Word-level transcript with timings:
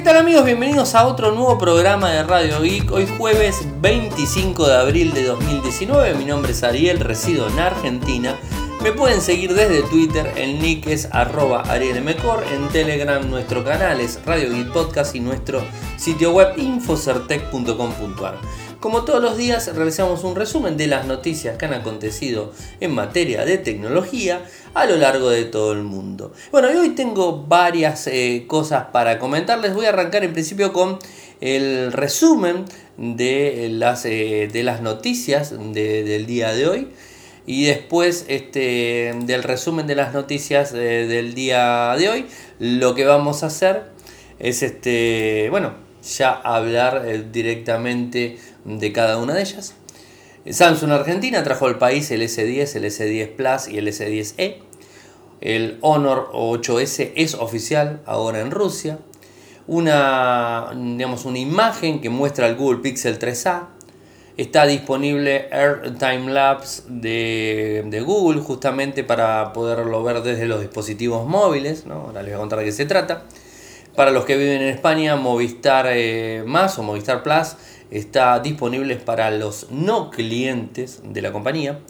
¿Qué 0.00 0.04
tal 0.04 0.16
amigos? 0.16 0.46
Bienvenidos 0.46 0.94
a 0.94 1.06
otro 1.06 1.30
nuevo 1.32 1.58
programa 1.58 2.10
de 2.10 2.22
Radio 2.22 2.62
Geek. 2.62 2.90
Hoy 2.90 3.06
jueves 3.18 3.66
25 3.82 4.66
de 4.66 4.74
abril 4.74 5.12
de 5.12 5.24
2019. 5.24 6.14
Mi 6.14 6.24
nombre 6.24 6.52
es 6.52 6.62
Ariel, 6.62 7.00
resido 7.00 7.46
en 7.46 7.58
Argentina. 7.58 8.34
Me 8.82 8.92
pueden 8.92 9.20
seguir 9.20 9.52
desde 9.52 9.82
Twitter, 9.82 10.32
el 10.36 10.58
nick 10.58 10.86
es 10.86 11.06
arroba 11.12 11.60
arielmcor, 11.70 12.42
en 12.50 12.66
Telegram 12.70 13.28
nuestro 13.28 13.62
canal 13.62 14.00
es 14.00 14.18
Radio 14.24 14.50
Geek 14.50 14.72
Podcast 14.72 15.14
y 15.14 15.20
nuestro 15.20 15.62
sitio 15.98 16.32
web 16.32 16.54
infocertec.com.ar. 16.56 18.38
Como 18.80 19.04
todos 19.04 19.22
los 19.22 19.36
días 19.36 19.76
realizamos 19.76 20.24
un 20.24 20.34
resumen 20.34 20.78
de 20.78 20.86
las 20.86 21.04
noticias 21.04 21.58
que 21.58 21.66
han 21.66 21.74
acontecido 21.74 22.54
en 22.80 22.94
materia 22.94 23.44
de 23.44 23.58
tecnología 23.58 24.46
a 24.72 24.86
lo 24.86 24.96
largo 24.96 25.28
de 25.28 25.44
todo 25.44 25.72
el 25.72 25.82
mundo. 25.82 26.32
Bueno, 26.50 26.72
y 26.72 26.76
hoy 26.76 26.90
tengo 26.90 27.44
varias 27.46 28.06
eh, 28.06 28.46
cosas 28.46 28.86
para 28.86 29.18
comentarles. 29.18 29.74
Voy 29.74 29.84
a 29.84 29.90
arrancar 29.90 30.24
en 30.24 30.32
principio 30.32 30.72
con 30.72 30.98
el 31.42 31.92
resumen 31.92 32.64
de 32.96 33.68
las, 33.72 34.06
eh, 34.06 34.48
de 34.50 34.62
las 34.62 34.80
noticias 34.80 35.50
del 35.50 36.24
día 36.24 36.54
de 36.54 36.66
hoy. 36.66 36.88
Y 37.46 37.64
después 37.64 38.26
este, 38.28 39.14
del 39.24 39.42
resumen 39.42 39.86
de 39.86 39.94
las 39.94 40.12
noticias 40.14 40.72
eh, 40.72 41.06
del 41.06 41.34
día 41.34 41.94
de 41.98 42.08
hoy, 42.08 42.26
lo 42.58 42.94
que 42.94 43.04
vamos 43.04 43.42
a 43.42 43.46
hacer 43.46 43.84
es 44.38 44.62
este, 44.62 45.48
bueno, 45.50 45.72
ya 46.16 46.32
hablar 46.32 47.30
directamente 47.32 48.38
de 48.64 48.92
cada 48.92 49.18
una 49.18 49.34
de 49.34 49.42
ellas. 49.42 49.74
Samsung 50.48 50.92
Argentina 50.92 51.42
trajo 51.44 51.66
al 51.66 51.78
país 51.78 52.10
el 52.10 52.22
S10, 52.22 52.76
el 52.76 52.84
S10 52.84 53.36
Plus 53.36 53.68
y 53.68 53.78
el 53.78 53.88
S10e. 53.88 54.56
El 55.40 55.78
Honor 55.80 56.30
8S 56.32 57.12
es 57.14 57.34
oficial 57.34 58.00
ahora 58.06 58.40
en 58.40 58.50
Rusia. 58.50 58.98
Una, 59.66 60.70
digamos, 60.74 61.24
una 61.24 61.38
imagen 61.38 62.00
que 62.00 62.10
muestra 62.10 62.46
el 62.46 62.56
Google 62.56 62.80
Pixel 62.80 63.18
3a. 63.18 63.68
Está 64.36 64.66
disponible 64.66 65.48
Air 65.50 65.96
Time 65.98 66.32
Lapse 66.32 66.82
de, 66.88 67.84
de, 67.86 68.00
Google 68.00 68.40
justamente 68.40 69.04
para 69.04 69.52
poderlo 69.52 70.02
ver 70.02 70.22
desde 70.22 70.46
los 70.46 70.60
dispositivos 70.60 71.26
móviles. 71.26 71.84
¿no? 71.84 71.94
Ahora 71.94 72.22
les 72.22 72.32
voy 72.32 72.36
a 72.36 72.40
contar 72.40 72.58
de 72.60 72.64
qué 72.66 72.72
se 72.72 72.86
trata. 72.86 73.24
Para 73.94 74.12
los 74.12 74.24
que 74.24 74.36
viven 74.36 74.62
en 74.62 74.68
España, 74.68 75.16
Movistar 75.16 75.86
eh, 75.90 76.42
Más 76.46 76.78
o 76.78 76.82
Movistar 76.82 77.22
Plus 77.22 77.56
está 77.90 78.38
disponible 78.38 78.96
para 78.96 79.30
los 79.30 79.70
no 79.70 80.10
clientes 80.10 81.02
de 81.04 81.22
la 81.22 81.32
compañía. 81.32 81.80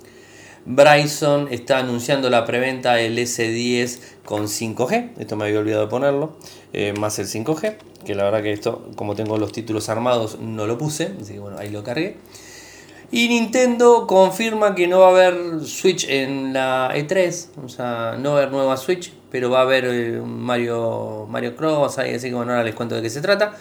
Bryson 0.64 1.48
está 1.50 1.78
anunciando 1.78 2.30
la 2.30 2.44
preventa 2.44 2.94
del 2.94 3.19
S10 3.19 3.98
con 4.25 4.44
5G, 4.44 5.12
esto 5.19 5.36
me 5.36 5.44
había 5.44 5.58
olvidado 5.58 5.82
de 5.82 5.88
ponerlo, 5.88 6.36
eh, 6.72 6.92
más 6.98 7.19
el 7.19 7.27
5G, 7.27 7.77
que 8.05 8.15
la 8.15 8.25
verdad 8.25 8.43
que 8.43 8.53
esto, 8.53 8.89
como 8.97 9.15
tengo 9.15 9.39
los 9.39 9.53
títulos 9.53 9.89
armados, 9.89 10.39
no 10.41 10.67
lo 10.67 10.79
puse, 10.79 11.12
así 11.20 11.34
que 11.34 11.39
bueno, 11.39 11.59
ahí 11.59 11.70
lo 11.70 11.83
cargué. 11.84 12.17
Y 13.12 13.29
Nintendo 13.29 14.06
confirma 14.06 14.75
que 14.75 14.87
no 14.87 15.01
va 15.01 15.09
a 15.09 15.11
haber 15.11 15.65
Switch 15.65 16.09
en 16.09 16.53
la 16.53 16.91
E3, 16.95 17.48
o 17.65 17.69
sea, 17.69 18.17
no 18.19 18.31
va 18.31 18.37
a 18.37 18.43
haber 18.43 18.53
nueva 18.53 18.77
Switch, 18.77 19.12
pero 19.31 19.51
va 19.51 19.59
a 19.59 19.62
haber 19.62 19.84
eh, 19.87 20.21
Mario, 20.25 21.27
Mario 21.28 21.56
Cross, 21.56 21.98
así 21.98 22.28
que 22.28 22.34
bueno, 22.34 22.53
ahora 22.53 22.62
les 22.62 22.75
cuento 22.75 22.95
de 22.95 23.03
qué 23.03 23.11
se 23.11 23.21
trata. 23.21 23.56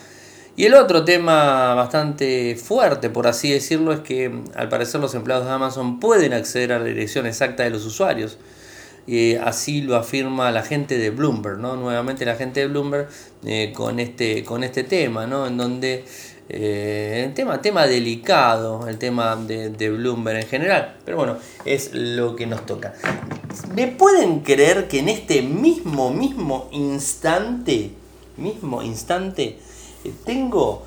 Y 0.56 0.66
el 0.66 0.74
otro 0.74 1.06
tema 1.06 1.74
bastante 1.74 2.56
fuerte, 2.58 3.10
por 3.10 3.28
así 3.28 3.50
decirlo, 3.50 3.94
es 3.94 4.02
que 4.02 4.32
al 4.56 4.70
parecer 4.70 5.00
los 5.00 5.16
empleados 5.16 5.46
de 5.46 5.52
Amazon 5.52 6.00
pueden 6.00 6.34
acceder 6.34 6.74
a 6.74 6.80
la 6.80 6.86
dirección 6.86 7.26
exacta 7.26 7.64
de 7.64 7.70
los 7.70 7.86
usuarios. 7.86 8.38
Y 9.10 9.36
así 9.36 9.82
lo 9.82 9.96
afirma 9.96 10.52
la 10.52 10.62
gente 10.62 10.98
de 10.98 11.10
Bloomberg, 11.10 11.58
¿no? 11.58 11.76
Nuevamente 11.76 12.26
la 12.26 12.36
gente 12.36 12.60
de 12.60 12.68
Bloomberg 12.68 13.10
eh, 13.44 13.74
con, 13.76 14.00
este, 14.00 14.44
con 14.44 14.64
este 14.64 14.84
tema, 14.84 15.26
¿no? 15.26 15.48
En 15.48 15.58
donde 15.58 16.06
eh, 16.48 17.24
el 17.26 17.34
tema, 17.34 17.60
tema 17.60 17.88
delicado, 17.88 18.88
el 18.88 19.00
tema 19.00 19.36
de, 19.36 19.70
de, 19.70 19.90
Bloomberg 19.90 20.42
en 20.42 20.48
general, 20.48 20.98
pero 21.06 21.18
bueno, 21.18 21.38
es 21.66 21.92
lo 21.94 22.36
que 22.36 22.46
nos 22.46 22.66
toca. 22.68 22.94
¿Me 23.74 23.88
pueden 23.88 24.42
creer 24.42 24.88
que 24.88 25.00
en 25.00 25.10
este 25.10 25.42
mismo, 25.42 26.12
mismo 26.12 26.70
instante, 26.72 27.92
mismo 28.38 28.84
instante, 28.84 29.58
tengo 30.24 30.84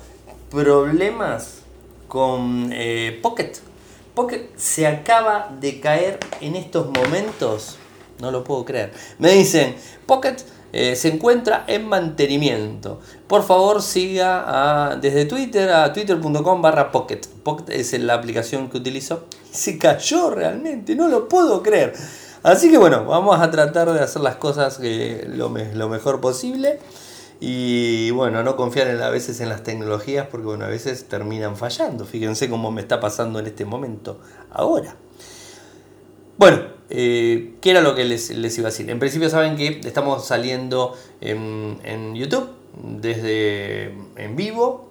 problemas 0.49 1.63
con 2.07 2.69
eh, 2.71 3.19
Pocket. 3.21 3.51
Pocket 4.13 4.49
se 4.55 4.85
acaba 4.85 5.49
de 5.59 5.79
caer 5.79 6.19
en 6.41 6.55
estos 6.55 6.85
momentos. 6.85 7.79
No 8.19 8.31
lo 8.31 8.43
puedo 8.43 8.63
creer. 8.65 8.93
Me 9.19 9.31
dicen, 9.31 9.75
Pocket 10.05 10.37
eh, 10.71 10.95
se 10.95 11.09
encuentra 11.09 11.65
en 11.67 11.87
mantenimiento. 11.87 12.99
Por 13.27 13.43
favor 13.43 13.81
siga 13.81 14.97
desde 14.99 15.25
Twitter 15.25 15.69
a 15.69 15.93
twitter.com 15.93 16.61
barra 16.61 16.91
Pocket. 16.91 17.21
Pocket 17.43 17.71
es 17.71 17.93
la 17.99 18.15
aplicación 18.15 18.69
que 18.69 18.77
utilizo. 18.77 19.25
Se 19.51 19.77
cayó 19.77 20.31
realmente, 20.31 20.95
no 20.95 21.07
lo 21.07 21.27
puedo 21.27 21.61
creer. 21.61 21.93
Así 22.41 22.71
que 22.71 22.77
bueno, 22.77 23.05
vamos 23.05 23.39
a 23.39 23.51
tratar 23.51 23.91
de 23.93 23.99
hacer 23.99 24.21
las 24.21 24.37
cosas 24.37 24.79
lo, 24.79 25.53
lo 25.73 25.89
mejor 25.89 26.19
posible. 26.19 26.79
Y 27.39 28.09
bueno, 28.11 28.41
no 28.41 28.55
confiar 28.55 28.87
a 29.01 29.09
veces 29.09 29.41
en 29.41 29.49
las 29.49 29.63
tecnologías 29.63 30.27
porque 30.27 30.47
bueno, 30.47 30.65
a 30.65 30.69
veces 30.69 31.07
terminan 31.07 31.55
fallando. 31.55 32.05
Fíjense 32.05 32.49
cómo 32.49 32.71
me 32.71 32.81
está 32.81 32.99
pasando 32.99 33.37
en 33.39 33.45
este 33.45 33.65
momento 33.65 34.19
ahora. 34.49 34.95
Bueno, 36.37 36.63
eh, 36.89 37.53
¿qué 37.61 37.71
era 37.71 37.81
lo 37.81 37.93
que 37.93 38.05
les, 38.05 38.31
iba 38.31 38.67
a 38.67 38.71
decir? 38.71 38.89
En 38.89 38.97
principio 38.97 39.29
saben 39.29 39.55
que 39.55 39.81
estamos 39.83 40.25
saliendo 40.25 40.97
en, 41.21 41.79
en, 41.83 42.15
YouTube 42.15 42.49
desde 42.81 43.93
en 44.15 44.35
vivo, 44.35 44.89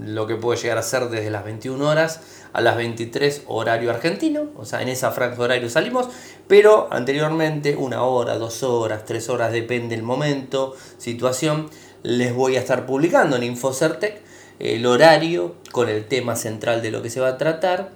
lo 0.00 0.28
que 0.28 0.36
puede 0.36 0.60
llegar 0.60 0.78
a 0.78 0.82
ser 0.82 1.08
desde 1.08 1.30
las 1.30 1.44
21 1.44 1.88
horas 1.88 2.20
a 2.52 2.60
las 2.60 2.76
23 2.76 3.42
horario 3.48 3.90
argentino, 3.90 4.46
o 4.56 4.64
sea, 4.64 4.80
en 4.80 4.88
esa 4.88 5.10
franja 5.10 5.42
horario 5.42 5.68
salimos, 5.68 6.08
pero 6.46 6.86
anteriormente 6.92 7.74
una 7.74 8.02
hora, 8.04 8.38
dos 8.38 8.62
horas, 8.62 9.04
tres 9.04 9.28
horas, 9.28 9.52
depende 9.52 9.96
el 9.96 10.04
momento, 10.04 10.76
situación 10.98 11.68
les 12.04 12.32
voy 12.32 12.56
a 12.56 12.60
estar 12.60 12.86
publicando 12.86 13.36
en 13.36 13.42
Infocertec 13.42 14.20
el 14.60 14.86
horario 14.86 15.56
con 15.72 15.88
el 15.88 16.06
tema 16.06 16.36
central 16.36 16.80
de 16.80 16.92
lo 16.92 17.02
que 17.02 17.10
se 17.10 17.20
va 17.20 17.28
a 17.28 17.38
tratar 17.38 17.90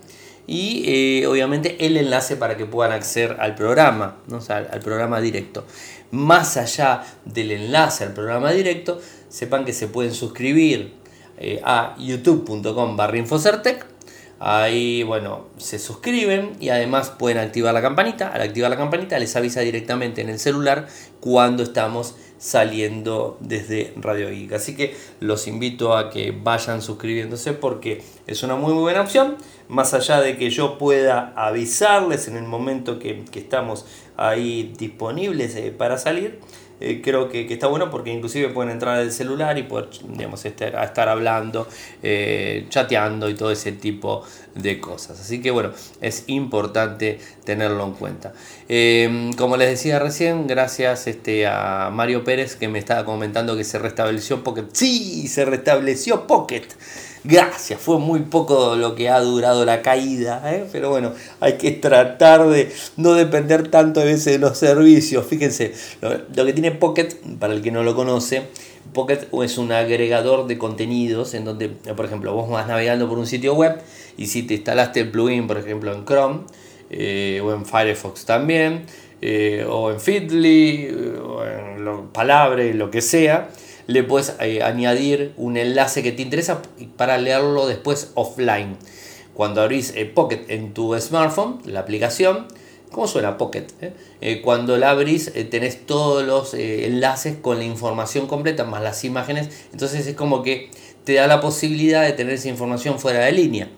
y 0.50 0.83
eh, 0.84 1.28
obviamente 1.28 1.77
el 1.87 1.97
enlace 1.97 2.34
para 2.34 2.56
que 2.56 2.66
puedan 2.66 2.91
acceder 2.91 3.37
al 3.38 3.55
programa, 3.55 4.16
¿no? 4.27 4.41
al 4.49 4.81
programa 4.81 5.21
directo. 5.21 5.65
Más 6.11 6.56
allá 6.56 7.05
del 7.25 7.53
enlace 7.53 8.03
al 8.03 8.15
programa 8.15 8.50
directo, 8.50 9.00
sepan 9.28 9.65
que 9.65 9.72
se 9.72 9.87
pueden 9.87 10.12
suscribir 10.12 10.94
eh, 11.38 11.61
a 11.62 11.94
youtube.com 12.00 12.97
barra 12.97 13.16
Infocertec. 13.16 13.87
Ahí, 14.41 15.05
bueno, 15.05 15.47
se 15.56 15.78
suscriben 15.78 16.55
y 16.59 16.71
además 16.71 17.11
pueden 17.11 17.38
activar 17.38 17.72
la 17.72 17.81
campanita. 17.81 18.27
Al 18.32 18.43
activar 18.43 18.71
la 18.71 18.77
campanita 18.77 19.17
les 19.21 19.37
avisa 19.37 19.61
directamente 19.61 20.21
en 20.21 20.31
el 20.31 20.41
celular 20.41 20.88
cuando 21.21 21.62
estamos 21.62 22.17
saliendo 22.40 23.36
desde 23.40 23.92
Radio 23.96 24.30
Geek. 24.30 24.54
Así 24.54 24.74
que 24.74 24.96
los 25.20 25.46
invito 25.46 25.94
a 25.94 26.08
que 26.08 26.32
vayan 26.32 26.80
suscribiéndose 26.80 27.52
porque 27.52 28.02
es 28.26 28.42
una 28.42 28.56
muy, 28.56 28.72
buena 28.72 29.02
opción. 29.02 29.36
Más 29.68 29.92
allá 29.92 30.20
de 30.20 30.36
que 30.36 30.48
yo 30.50 30.78
pueda 30.78 31.34
avisarles 31.36 32.26
en 32.28 32.36
el 32.36 32.44
momento 32.44 32.98
que, 32.98 33.24
que 33.30 33.38
estamos 33.38 33.84
ahí 34.16 34.74
disponibles 34.78 35.54
eh, 35.54 35.70
para 35.70 35.98
salir, 35.98 36.40
eh, 36.80 37.00
creo 37.02 37.28
que, 37.28 37.46
está 37.52 37.66
bueno 37.66 37.91
porque 37.91 38.10
inclusive 38.10 38.48
pueden 38.48 38.72
entrar 38.72 38.98
al 38.98 39.12
celular 39.12 39.58
y 39.58 39.64
poder 39.64 39.88
digamos, 40.08 40.44
estar, 40.44 40.74
estar 40.82 41.08
hablando, 41.08 41.68
eh, 42.02 42.66
chateando 42.70 43.28
y 43.28 43.34
todo 43.34 43.50
ese 43.50 43.72
tipo 43.72 44.24
de 44.54 44.80
cosas. 44.80 45.20
Así 45.20 45.40
que 45.42 45.50
bueno, 45.50 45.72
es 46.00 46.24
importante 46.28 47.19
tenerlo 47.44 47.84
en 47.84 47.92
cuenta. 47.92 48.32
Em, 48.69 49.32
como 49.34 49.56
les 49.56 49.69
decía 49.69 49.98
recién, 49.98 50.46
gracias 50.46 51.06
este, 51.06 51.46
a 51.46 51.90
Mario 51.92 52.24
Pérez 52.24 52.56
que 52.56 52.69
me 52.69 52.78
estaba 52.78 53.04
comentando 53.04 53.56
que 53.56 53.64
se 53.64 53.78
restableció 53.78 54.43
Pocket. 54.43 54.66
Sí, 54.72 55.28
se 55.28 55.44
restableció 55.44 56.26
Pocket. 56.26 56.66
Gracias, 57.22 57.78
fue 57.78 57.99
muy 57.99 58.20
poco 58.20 58.76
lo 58.76 58.94
que 58.94 59.11
ha 59.11 59.20
durado 59.20 59.67
la 59.67 59.82
caída, 59.82 60.43
¿eh? 60.55 60.64
pero 60.72 60.88
bueno, 60.88 61.12
hay 61.40 61.58
que 61.58 61.72
tratar 61.72 62.49
de 62.49 62.72
no 62.96 63.12
depender 63.12 63.69
tanto 63.69 64.00
a 64.00 64.05
veces 64.05 64.32
de 64.32 64.38
los 64.38 64.56
servicios. 64.56 65.26
Fíjense, 65.26 65.75
lo, 66.00 66.46
que 66.46 66.52
tiene 66.55 66.70
Pocket, 66.70 67.08
para 67.38 67.52
el 67.52 67.61
que 67.61 67.70
no 67.70 67.82
lo 67.82 67.94
conoce, 67.94 68.44
Pocket 68.94 69.28
es 69.43 69.58
un 69.58 69.70
agregador 69.70 70.46
de 70.46 70.56
contenidos 70.56 71.34
en 71.34 71.44
donde, 71.44 71.69
por 71.69 72.06
ejemplo, 72.06 72.32
vos 72.32 72.49
vas 72.49 72.67
navegando 72.67 73.06
por 73.06 73.19
un 73.19 73.26
sitio 73.26 73.55
web 73.55 73.78
y 74.17 74.26
si 74.26 74.44
te 74.44 74.55
instalaste 74.55 75.00
el 75.00 75.11
plugin, 75.11 75.46
por 75.46 75.58
ejemplo, 75.58 75.93
en 75.93 76.06
Chrome 76.06 76.40
eh, 76.88 77.43
o 77.44 77.52
en 77.52 77.67
Firefox 77.67 78.25
también, 78.25 78.87
eh, 79.20 79.67
o 79.69 79.90
en 79.90 80.00
Feedly, 80.00 80.88
o 81.22 81.44
en 81.44 82.08
Palabre, 82.08 82.72
lo 82.72 82.90
que 82.90 83.02
sea, 83.02 83.50
le 83.90 84.04
puedes 84.04 84.34
eh, 84.40 84.62
añadir 84.62 85.32
un 85.37 85.56
enlace 85.56 86.02
que 86.02 86.12
te 86.12 86.22
interesa 86.22 86.62
para 86.96 87.19
leerlo 87.19 87.66
después 87.66 88.12
offline. 88.14 88.76
Cuando 89.34 89.62
abrís 89.62 89.92
eh, 89.96 90.06
Pocket 90.06 90.44
en 90.48 90.72
tu 90.75 90.98
smartphone, 90.98 91.60
la 91.64 91.81
aplicación, 91.81 92.46
¿Cómo 92.90 93.06
suena 93.06 93.38
Pocket? 93.38 93.66
cuando 94.42 94.76
la 94.76 94.90
abrís 94.90 95.32
tenés 95.48 95.87
todos 95.87 96.25
los 96.25 96.54
enlaces 96.54 97.37
con 97.40 97.58
la 97.58 97.64
información 97.64 98.26
completa, 98.26 98.64
más 98.64 98.82
las 98.82 99.04
imágenes. 99.04 99.48
Entonces 99.70 100.08
es 100.08 100.16
como 100.16 100.43
que 100.43 100.70
te 101.04 101.14
da 101.14 101.28
la 101.28 101.40
posibilidad 101.40 102.02
de 102.02 102.14
tener 102.14 102.34
esa 102.34 102.48
información 102.48 102.98
fuera 102.98 103.20
de 103.20 103.31
línea. 103.31 103.70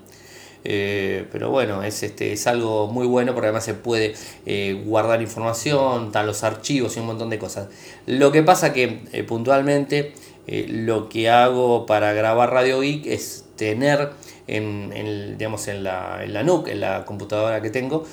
Eh, 0.65 1.27
pero 1.33 1.51
bueno, 1.51 1.83
es, 1.83 2.03
este, 2.03 2.33
es 2.33 2.47
algo 2.47 2.87
muy 2.87 3.07
bueno 3.07 3.33
porque 3.35 3.49
además 3.49 3.65
se 3.65 3.75
puede 3.75 4.15
eh, 4.47 4.81
guardar 4.87 5.21
información, 5.21 6.07
están 6.07 6.27
los 6.27 6.45
archivos 6.45 6.97
y 6.97 7.01
un 7.01 7.07
montón 7.07 7.31
de 7.31 7.39
cosas. 7.39 7.69
Lo 8.07 8.31
que 8.33 8.43
pasa 8.43 8.73
que 8.73 9.01
eh, 9.13 9.23
puntualmente 9.25 10.13
lo 10.47 11.09
que 11.09 11.31
hago 11.31 11.87
para 11.87 12.13
grabar 12.13 12.51
Radio 12.51 12.81
Geek 12.81 13.07
es 13.07 13.45
tener 13.55 14.11
en, 14.49 15.39
digamos, 15.39 15.69
en, 15.69 15.85
la, 15.85 16.25
en 16.25 16.33
la 16.33 16.43
NUC, 16.43 16.67
en 16.69 16.81
la 16.81 17.05
computadora 17.05 17.63
que 17.63 17.71
tengo, 17.71 18.05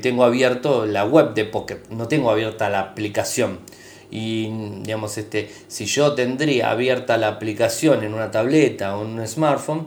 tengo 0.00 0.24
abierto 0.24 0.86
la 0.86 1.04
web 1.04 1.34
de 1.34 1.44
Pocket, 1.44 1.80
no 1.90 2.08
tengo 2.08 2.30
abierta 2.30 2.70
la 2.70 2.80
aplicación 2.80 3.58
y 4.10 4.48
digamos 4.82 5.18
este 5.18 5.50
si 5.68 5.84
yo 5.84 6.14
tendría 6.14 6.70
abierta 6.70 7.18
la 7.18 7.28
aplicación 7.28 8.04
en 8.04 8.14
una 8.14 8.30
tableta 8.30 8.96
o 8.96 9.04
en 9.04 9.18
un 9.18 9.26
smartphone 9.26 9.86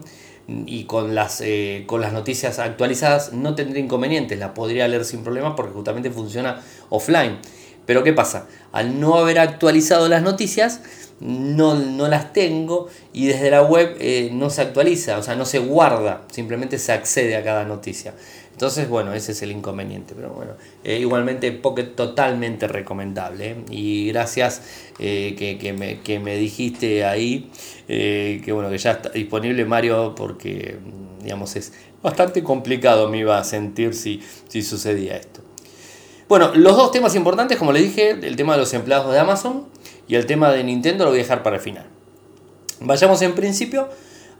y 0.66 0.84
con 0.84 1.14
las, 1.14 1.40
eh, 1.40 1.84
con 1.86 2.00
las 2.00 2.12
noticias 2.12 2.58
actualizadas 2.58 3.32
no 3.32 3.54
tendría 3.54 3.82
inconvenientes, 3.82 4.38
la 4.38 4.54
podría 4.54 4.88
leer 4.88 5.04
sin 5.04 5.22
problema 5.22 5.54
porque 5.54 5.72
justamente 5.72 6.10
funciona 6.10 6.60
offline. 6.88 7.38
Pero 7.86 8.04
¿qué 8.04 8.12
pasa? 8.12 8.46
Al 8.72 9.00
no 9.00 9.16
haber 9.16 9.38
actualizado 9.38 10.08
las 10.08 10.22
noticias, 10.22 10.80
no, 11.20 11.74
las 12.08 12.32
tengo 12.32 12.88
y 13.12 13.26
desde 13.26 13.50
la 13.50 13.62
web 13.62 13.96
eh, 14.00 14.30
no 14.32 14.48
se 14.50 14.62
actualiza, 14.62 15.18
o 15.18 15.22
sea, 15.22 15.36
no 15.36 15.44
se 15.44 15.58
guarda, 15.58 16.22
simplemente 16.32 16.78
se 16.78 16.92
accede 16.92 17.36
a 17.36 17.44
cada 17.44 17.64
noticia. 17.64 18.14
Entonces, 18.60 18.90
bueno, 18.90 19.14
ese 19.14 19.32
es 19.32 19.40
el 19.40 19.52
inconveniente. 19.52 20.12
Pero 20.14 20.34
bueno, 20.34 20.52
eh, 20.84 20.98
igualmente 20.98 21.50
Pocket 21.50 21.94
totalmente 21.96 22.68
recomendable. 22.68 23.56
Y 23.70 24.08
gracias 24.08 24.60
que, 24.98 25.74
me, 25.78 26.00
que, 26.02 26.20
me, 26.20 26.36
dijiste 26.36 27.06
ahí 27.06 27.50
que 27.86 28.52
bueno, 28.52 28.68
que 28.68 28.76
ya 28.76 28.90
está 28.90 29.08
disponible 29.08 29.64
Mario 29.64 30.14
porque 30.14 30.76
mm, 30.78 31.24
digamos 31.24 31.56
es 31.56 31.72
bastante 32.02 32.44
complicado 32.44 33.08
me 33.08 33.18
iba 33.18 33.38
a 33.38 33.44
sentir 33.44 33.94
si, 33.94 34.20
si 34.48 34.60
sucedía 34.60 35.16
esto. 35.16 35.40
Bueno, 36.28 36.52
los 36.54 36.76
dos 36.76 36.92
temas 36.92 37.14
importantes, 37.14 37.56
como 37.56 37.72
le 37.72 37.80
dije, 37.80 38.10
el 38.10 38.36
tema 38.36 38.52
de 38.52 38.58
los 38.58 38.74
empleados 38.74 39.10
de 39.10 39.18
Amazon 39.18 39.68
y 40.06 40.16
el 40.16 40.26
tema 40.26 40.52
de 40.52 40.64
Nintendo 40.64 41.04
lo 41.04 41.12
voy 41.12 41.20
a 41.20 41.22
dejar 41.22 41.42
para 41.42 41.56
el 41.56 41.62
final. 41.62 41.86
Vayamos 42.80 43.22
en 43.22 43.34
principio 43.34 43.88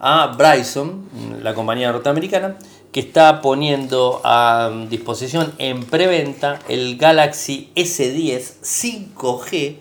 a 0.00 0.34
Bryson, 0.36 1.08
la 1.42 1.54
compañía 1.54 1.92
norteamericana, 1.92 2.56
que 2.90 3.00
está 3.00 3.40
poniendo 3.40 4.20
a 4.24 4.86
disposición 4.88 5.52
en 5.58 5.84
preventa 5.84 6.58
el 6.68 6.96
Galaxy 6.96 7.70
S10 7.76 8.60
5G 8.62 9.76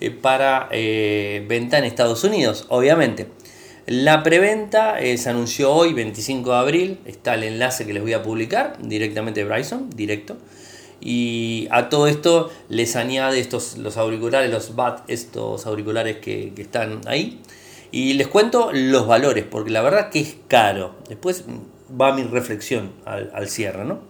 eh, 0.00 0.10
para 0.10 0.68
eh, 0.70 1.44
venta 1.48 1.78
en 1.78 1.84
Estados 1.84 2.22
Unidos, 2.24 2.66
obviamente. 2.68 3.28
La 3.86 4.22
preventa 4.22 5.00
eh, 5.00 5.18
se 5.18 5.30
anunció 5.30 5.72
hoy, 5.72 5.92
25 5.92 6.50
de 6.50 6.56
abril. 6.56 6.98
Está 7.04 7.34
el 7.34 7.42
enlace 7.42 7.84
que 7.84 7.92
les 7.92 8.02
voy 8.02 8.12
a 8.12 8.22
publicar 8.22 8.78
directamente 8.80 9.40
de 9.40 9.46
Bryson, 9.50 9.90
directo. 9.90 10.36
Y 11.00 11.66
a 11.72 11.88
todo 11.88 12.06
esto 12.06 12.50
les 12.68 12.94
añade 12.94 13.40
estos, 13.40 13.76
los 13.78 13.96
auriculares, 13.96 14.52
los 14.52 14.76
BAT, 14.76 15.00
estos 15.08 15.66
auriculares 15.66 16.18
que, 16.18 16.52
están 16.56 17.00
ahí. 17.06 17.40
Y 17.92 18.14
les 18.14 18.26
cuento 18.26 18.70
los 18.72 19.06
valores, 19.06 19.44
porque 19.48 19.70
la 19.70 19.82
verdad 19.82 20.10
que 20.10 20.20
es 20.20 20.36
caro. 20.48 20.96
Después 21.08 21.44
va 21.88 22.14
mi 22.14 22.24
reflexión 22.24 22.92
al, 23.04 23.30
al 23.34 23.48
cierre, 23.48 23.84
¿no? 23.84 24.00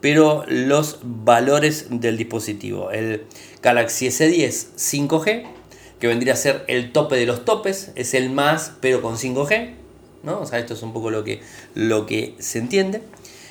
Pero 0.00 0.44
los 0.48 0.98
valores 1.02 1.86
del 1.88 2.18
dispositivo. 2.18 2.90
El 2.90 3.24
Galaxy 3.62 4.08
S10 4.08 4.74
5G, 4.76 5.44
que 6.00 6.06
vendría 6.08 6.32
a 6.32 6.36
ser 6.36 6.64
el 6.66 6.92
tope 6.92 7.16
de 7.16 7.24
los 7.26 7.44
topes, 7.44 7.92
es 7.94 8.12
el 8.12 8.28
más, 8.28 8.72
pero 8.80 9.00
con 9.00 9.16
5G. 9.16 9.82
¿no? 10.22 10.40
O 10.40 10.46
sea, 10.46 10.58
esto 10.58 10.74
es 10.74 10.82
un 10.82 10.92
poco 10.92 11.10
lo 11.10 11.24
que, 11.24 11.40
lo 11.74 12.06
que 12.06 12.34
se 12.38 12.58
entiende. 12.58 13.02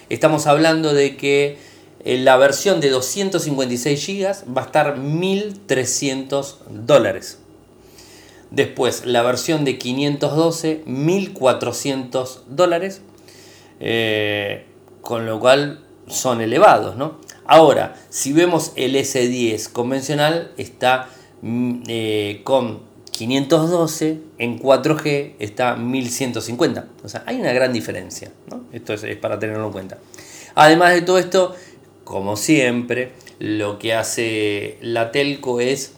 Estamos 0.10 0.48
hablando 0.48 0.94
de 0.94 1.16
que 1.16 1.58
en 2.04 2.26
la 2.26 2.38
versión 2.38 2.82
de 2.82 2.90
256 2.90 4.08
GB 4.08 4.58
va 4.58 4.64
a 4.64 4.66
estar 4.66 4.98
1.300 4.98 6.56
dólares. 6.70 7.40
Después 8.52 9.06
la 9.06 9.24
versión 9.24 9.66
de 9.66 9.78
512, 9.78 10.84
1.400 10.86 12.42
dólares. 12.48 13.02
Eh, 13.80 14.66
con 15.02 15.26
lo 15.26 15.40
cual 15.40 15.80
son 16.08 16.42
elevados. 16.42 16.96
¿no? 16.96 17.20
Ahora, 17.46 17.96
si 18.10 18.34
vemos 18.34 18.72
el 18.76 18.96
S10 18.96 19.72
convencional, 19.72 20.52
está 20.58 21.10
mm, 21.42 21.84
eh, 21.88 22.42
con 22.44 22.80
512, 23.12 24.20
en 24.38 24.60
4G 24.60 25.34
está 25.40 25.76
1150. 25.76 26.88
O 27.04 27.10
sea, 27.10 27.24
hay 27.26 27.40
una 27.40 27.52
gran 27.52 27.74
diferencia. 27.74 28.32
Esto 28.72 28.94
es 28.94 29.18
para 29.18 29.38
tenerlo 29.38 29.66
en 29.66 29.72
cuenta. 29.72 29.98
Además 30.56 30.94
de 30.94 31.02
todo 31.02 31.18
esto, 31.18 31.56
como 32.04 32.38
siempre, 32.38 33.12
lo 33.40 33.80
que 33.80 33.94
hace 33.94 34.78
la 34.82 35.12
telco 35.12 35.60
es 35.60 35.94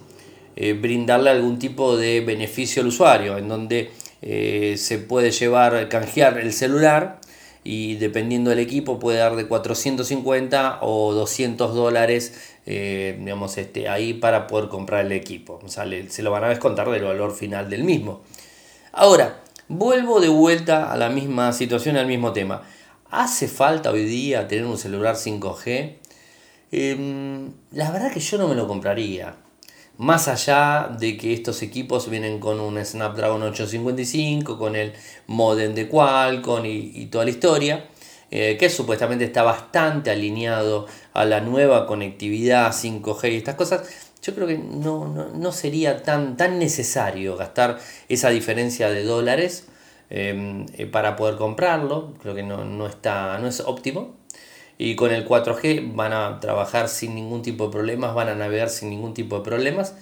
eh, 0.56 0.74
brindarle 0.74 1.30
algún 1.30 1.60
tipo 1.60 1.98
de 1.98 2.22
beneficio 2.22 2.82
al 2.82 2.88
usuario, 2.88 3.38
en 3.38 3.48
donde 3.48 3.92
eh, 4.22 4.76
se 4.78 5.00
puede 5.00 5.32
llevar, 5.32 5.90
canjear 5.90 6.38
el 6.40 6.54
celular 6.54 7.20
y 7.64 7.96
dependiendo 7.96 8.50
del 8.50 8.60
equipo 8.60 9.00
puede 9.00 9.20
dar 9.20 9.36
de 9.36 9.48
450 9.48 10.80
o 10.82 11.14
200 11.14 11.74
dólares 11.74 12.54
eh, 12.66 13.18
digamos, 13.20 13.58
este, 13.58 13.90
ahí 13.90 14.14
para 14.14 14.48
poder 14.48 14.70
comprar 14.70 15.06
el 15.06 15.12
equipo. 15.12 15.60
O 15.64 15.70
sea, 15.70 15.86
se 16.10 16.24
lo 16.24 16.32
van 16.32 16.46
a 16.46 16.50
descontar 16.50 16.90
del 16.90 17.04
valor 17.04 17.36
final 17.36 17.70
del 17.70 17.84
mismo. 17.84 18.22
Ahora, 18.94 19.42
vuelvo 19.68 20.20
de 20.22 20.30
vuelta 20.30 20.92
a 20.92 20.98
la 20.98 21.10
misma 21.10 21.52
situación, 21.54 21.98
al 21.98 22.08
mismo 22.08 22.32
tema. 22.32 22.64
¿Hace 23.10 23.48
falta 23.48 23.92
hoy 23.92 24.06
día 24.06 24.48
tener 24.48 24.66
un 24.66 24.78
celular 24.78 25.16
5G? 25.16 25.98
Em, 26.72 27.52
la 27.72 27.92
verdad 27.92 28.12
que 28.12 28.20
yo 28.20 28.38
no 28.38 28.48
me 28.48 28.56
lo 28.56 28.68
compraría. 28.68 29.36
Más 29.98 30.28
allá 30.28 30.90
de 31.00 31.18
que 31.18 31.34
estos 31.34 31.62
equipos 31.62 32.10
vienen 32.10 32.40
con 32.40 32.60
un 32.60 32.84
Snapdragon 32.84 33.44
855, 33.44 34.58
con 34.58 34.76
el 34.76 34.94
modem 35.28 35.76
de 35.76 35.88
Qualcomm 35.88 36.66
y, 36.66 37.06
toda 37.08 37.26
la 37.26 37.30
historia, 37.30 37.86
eh, 38.32 38.58
que 38.60 38.70
supuestamente 38.70 39.26
está 39.26 39.44
bastante 39.44 40.10
alineado 40.10 40.88
a 41.14 41.26
la 41.26 41.42
nueva 41.42 41.86
conectividad 41.86 42.74
5G 42.74 43.34
y 43.34 43.36
estas 43.38 43.54
cosas, 43.54 43.84
yo 44.24 44.34
creo 44.34 44.48
que 44.48 44.58
no, 44.58 45.52
sería 45.52 46.02
tan, 46.02 46.38
tan 46.38 46.58
necesario 46.58 47.36
gastar 47.36 47.78
esa 48.10 48.30
diferencia 48.30 48.90
de 48.90 49.04
dólares 49.04 49.68
em, 50.10 50.66
eh, 50.78 50.88
para 50.88 51.16
poder 51.16 51.36
comprarlo. 51.36 52.14
Creo 52.22 52.34
que 52.34 52.42
no, 52.42 52.88
está, 52.88 53.38
no 53.38 53.48
es 53.48 53.60
óptimo. 53.60 54.16
Y 54.78 54.96
con 54.96 55.12
el 55.12 55.28
4G 55.28 55.96
van 55.96 56.14
a 56.14 56.40
trabajar 56.40 56.90
sin 56.90 57.16
ningún 57.16 57.42
tipo 57.42 57.66
de 57.66 57.72
problemas, 57.72 58.16
van 58.16 58.30
a 58.30 58.36
navegar 58.36 58.70
sin 58.70 58.90
ningún 58.90 59.14
tipo 59.14 59.38
de 59.38 59.44
problemas. 59.44 59.96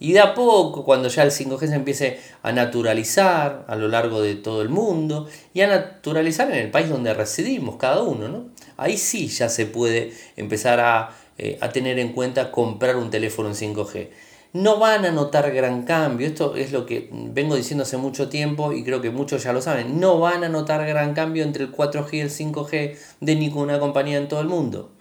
Y 0.00 0.12
de 0.12 0.20
a 0.20 0.34
poco, 0.34 0.84
cuando 0.84 1.08
ya 1.08 1.22
el 1.22 1.30
5G 1.30 1.68
se 1.68 1.74
empiece 1.74 2.20
a 2.42 2.52
naturalizar 2.52 3.64
a 3.68 3.76
lo 3.76 3.88
largo 3.88 4.20
de 4.20 4.34
todo 4.34 4.62
el 4.62 4.68
mundo 4.68 5.28
y 5.52 5.60
a 5.60 5.68
naturalizar 5.68 6.50
en 6.50 6.58
el 6.58 6.70
país 6.70 6.88
donde 6.88 7.14
residimos 7.14 7.76
cada 7.76 8.02
uno, 8.02 8.28
¿no? 8.28 8.44
ahí 8.76 8.96
sí 8.98 9.28
ya 9.28 9.48
se 9.48 9.66
puede 9.66 10.12
empezar 10.36 10.80
a, 10.80 11.10
eh, 11.38 11.58
a 11.60 11.70
tener 11.70 11.98
en 11.98 12.12
cuenta 12.12 12.50
comprar 12.50 12.96
un 12.96 13.10
teléfono 13.10 13.48
en 13.48 13.54
5G 13.54 14.08
no 14.54 14.78
van 14.78 15.04
a 15.04 15.10
notar 15.10 15.52
gran 15.52 15.82
cambio. 15.82 16.26
Esto 16.28 16.54
es 16.54 16.70
lo 16.72 16.86
que 16.86 17.10
vengo 17.12 17.56
diciendo 17.56 17.82
hace 17.82 17.96
mucho 17.96 18.28
tiempo 18.28 18.72
y 18.72 18.84
creo 18.84 19.02
que 19.02 19.10
muchos 19.10 19.42
ya 19.42 19.52
lo 19.52 19.60
saben. 19.60 19.98
No 19.98 20.20
van 20.20 20.44
a 20.44 20.48
notar 20.48 20.86
gran 20.86 21.12
cambio 21.12 21.42
entre 21.42 21.64
el 21.64 21.72
4G 21.72 22.14
y 22.14 22.20
el 22.20 22.30
5G 22.30 22.96
de 23.20 23.34
ninguna 23.34 23.80
compañía 23.80 24.16
en 24.16 24.28
todo 24.28 24.40
el 24.40 24.46
mundo. 24.46 24.92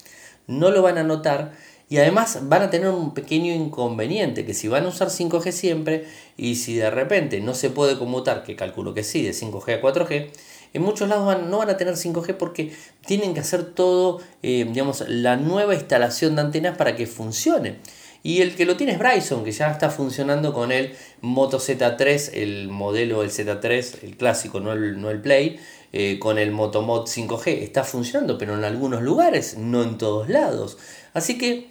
No 0.48 0.72
lo 0.72 0.82
van 0.82 0.98
a 0.98 1.04
notar 1.04 1.54
y 1.88 2.00
además 2.00 2.40
van 2.44 2.64
a 2.64 2.70
tener 2.72 2.88
un 2.88 3.14
pequeño 3.14 3.54
inconveniente, 3.54 4.44
que 4.44 4.56
si 4.56 4.68
van 4.68 4.86
a 4.86 4.88
usar 4.88 5.10
5G 5.10 5.52
siempre 5.52 6.06
y 6.36 6.56
si 6.56 6.76
de 6.76 6.90
repente 6.90 7.40
no 7.40 7.54
se 7.54 7.70
puede 7.70 8.00
conmutar, 8.00 8.44
que 8.44 8.56
calculo 8.56 8.96
que 8.96 9.04
sí, 9.04 9.22
de 9.22 9.34
5G 9.34 9.78
a 9.78 9.82
4G, 9.82 10.32
en 10.74 10.82
muchos 10.82 11.08
lados 11.08 11.44
no 11.44 11.60
van 11.60 11.70
a 11.70 11.78
tener 11.78 11.94
5G 11.94 12.38
porque 12.38 12.74
tienen 13.06 13.36
que 13.36 13.42
hacer 13.42 13.64
todo, 13.66 14.20
eh, 14.42 14.66
digamos, 14.68 15.04
la 15.08 15.38
nueva 15.38 15.76
instalación 15.76 16.36
de 16.36 16.42
antenas 16.42 16.76
para 16.76 16.96
que 16.96 17.06
funcione. 17.06 17.78
Y 18.26 18.40
el 18.42 18.56
que 18.56 18.66
lo 18.66 18.78
tiene 18.78 18.94
es 18.94 19.00
Bryson, 19.00 19.44
que 19.44 19.52
ya 19.52 19.70
está 19.70 19.90
funcionando 19.90 20.54
con 20.54 20.72
el 20.72 20.96
Moto 21.20 21.60
Z3, 21.60 22.32
el 22.34 22.70
modelo 22.70 23.22
el 23.22 23.30
Z3, 23.30 24.04
el 24.04 24.16
clásico, 24.16 24.62
no 24.62 24.72
el, 24.72 25.00
no 25.02 25.10
el 25.10 25.22
Play, 25.22 25.60
eh, 25.92 26.18
con 26.20 26.40
el 26.40 26.52
Motomod 26.52 27.06
5G. 27.06 27.48
Está 27.62 27.84
funcionando, 27.84 28.38
pero 28.38 28.58
en 28.58 28.64
algunos 28.64 29.02
lugares, 29.02 29.58
no 29.58 29.84
en 29.84 29.98
todos 29.98 30.30
lados. 30.30 30.78
Así 31.14 31.38
que 31.38 31.68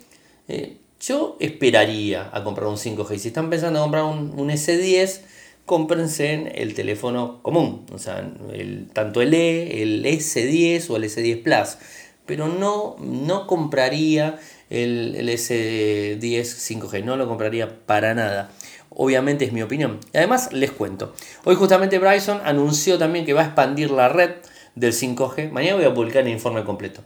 eh, 0.49 0.77
yo 1.01 1.39
esperaría 1.41 2.29
a 2.35 2.45
comprar 2.45 2.67
un 2.67 2.77
5G. 2.77 3.17
Si 3.17 3.29
están 3.29 3.49
pensando 3.49 3.79
en 3.79 3.85
comprar 3.85 4.05
un, 4.05 4.51
S10, 4.51 5.23
cómprense 5.65 6.35
en 6.35 6.53
el 6.55 6.75
teléfono 6.75 7.43
común. 7.43 7.87
O 7.93 7.99
sea, 7.99 8.31
el, 8.53 8.91
tanto 8.93 9.23
el 9.23 9.33
E, 9.33 9.83
el 9.83 10.05
S10 10.05 10.91
o 10.91 10.97
el 10.97 11.05
S10 11.05 11.43
Plus 11.43 11.79
pero 12.27 12.49
no, 12.49 12.97
no 13.01 13.47
compraría 13.47 14.39
el, 14.73 15.15
el 15.17 15.29
S10 15.29 16.19
5G, 16.19 17.05
no 17.05 17.17
lo 17.17 17.29
compraría 17.29 17.85
para 17.85 18.15
nada. 18.15 18.51
Obviamente 18.89 19.45
es 19.45 19.53
mi 19.53 19.63
opinión. 19.63 20.01
Y 20.13 20.17
además 20.17 20.53
les 20.53 20.71
cuento. 20.71 21.15
Hoy 21.45 21.55
justamente 21.57 21.99
Bryson 21.99 22.41
anunció 22.45 22.99
también 22.99 23.25
que 23.25 23.35
va 23.35 23.43
a 23.43 23.47
expandir 23.47 23.91
la 23.91 24.09
red 24.09 24.31
del 24.75 24.93
5G. 24.93 25.51
Mañana 25.51 25.77
voy 25.77 25.85
a 25.85 25.95
publicar 25.95 26.23
el 26.23 26.29
informe 26.29 26.65
completo. 26.65 27.03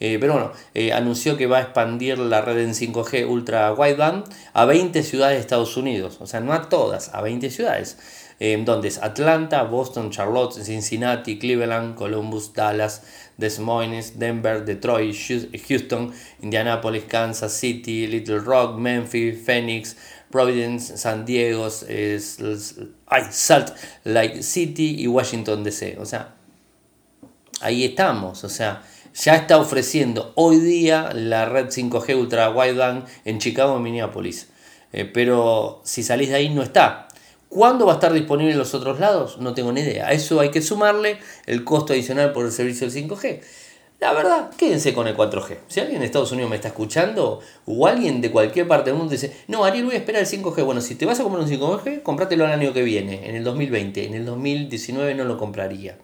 Eh, 0.00 0.18
pero 0.20 0.34
bueno, 0.34 0.52
eh, 0.74 0.92
anunció 0.92 1.36
que 1.36 1.48
va 1.48 1.58
a 1.58 1.62
expandir 1.62 2.18
la 2.18 2.40
red 2.40 2.58
en 2.58 2.70
5G 2.70 3.28
ultra 3.28 3.72
wideband 3.72 4.24
a 4.52 4.64
20 4.64 5.02
ciudades 5.02 5.36
de 5.36 5.40
Estados 5.40 5.76
Unidos. 5.76 6.18
O 6.20 6.26
sea, 6.26 6.38
no 6.38 6.52
a 6.52 6.68
todas, 6.68 7.12
a 7.14 7.20
20 7.20 7.50
ciudades. 7.50 7.98
Eh, 8.40 8.62
donde 8.64 8.86
es 8.86 8.98
Atlanta, 8.98 9.64
Boston, 9.64 10.10
Charlotte, 10.10 10.62
Cincinnati, 10.62 11.38
Cleveland, 11.38 11.96
Columbus, 11.96 12.52
Dallas, 12.52 13.02
Des 13.36 13.58
Moines, 13.58 14.18
Denver, 14.18 14.64
Detroit, 14.64 15.16
Houston, 15.68 16.12
Indianapolis, 16.40 17.04
Kansas 17.08 17.52
City, 17.52 18.06
Little 18.06 18.38
Rock, 18.38 18.78
Memphis, 18.78 19.44
Phoenix, 19.44 19.96
Providence, 20.30 20.96
San 20.96 21.24
Diego, 21.24 21.68
Salt 21.70 23.72
Lake 24.04 24.42
City 24.42 25.02
y 25.02 25.08
Washington 25.08 25.64
DC. 25.64 25.96
O 25.98 26.04
sea, 26.04 26.34
ahí 27.60 27.84
estamos. 27.84 28.44
O 28.44 28.48
sea, 28.48 28.82
ya 29.14 29.34
está 29.34 29.58
ofreciendo 29.58 30.32
hoy 30.36 30.60
día 30.60 31.10
la 31.12 31.46
red 31.46 31.70
5G 31.70 32.16
Ultra 32.16 32.50
Wideband 32.50 33.04
en 33.24 33.38
Chicago 33.38 33.78
y 33.78 33.82
Minneapolis. 33.82 34.48
Eh, 34.92 35.04
pero 35.04 35.80
si 35.84 36.02
salís 36.02 36.28
de 36.28 36.36
ahí 36.36 36.48
no 36.50 36.62
está. 36.62 37.07
¿Cuándo 37.48 37.86
va 37.86 37.92
a 37.92 37.94
estar 37.94 38.12
disponible 38.12 38.52
en 38.52 38.58
los 38.58 38.74
otros 38.74 39.00
lados? 39.00 39.38
No 39.38 39.54
tengo 39.54 39.72
ni 39.72 39.80
idea. 39.80 40.08
A 40.08 40.12
eso 40.12 40.38
hay 40.40 40.50
que 40.50 40.60
sumarle 40.60 41.18
el 41.46 41.64
costo 41.64 41.94
adicional 41.94 42.32
por 42.32 42.44
el 42.44 42.52
servicio 42.52 42.88
del 42.88 43.08
5G. 43.08 43.40
La 44.00 44.12
verdad, 44.12 44.50
quédense 44.56 44.94
con 44.94 45.08
el 45.08 45.16
4G. 45.16 45.56
Si 45.66 45.80
alguien 45.80 46.00
de 46.00 46.06
Estados 46.06 46.30
Unidos 46.30 46.50
me 46.50 46.56
está 46.56 46.68
escuchando, 46.68 47.40
o 47.66 47.86
alguien 47.86 48.20
de 48.20 48.30
cualquier 48.30 48.68
parte 48.68 48.90
del 48.90 48.98
mundo 48.98 49.10
dice, 49.10 49.34
no, 49.48 49.64
Ariel, 49.64 49.86
voy 49.86 49.94
a 49.94 49.98
esperar 49.98 50.22
el 50.22 50.28
5G. 50.28 50.62
Bueno, 50.62 50.80
si 50.80 50.94
te 50.94 51.04
vas 51.04 51.18
a 51.18 51.24
comprar 51.24 51.42
un 51.42 51.50
5G, 51.50 52.02
comprátelo 52.02 52.44
el 52.44 52.52
año 52.52 52.72
que 52.72 52.82
viene, 52.82 53.28
en 53.28 53.34
el 53.34 53.42
2020. 53.42 54.06
En 54.06 54.14
el 54.14 54.24
2019 54.24 55.14
no 55.14 55.24
lo 55.24 55.36
compraría. 55.36 55.98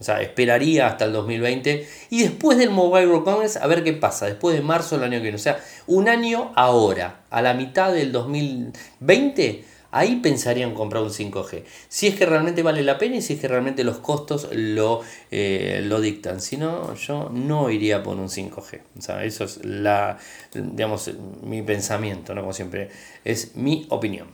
O 0.00 0.04
sea, 0.04 0.22
esperaría 0.22 0.86
hasta 0.86 1.04
el 1.04 1.12
2020 1.12 1.86
y 2.10 2.22
después 2.22 2.58
del 2.58 2.70
Mobile 2.70 3.06
World 3.06 3.24
Congress 3.24 3.56
a 3.56 3.66
ver 3.66 3.84
qué 3.84 3.92
pasa, 3.92 4.26
después 4.26 4.56
de 4.56 4.62
marzo 4.62 4.96
del 4.96 5.04
año 5.04 5.18
que 5.18 5.22
viene. 5.22 5.36
O 5.36 5.40
sea, 5.40 5.60
un 5.86 6.08
año 6.08 6.52
ahora, 6.56 7.24
a 7.30 7.42
la 7.42 7.54
mitad 7.54 7.92
del 7.92 8.10
2020, 8.10 9.64
ahí 9.94 10.16
pensarían 10.16 10.74
comprar 10.74 11.04
un 11.04 11.10
5G. 11.10 11.62
Si 11.88 12.08
es 12.08 12.16
que 12.16 12.26
realmente 12.26 12.64
vale 12.64 12.82
la 12.82 12.98
pena 12.98 13.16
y 13.16 13.22
si 13.22 13.34
es 13.34 13.40
que 13.40 13.46
realmente 13.46 13.84
los 13.84 13.98
costos 13.98 14.48
lo, 14.52 15.02
eh, 15.30 15.80
lo 15.84 16.00
dictan. 16.00 16.40
Si 16.40 16.56
no, 16.56 16.94
yo 16.96 17.30
no 17.32 17.70
iría 17.70 18.02
por 18.02 18.16
un 18.16 18.28
5G. 18.28 18.80
O 18.98 19.00
sea, 19.00 19.24
eso 19.24 19.44
es 19.44 19.64
la, 19.64 20.18
digamos, 20.52 21.10
mi 21.42 21.62
pensamiento, 21.62 22.34
¿no? 22.34 22.40
Como 22.40 22.52
siempre, 22.52 22.90
es 23.24 23.54
mi 23.54 23.86
opinión. 23.88 24.26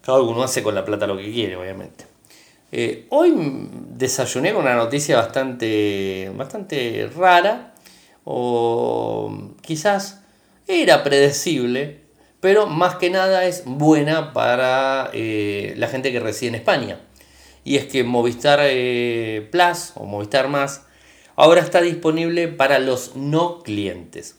Cada 0.00 0.20
uno 0.20 0.44
hace 0.44 0.62
con 0.62 0.76
la 0.76 0.84
plata 0.84 1.08
lo 1.08 1.16
que 1.16 1.32
quiere, 1.32 1.56
obviamente. 1.56 2.06
Eh, 2.70 3.06
hoy 3.10 3.34
desayuné 3.96 4.54
con 4.54 4.62
una 4.62 4.76
noticia 4.76 5.16
bastante, 5.16 6.30
bastante 6.36 7.10
rara, 7.14 7.74
o 8.24 9.52
quizás 9.60 10.22
era 10.68 11.02
predecible, 11.02 12.01
pero 12.42 12.66
más 12.66 12.96
que 12.96 13.08
nada 13.08 13.44
es 13.44 13.62
buena 13.64 14.32
para 14.32 15.10
eh, 15.12 15.74
la 15.76 15.86
gente 15.86 16.10
que 16.10 16.18
reside 16.18 16.48
en 16.48 16.56
España. 16.56 17.00
Y 17.62 17.76
es 17.76 17.84
que 17.84 18.02
Movistar 18.02 18.58
eh, 18.62 19.48
Plus 19.52 19.92
o 19.94 20.06
Movistar 20.06 20.48
Más 20.48 20.82
ahora 21.36 21.60
está 21.60 21.80
disponible 21.80 22.48
para 22.48 22.80
los 22.80 23.14
no 23.14 23.62
clientes. 23.62 24.34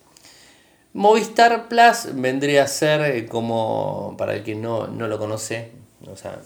Movistar 0.92 1.70
Plus 1.70 2.10
vendría 2.14 2.64
a 2.64 2.68
ser 2.68 3.26
como, 3.30 4.16
para 4.18 4.36
el 4.36 4.44
que 4.44 4.56
no, 4.56 4.88
no 4.88 5.08
lo 5.08 5.18
conoce, 5.18 5.72
o 6.06 6.18
sea, 6.18 6.42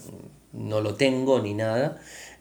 no 0.54 0.80
lo 0.80 0.94
tengo 0.94 1.40
ni 1.40 1.56
nada, 1.56 1.98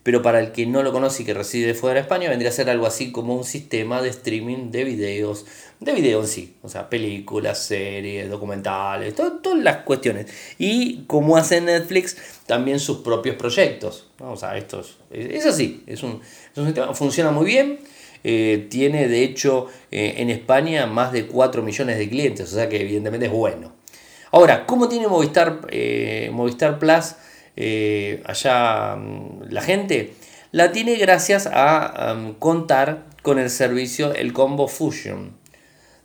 pero 0.07 0.23
para 0.23 0.39
el 0.39 0.53
que 0.53 0.67
no 0.67 0.85
lo 0.85 0.93
conoce 0.93 1.25
y 1.25 1.27
que 1.27 1.35
reside 1.35 1.75
fuera 1.75 1.95
de 1.95 2.03
España, 2.03 2.29
vendría 2.29 2.51
a 2.51 2.53
ser 2.53 2.71
algo 2.71 2.87
así 2.87 3.11
como 3.11 3.35
un 3.35 3.43
sistema 3.43 4.01
de 4.03 4.11
streaming 4.11 4.71
de 4.71 4.85
videos, 4.85 5.47
de 5.81 5.93
video 5.95 6.21
en 6.21 6.29
sí, 6.29 6.55
o 6.63 6.69
sea, 6.69 6.89
películas, 6.89 7.59
series, 7.59 8.31
documentales, 8.31 9.17
todas 9.17 9.59
las 9.59 9.79
cuestiones. 9.79 10.29
Y 10.59 10.99
como 11.09 11.37
hace 11.37 11.61
Netflix, 11.61 12.17
también 12.47 12.79
sus 12.79 12.99
propios 12.99 13.35
proyectos. 13.35 14.07
O 14.21 14.37
sea, 14.37 14.57
esto 14.57 14.85
es, 15.11 15.45
así, 15.45 15.83
es 15.89 16.05
un, 16.05 16.21
sistema, 16.55 16.95
funciona 16.95 17.33
muy 17.33 17.47
bien. 17.47 17.81
Eh, 18.23 18.69
tiene 18.71 19.09
de 19.09 19.25
hecho 19.25 19.67
eh, 19.91 20.15
en 20.19 20.31
España 20.31 20.87
más 20.87 21.11
de 21.11 21.27
4 21.27 21.65
millones 21.65 21.99
de 21.99 22.09
clientes, 22.09 22.53
o 22.53 22.55
sea 22.55 22.69
que 22.69 22.81
evidentemente 22.81 23.27
es 23.27 23.33
bueno. 23.33 23.73
Ahora, 24.31 24.67
¿cómo 24.67 24.89
tiene 24.89 25.09
Movistar, 25.09 25.67
eh, 25.69 26.31
Movistar 26.33 26.79
Plus? 26.79 27.17
Eh, 27.57 28.23
allá 28.27 28.97
mm, 28.97 29.49
la 29.51 29.63
gente, 29.63 30.15
la 30.53 30.73
tiene 30.73 30.97
gracias 30.97 31.49
a 31.51 32.17
contar 32.39 33.05
con 33.23 33.39
el 33.39 33.51
servicio, 33.51 34.15
el 34.15 34.33
Combo 34.33 34.69
Fusion. 34.69 35.37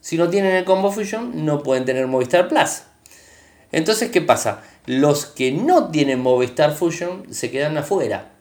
Si 0.01 0.17
no 0.17 0.29
tienen 0.29 0.55
el 0.55 0.65
Combo 0.65 0.91
Fusion, 0.91 1.46
no 1.46 1.62
pueden 1.62 1.86
tener 1.86 2.08
Movistar 2.08 2.48
Plus. 2.48 2.81
Entonces, 3.72 4.10
¿qué 4.10 4.22
pasa? 4.22 4.63
Los 4.88 5.27
que 5.27 5.51
no 5.51 5.91
tienen 5.91 6.20
Movistar 6.20 6.74
Fusion 6.74 7.31
se 7.31 7.51
quedan 7.51 7.77
afuera. 7.77 8.31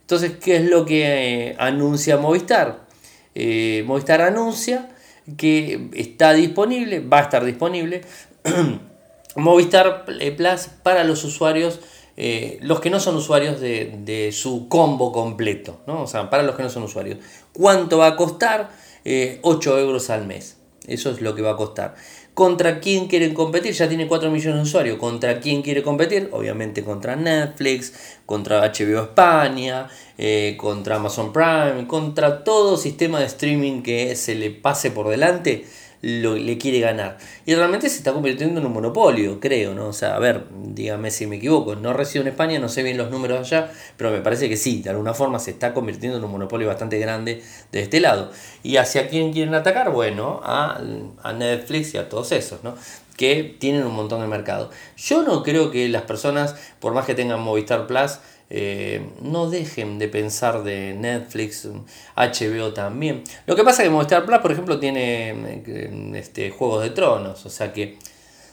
Entonces, 0.00 0.32
¿qué 0.40 0.56
es 0.56 0.64
lo 0.64 0.86
que 0.86 1.50
eh, 1.50 1.56
anuncia 1.58 2.16
Movistar? 2.16 2.86
Eh, 3.34 3.84
Movistar 3.86 4.22
anuncia 4.22 4.88
que 5.36 5.90
está 5.92 6.32
disponible, 6.32 7.00
va 7.00 7.18
a 7.18 7.22
estar 7.22 7.44
disponible, 7.44 8.00
Movistar 9.36 10.06
Plus 10.06 10.68
para 10.82 11.04
los 11.04 11.22
usuarios 11.24 11.80
eh, 12.16 12.58
los 12.62 12.80
que 12.80 12.88
no 12.90 12.98
son 12.98 13.16
usuarios 13.16 13.60
de, 13.60 14.30
su 14.32 14.68
combo 14.68 15.12
completo, 15.12 15.80
¿no? 15.86 16.02
o 16.02 16.06
sea, 16.06 16.30
para 16.30 16.42
los 16.42 16.56
que 16.56 16.62
no 16.62 16.70
son 16.70 16.84
usuarios. 16.84 17.18
¿Cuánto 17.52 17.98
va 17.98 18.08
a 18.08 18.16
costar? 18.16 18.70
8 19.04 19.04
eh, 19.04 19.40
euros 19.80 20.10
al 20.10 20.26
mes. 20.26 20.56
Eso 20.86 21.10
es 21.10 21.20
lo 21.20 21.34
que 21.34 21.42
va 21.42 21.52
a 21.52 21.56
costar. 21.56 21.94
¿Contra 22.32 22.80
quién 22.80 23.08
quieren 23.08 23.34
competir? 23.34 23.72
Ya 23.72 23.88
tiene 23.88 24.06
4 24.06 24.30
millones 24.30 24.56
de 24.56 24.62
usuarios. 24.62 24.98
¿Contra 24.98 25.40
quién 25.40 25.62
quiere 25.62 25.82
competir? 25.82 26.28
Obviamente 26.32 26.84
contra 26.84 27.16
Netflix, 27.16 27.94
contra 28.24 28.60
HBO 28.60 29.02
España, 29.02 29.88
eh, 30.18 30.54
contra 30.58 30.96
Amazon 30.96 31.32
Prime, 31.32 31.86
contra 31.86 32.44
todo 32.44 32.76
sistema 32.76 33.20
de 33.20 33.26
streaming 33.26 33.82
que 33.82 34.14
se 34.16 34.34
le 34.34 34.50
pase 34.50 34.90
por 34.90 35.08
delante 35.08 35.64
lo, 36.06 36.36
le 36.36 36.56
quiere 36.56 36.78
ganar. 36.78 37.18
Y 37.46 37.54
realmente 37.56 37.88
se 37.88 37.98
está 37.98 38.12
convirtiendo 38.12 38.60
en 38.60 38.66
un 38.66 38.72
monopolio, 38.72 39.40
creo, 39.40 39.74
¿no? 39.74 39.88
O 39.88 39.92
sea, 39.92 40.14
a 40.14 40.18
ver, 40.20 40.44
dígame 40.52 41.10
si 41.10 41.26
me 41.26 41.36
equivoco, 41.36 41.74
no 41.74 41.92
resido 41.92 42.22
en 42.22 42.28
España, 42.28 42.60
no 42.60 42.68
sé 42.68 42.84
bien 42.84 42.96
los 42.96 43.10
números 43.10 43.40
allá, 43.40 43.72
pero 43.96 44.12
me 44.12 44.20
parece 44.20 44.48
que 44.48 44.56
sí, 44.56 44.82
de 44.82 44.90
alguna 44.90 45.14
forma 45.14 45.40
se 45.40 45.50
está 45.50 45.74
convirtiendo 45.74 46.18
en 46.18 46.24
un 46.24 46.30
monopolio 46.30 46.68
bastante 46.68 46.98
grande 47.00 47.42
de 47.72 47.82
este 47.82 47.98
lado. 47.98 48.30
¿Y 48.62 48.76
hacia 48.76 49.08
quién 49.08 49.32
quieren 49.32 49.54
atacar? 49.54 49.90
Bueno, 49.90 50.40
a, 50.44 50.80
a 51.22 51.32
Netflix 51.32 51.94
y 51.94 51.98
a 51.98 52.08
todos 52.08 52.30
esos, 52.30 52.62
¿no? 52.62 52.76
que 53.16 53.56
tienen 53.58 53.84
un 53.84 53.94
montón 53.94 54.20
de 54.20 54.26
mercado. 54.26 54.70
Yo 54.96 55.22
no 55.22 55.42
creo 55.42 55.70
que 55.70 55.88
las 55.88 56.02
personas, 56.02 56.54
por 56.80 56.92
más 56.92 57.06
que 57.06 57.14
tengan 57.14 57.40
Movistar 57.40 57.86
Plus, 57.86 58.18
eh, 58.48 59.04
no 59.22 59.50
dejen 59.50 59.98
de 59.98 60.08
pensar 60.08 60.62
de 60.62 60.94
Netflix, 60.94 61.68
HBO 62.16 62.72
también. 62.72 63.24
Lo 63.46 63.56
que 63.56 63.64
pasa 63.64 63.82
es 63.82 63.88
que 63.88 63.92
Movistar 63.92 64.24
Plus, 64.24 64.38
por 64.38 64.52
ejemplo, 64.52 64.78
tiene 64.78 65.30
eh, 65.30 66.12
este, 66.14 66.50
Juegos 66.50 66.82
de 66.82 66.90
Tronos. 66.90 67.44
O 67.44 67.50
sea 67.50 67.72
que 67.72 67.98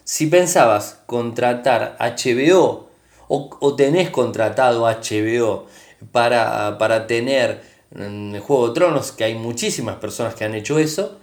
si 0.04 0.28
pensabas 0.28 1.00
contratar 1.06 1.96
HBO 2.00 2.90
o, 3.28 3.76
tenés 3.76 4.10
contratado 4.10 4.84
HBO 4.84 5.68
para, 6.12 6.78
para 6.78 7.08
tener 7.08 7.62
mm, 7.96 8.38
Juego 8.40 8.70
de 8.70 8.74
Tronos, 8.74 9.12
que 9.12 9.24
hay 9.26 9.36
muchísimas 9.36 9.98
personas 9.98 10.36
que 10.36 10.44
han 10.44 10.56
hecho 10.56 10.80
eso, 10.80 11.20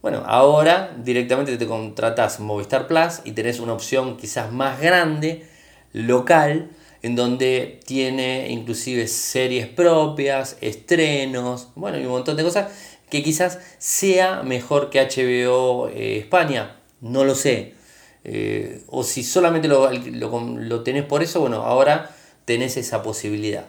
bueno, 0.00 0.22
ahora 0.26 0.94
directamente 0.96 1.56
te 1.58 1.66
contratas 1.66 2.40
Movistar 2.40 2.86
Plus 2.86 3.20
y 3.24 3.32
tenés 3.32 3.60
una 3.60 3.72
opción 3.72 4.16
quizás 4.16 4.52
más 4.52 4.80
grande, 4.80 5.46
local, 5.92 6.70
en 7.02 7.16
donde 7.16 7.80
tiene 7.84 8.48
inclusive 8.50 9.06
series 9.06 9.66
propias, 9.68 10.56
estrenos, 10.60 11.68
bueno, 11.74 11.98
y 11.98 12.04
un 12.04 12.12
montón 12.12 12.36
de 12.36 12.42
cosas 12.42 12.68
que 13.10 13.22
quizás 13.22 13.58
sea 13.78 14.42
mejor 14.42 14.90
que 14.90 15.00
HBO 15.00 15.88
eh, 15.88 16.18
España, 16.18 16.76
no 17.00 17.24
lo 17.24 17.34
sé. 17.34 17.74
Eh, 18.24 18.82
o 18.88 19.04
si 19.04 19.22
solamente 19.22 19.68
lo, 19.68 19.90
lo, 19.90 20.82
tenés 20.82 21.04
por 21.04 21.22
eso, 21.22 21.40
bueno, 21.40 21.62
ahora 21.62 22.10
tenés 22.44 22.76
esa 22.76 23.02
posibilidad. 23.02 23.66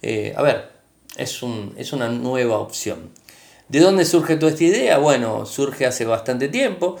Eh, 0.00 0.32
a 0.36 0.42
ver, 0.42 0.70
es, 1.16 1.42
un, 1.42 1.74
es 1.76 1.92
una 1.92 2.08
nueva 2.08 2.58
opción. 2.58 3.10
¿De 3.68 3.80
dónde 3.80 4.04
surge 4.04 4.36
toda 4.36 4.52
esta 4.52 4.64
idea? 4.64 4.98
Bueno, 4.98 5.46
surge 5.46 5.86
hace 5.86 6.04
bastante 6.04 6.48
tiempo. 6.48 6.98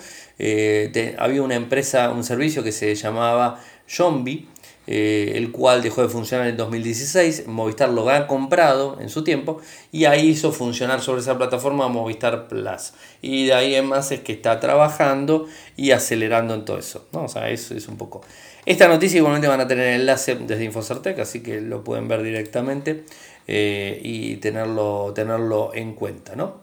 había 1.18 1.42
una 1.42 1.54
empresa, 1.54 2.10
un 2.10 2.24
servicio 2.24 2.62
que 2.62 2.72
se 2.72 2.94
llamaba 2.94 3.60
Zombie, 3.88 4.48
eh, 4.86 5.34
el 5.36 5.52
cual 5.52 5.82
dejó 5.82 6.02
de 6.02 6.08
funcionar 6.08 6.48
en 6.48 6.56
2016. 6.56 7.46
Movistar 7.46 7.88
lo 7.90 8.08
ha 8.10 8.26
comprado 8.26 8.98
en 9.00 9.08
su 9.08 9.22
tiempo 9.22 9.60
y 9.92 10.06
ahí 10.06 10.28
hizo 10.28 10.52
funcionar 10.52 11.00
sobre 11.00 11.20
esa 11.20 11.38
plataforma 11.38 11.88
Movistar 11.88 12.48
Plus. 12.48 12.92
Y 13.20 13.46
de 13.46 13.54
ahí 13.54 13.74
en 13.74 13.86
más 13.86 14.10
es 14.10 14.20
que 14.20 14.32
está 14.32 14.58
trabajando 14.60 15.46
y 15.76 15.92
acelerando 15.92 16.54
en 16.54 16.64
todo 16.64 16.78
eso. 16.78 17.06
¿no? 17.12 17.24
O 17.24 17.28
sea, 17.28 17.48
eso 17.50 17.74
es 17.74 17.86
un 17.88 17.96
poco. 17.96 18.22
Esta 18.66 18.88
noticia 18.88 19.18
igualmente 19.18 19.48
van 19.48 19.60
a 19.60 19.66
tener 19.66 19.88
enlace 19.88 20.36
desde 20.36 20.64
Infocertec, 20.64 21.18
así 21.18 21.42
que 21.42 21.60
lo 21.60 21.82
pueden 21.82 22.06
ver 22.06 22.22
directamente 22.22 23.04
eh, 23.48 24.00
y 24.02 24.36
tenerlo, 24.36 25.12
tenerlo 25.14 25.72
en 25.74 25.94
cuenta. 25.94 26.36
¿no? 26.36 26.60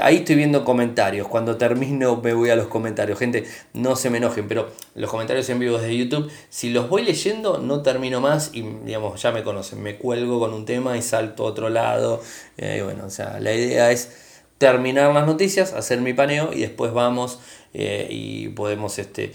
Ahí 0.00 0.16
estoy 0.16 0.36
viendo 0.36 0.64
comentarios. 0.64 1.28
Cuando 1.28 1.56
termino 1.56 2.16
me 2.22 2.32
voy 2.32 2.48
a 2.48 2.56
los 2.56 2.68
comentarios. 2.68 3.18
Gente, 3.18 3.44
no 3.74 3.96
se 3.96 4.08
me 4.08 4.16
enojen, 4.16 4.48
pero 4.48 4.70
los 4.94 5.10
comentarios 5.10 5.48
en 5.50 5.58
vivo 5.58 5.76
de 5.76 5.94
YouTube, 5.94 6.30
si 6.48 6.70
los 6.70 6.88
voy 6.88 7.04
leyendo, 7.04 7.58
no 7.58 7.82
termino 7.82 8.22
más 8.22 8.50
y 8.54 8.62
digamos, 8.62 9.20
ya 9.20 9.30
me 9.30 9.42
conocen. 9.42 9.82
Me 9.82 9.96
cuelgo 9.96 10.40
con 10.40 10.54
un 10.54 10.64
tema 10.64 10.96
y 10.96 11.02
salto 11.02 11.44
a 11.44 11.46
otro 11.48 11.68
lado. 11.68 12.22
Eh, 12.56 12.80
bueno, 12.82 13.04
o 13.06 13.10
sea, 13.10 13.38
la 13.40 13.52
idea 13.52 13.90
es 13.90 14.10
terminar 14.56 15.12
las 15.12 15.26
noticias, 15.26 15.74
hacer 15.74 16.00
mi 16.00 16.14
paneo 16.14 16.52
y 16.54 16.60
después 16.60 16.92
vamos 16.94 17.40
eh, 17.74 18.06
y 18.08 18.48
podemos 18.48 18.98
este, 18.98 19.32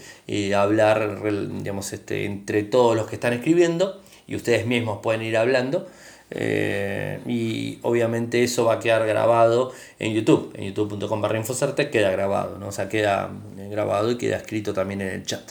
hablar 0.54 1.22
digamos, 1.22 1.92
este, 1.92 2.24
entre 2.24 2.64
todos 2.64 2.96
los 2.96 3.06
que 3.06 3.14
están 3.14 3.34
escribiendo 3.34 4.00
y 4.26 4.34
ustedes 4.34 4.66
mismos 4.66 4.98
pueden 5.00 5.22
ir 5.22 5.36
hablando. 5.36 5.86
Eh, 6.32 7.20
y 7.26 7.78
obviamente 7.82 8.42
eso 8.44 8.64
va 8.64 8.74
a 8.74 8.78
quedar 8.78 9.06
grabado 9.06 9.72
en 9.98 10.14
YouTube, 10.14 10.52
en 10.54 10.66
youtube.com 10.66 11.20
barra 11.20 11.38
Infocerte 11.38 11.90
queda 11.90 12.10
grabado, 12.10 12.56
¿no? 12.58 12.68
o 12.68 12.72
sea, 12.72 12.88
queda 12.88 13.30
grabado 13.56 14.12
y 14.12 14.16
queda 14.16 14.36
escrito 14.36 14.72
también 14.72 15.00
en 15.00 15.08
el 15.08 15.24
chat. 15.24 15.42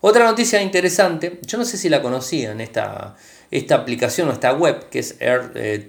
Otra 0.00 0.24
noticia 0.24 0.60
interesante, 0.62 1.38
yo 1.46 1.58
no 1.58 1.64
sé 1.64 1.76
si 1.76 1.88
la 1.88 2.02
conocían, 2.02 2.60
esta, 2.60 3.16
esta 3.50 3.76
aplicación 3.76 4.28
o 4.28 4.32
esta 4.32 4.52
web 4.52 4.88
que 4.88 4.98
es 4.98 5.16
Air 5.20 5.52
eh, 5.54 5.86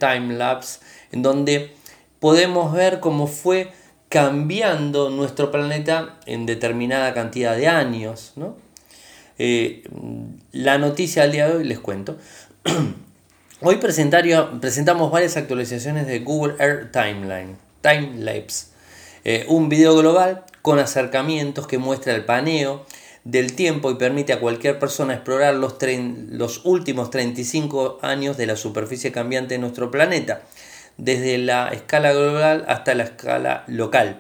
en 1.12 1.22
donde 1.22 1.72
podemos 2.20 2.74
ver 2.74 3.00
cómo 3.00 3.28
fue 3.28 3.72
cambiando 4.10 5.10
nuestro 5.10 5.50
planeta 5.50 6.20
en 6.28 6.46
determinada 6.46 7.16
cantidad 7.16 7.58
de 7.58 7.68
años. 7.68 8.34
¿no? 8.36 8.56
Eh, 9.40 9.84
la 10.52 10.78
noticia 10.78 11.24
al 11.24 11.32
día 11.32 11.48
de 11.48 11.56
hoy 11.56 11.64
les 11.64 11.80
cuento. 11.80 12.18
Hoy 13.66 13.78
presentamos 13.78 15.10
varias 15.10 15.38
actualizaciones 15.38 16.06
de 16.06 16.20
Google 16.20 16.56
Earth 16.60 16.92
Timeline, 16.92 17.56
Timelapse, 17.80 18.66
eh, 19.24 19.46
un 19.48 19.70
video 19.70 19.96
global 19.96 20.44
con 20.62 20.80
acercamientos 20.80 21.66
que 21.66 21.78
muestra 21.78 22.14
el 22.14 22.26
paneo 22.26 22.86
del 23.24 23.56
tiempo 23.56 23.90
y 23.90 23.96
permite 23.96 24.34
a 24.34 24.42
cualquier 24.42 24.80
persona 24.80 25.14
explorar 25.14 25.56
los, 25.56 25.78
los 26.30 26.66
últimos 26.66 27.10
35 27.10 28.00
años 28.02 28.36
de 28.36 28.48
la 28.48 28.58
superficie 28.58 29.14
cambiante 29.14 29.54
de 29.54 29.60
nuestro 29.60 29.90
planeta, 29.90 30.42
desde 30.98 31.38
la 31.38 31.70
escala 31.70 32.12
global 32.12 32.66
hasta 32.68 32.96
la 32.96 33.04
escala 33.04 33.64
local. 33.68 34.20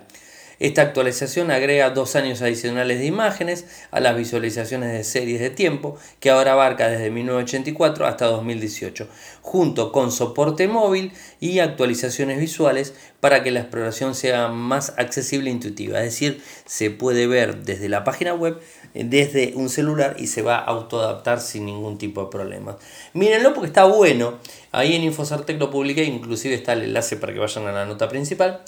Esta 0.59 0.83
actualización 0.83 1.51
agrega 1.51 1.89
dos 1.89 2.15
años 2.15 2.41
adicionales 2.41 2.99
de 2.99 3.05
imágenes 3.05 3.65
a 3.91 3.99
las 3.99 4.15
visualizaciones 4.15 4.91
de 4.91 5.03
series 5.03 5.39
de 5.39 5.49
tiempo, 5.49 5.97
que 6.19 6.29
ahora 6.29 6.53
abarca 6.53 6.87
desde 6.87 7.09
1984 7.09 8.05
hasta 8.05 8.25
2018, 8.27 9.07
junto 9.41 9.91
con 9.91 10.11
soporte 10.11 10.67
móvil 10.67 11.11
y 11.39 11.59
actualizaciones 11.59 12.39
visuales 12.39 12.93
para 13.19 13.43
que 13.43 13.51
la 13.51 13.61
exploración 13.61 14.15
sea 14.15 14.49
más 14.49 14.93
accesible 14.97 15.49
e 15.49 15.53
intuitiva. 15.53 15.99
Es 15.99 16.05
decir, 16.05 16.43
se 16.65 16.91
puede 16.91 17.25
ver 17.25 17.63
desde 17.63 17.89
la 17.89 18.03
página 18.03 18.33
web, 18.33 18.59
desde 18.93 19.53
un 19.55 19.69
celular 19.69 20.17
y 20.19 20.27
se 20.27 20.43
va 20.43 20.57
a 20.57 20.65
autoadaptar 20.65 21.41
sin 21.41 21.65
ningún 21.65 21.97
tipo 21.97 22.23
de 22.23 22.29
problemas. 22.29 22.75
Mírenlo 23.13 23.53
porque 23.53 23.67
está 23.67 23.85
bueno. 23.85 24.37
Ahí 24.71 24.95
en 24.95 25.03
Infosartec 25.03 25.59
lo 25.59 25.71
publiqué, 25.71 26.03
inclusive 26.03 26.53
está 26.53 26.73
el 26.73 26.83
enlace 26.83 27.17
para 27.17 27.33
que 27.33 27.39
vayan 27.39 27.67
a 27.67 27.71
la 27.71 27.85
nota 27.85 28.07
principal 28.07 28.63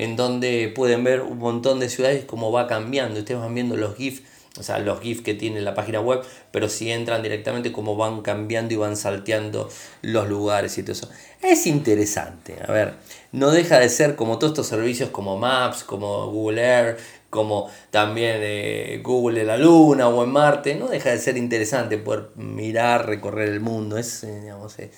en 0.00 0.16
donde 0.16 0.72
pueden 0.74 1.04
ver 1.04 1.20
un 1.20 1.36
montón 1.36 1.78
de 1.78 1.90
ciudades 1.90 2.24
cómo 2.24 2.50
va 2.50 2.66
cambiando. 2.66 3.18
Ustedes 3.18 3.38
van 3.38 3.54
viendo 3.54 3.76
los 3.76 3.96
GIFs, 3.96 4.22
o 4.58 4.62
sea, 4.62 4.78
los 4.78 4.98
GIFs 5.00 5.20
que 5.20 5.34
tiene 5.34 5.60
la 5.60 5.74
página 5.74 6.00
web, 6.00 6.22
pero 6.50 6.70
si 6.70 6.90
entran 6.90 7.22
directamente 7.22 7.70
cómo 7.70 7.96
van 7.96 8.22
cambiando 8.22 8.72
y 8.72 8.78
van 8.78 8.96
salteando 8.96 9.68
los 10.00 10.26
lugares 10.26 10.78
y 10.78 10.82
todo 10.82 10.92
eso. 10.92 11.10
Es 11.42 11.66
interesante, 11.66 12.56
a 12.66 12.72
ver, 12.72 12.94
no 13.32 13.50
deja 13.50 13.78
de 13.78 13.90
ser 13.90 14.16
como 14.16 14.38
todos 14.38 14.52
estos 14.52 14.68
servicios 14.68 15.10
como 15.10 15.36
Maps, 15.36 15.84
como 15.84 16.30
Google 16.30 16.62
Earth, 16.62 16.98
como 17.28 17.70
también 17.90 18.38
eh, 18.40 19.00
Google 19.04 19.42
en 19.42 19.48
la 19.48 19.58
Luna 19.58 20.08
o 20.08 20.24
en 20.24 20.30
Marte, 20.30 20.76
no 20.76 20.88
deja 20.88 21.10
de 21.10 21.18
ser 21.18 21.36
interesante 21.36 21.98
poder 21.98 22.30
mirar, 22.36 23.06
recorrer 23.06 23.50
el 23.50 23.60
mundo, 23.60 23.98
es, 23.98 24.24
eh, 24.24 24.40
digamos, 24.40 24.78
eh, 24.78 24.90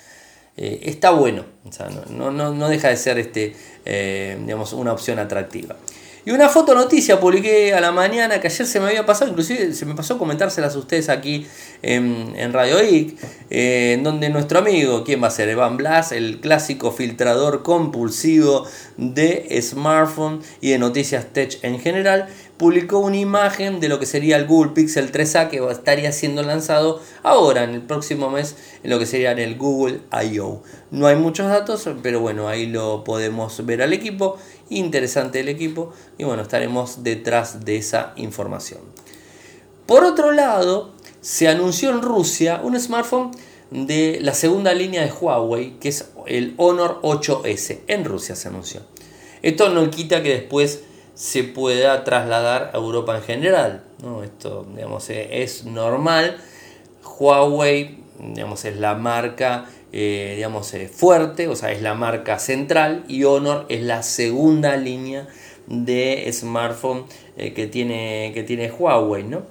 eh, 0.57 0.81
está 0.85 1.11
bueno, 1.11 1.45
no, 2.11 2.69
deja 2.69 2.88
de 2.88 2.97
ser 2.97 3.19
este, 3.19 3.55
eh, 3.85 4.37
digamos, 4.41 4.73
una 4.73 4.93
opción 4.93 5.19
atractiva. 5.19 5.77
Y 6.25 6.31
una 6.31 6.49
foto 6.49 6.73
noticia 6.77 7.19
publiqué 7.19 7.75
a 7.75 7.81
la 7.81 7.91
mañana 7.91 8.41
que 8.41 8.47
ayer 8.47 8.65
se 8.65 8.79
me 8.79 8.87
había 8.87 9.05
pasado, 9.05 9.31
inclusive 9.31 9.73
se 9.75 9.85
me 9.87 9.97
pasó 9.97 10.19
comentárselas 10.19 10.77
a 10.77 10.79
ustedes 10.79 11.09
aquí 11.09 11.49
en, 11.83 12.53
Radio 12.53 12.81
IC, 12.81 13.19
eh, 13.51 13.95
en 13.95 14.05
donde 14.05 14.29
nuestro 14.29 14.61
amigo, 14.61 15.03
¿quién 15.03 15.21
va 15.21 15.27
a 15.27 15.31
ser? 15.33 15.49
Evan 15.49 15.77
Blas, 15.77 16.12
el 16.12 16.38
clásico 16.38 16.93
filtrador 16.93 17.65
compulsivo 17.65 18.69
de 18.97 19.61
smartphone 19.62 20.43
y 20.61 20.71
de 20.71 20.79
noticias 20.79 21.27
tech 21.33 21.59
en 21.62 21.81
general, 21.81 22.29
publicó 22.62 23.01
una 23.01 23.16
imagen 23.16 23.81
de 23.81 23.88
lo 23.88 23.98
que 23.98 24.07
sería 24.07 24.37
el 24.37 24.46
Google 24.46 24.70
Pixel 24.70 25.11
3A 25.11 25.48
que 25.48 25.57
estaría 25.68 26.12
siendo 26.12 26.44
lanzado 26.44 27.03
ahora, 27.25 27.64
en 27.64 27.70
el 27.70 27.83
próximo 27.83 28.31
mes, 28.31 28.55
en 28.85 28.90
lo 28.90 29.01
que 29.01 29.07
sería 29.07 29.33
el 29.33 29.59
Google 29.59 29.98
I.O. 30.12 30.62
No 30.92 31.09
hay 31.09 31.16
muchos 31.16 31.48
datos, 31.48 31.88
pero 32.05 32.20
bueno, 32.20 32.46
ahí 32.46 32.66
lo 32.66 33.03
podemos 33.03 33.66
ver 33.66 33.83
al 33.83 33.92
equipo. 33.92 34.38
Interesante 34.70 35.40
el 35.40 35.48
equipo 35.48 35.92
y 36.18 36.22
bueno, 36.22 36.42
estaremos 36.42 37.03
detrás 37.03 37.64
de 37.64 37.79
esa 37.79 38.12
información. 38.14 38.79
Por 39.85 40.05
otro 40.05 40.31
lado, 40.31 40.92
se 41.20 41.48
anunció 41.48 41.90
en 41.90 42.01
Rusia 42.01 42.61
un 42.62 42.79
smartphone 42.79 43.33
de 43.72 44.20
la 44.22 44.35
segunda 44.35 44.72
línea 44.72 45.03
de 45.03 45.11
Huawei, 45.11 45.81
que 45.81 45.88
es 45.88 46.11
el 46.29 46.55
Honor 46.59 47.01
8S. 47.03 47.81
En 47.88 48.05
Rusia 48.05 48.37
se 48.37 48.46
anunció. 48.46 48.83
Esto 49.42 49.70
no 49.70 49.90
quita 49.90 50.22
que 50.22 50.29
después 50.29 50.85
se 51.14 51.44
pueda 51.44 52.05
trasladar 52.05 52.70
a 52.72 52.77
Europa 52.77 53.16
en 53.16 53.22
general. 53.22 53.85
¿no? 54.03 54.22
Esto 54.22 54.66
digamos, 54.75 55.09
eh, 55.11 55.42
es 55.42 55.64
normal. 55.64 56.38
Huawei 57.18 57.98
digamos, 58.18 58.64
es 58.64 58.77
la 58.77 58.94
marca 58.94 59.66
eh, 59.92 60.35
digamos, 60.37 60.72
eh, 60.72 60.88
fuerte, 60.88 61.48
o 61.48 61.57
sea, 61.57 61.70
es 61.70 61.83
la 61.83 61.94
marca 61.94 62.38
central 62.38 63.05
y 63.09 63.25
Honor 63.25 63.66
es 63.68 63.83
la 63.83 64.03
segunda 64.03 64.77
línea 64.77 65.29
de 65.66 66.31
smartphone 66.33 67.05
que, 67.37 67.66
tiene, 67.66 68.31
que 68.33 68.42
tiene 68.42 68.70
Huawei. 68.70 69.25
¿no? 69.25 69.42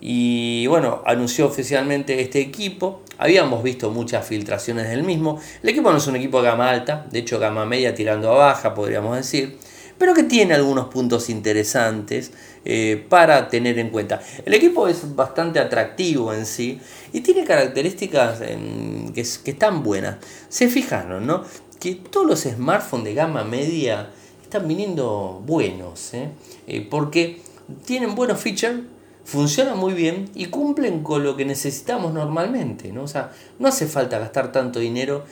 Y 0.00 0.66
bueno, 0.68 1.02
anunció 1.04 1.46
oficialmente 1.46 2.20
este 2.22 2.40
equipo. 2.40 3.02
Habíamos 3.18 3.62
visto 3.62 3.90
muchas 3.90 4.26
filtraciones 4.26 4.88
del 4.88 5.02
mismo. 5.02 5.38
El 5.62 5.68
equipo 5.68 5.90
no 5.92 5.98
es 5.98 6.06
un 6.06 6.16
equipo 6.16 6.40
de 6.40 6.48
gama 6.48 6.70
alta, 6.70 7.06
de 7.10 7.18
hecho 7.18 7.38
gama 7.38 7.66
media 7.66 7.94
tirando 7.94 8.32
a 8.32 8.36
baja, 8.36 8.74
podríamos 8.74 9.16
decir 9.16 9.58
pero 9.98 10.14
que 10.14 10.24
tiene 10.24 10.54
algunos 10.54 10.86
puntos 10.86 11.30
interesantes 11.30 12.32
eh, 12.64 13.04
para 13.08 13.48
tener 13.48 13.78
en 13.78 13.90
cuenta. 13.90 14.20
El 14.44 14.54
equipo 14.54 14.88
es 14.88 15.14
bastante 15.14 15.60
atractivo 15.60 16.32
en 16.32 16.46
sí 16.46 16.80
y 17.12 17.20
tiene 17.20 17.44
características 17.44 18.40
em, 18.40 19.12
que, 19.12 19.20
están 19.20 19.82
buenas. 19.82 20.16
Se 20.48 20.68
fijaron, 20.68 21.26
¿no? 21.26 21.44
Que 21.78 21.94
todos 21.94 22.26
los 22.26 22.40
smartphones 22.40 23.04
de 23.04 23.14
gama 23.14 23.44
media 23.44 24.10
están 24.42 24.66
viniendo 24.66 25.42
buenos, 25.44 26.14
¿eh? 26.14 26.30
Eh, 26.66 26.86
porque 26.90 27.40
tienen 27.84 28.14
buenos 28.14 28.40
features, 28.40 28.80
funcionan 29.24 29.78
muy 29.78 29.94
bien 29.94 30.30
y 30.34 30.46
cumplen 30.46 31.02
con 31.02 31.22
lo 31.22 31.36
que 31.36 31.44
necesitamos 31.44 32.12
normalmente. 32.12 32.92
¿no? 32.92 33.02
O 33.02 33.08
sea, 33.08 33.32
no 33.58 33.68
hace 33.68 33.86
falta 33.86 34.18
gastar 34.18 34.52
tanto 34.52 34.80
dinero 34.80 35.24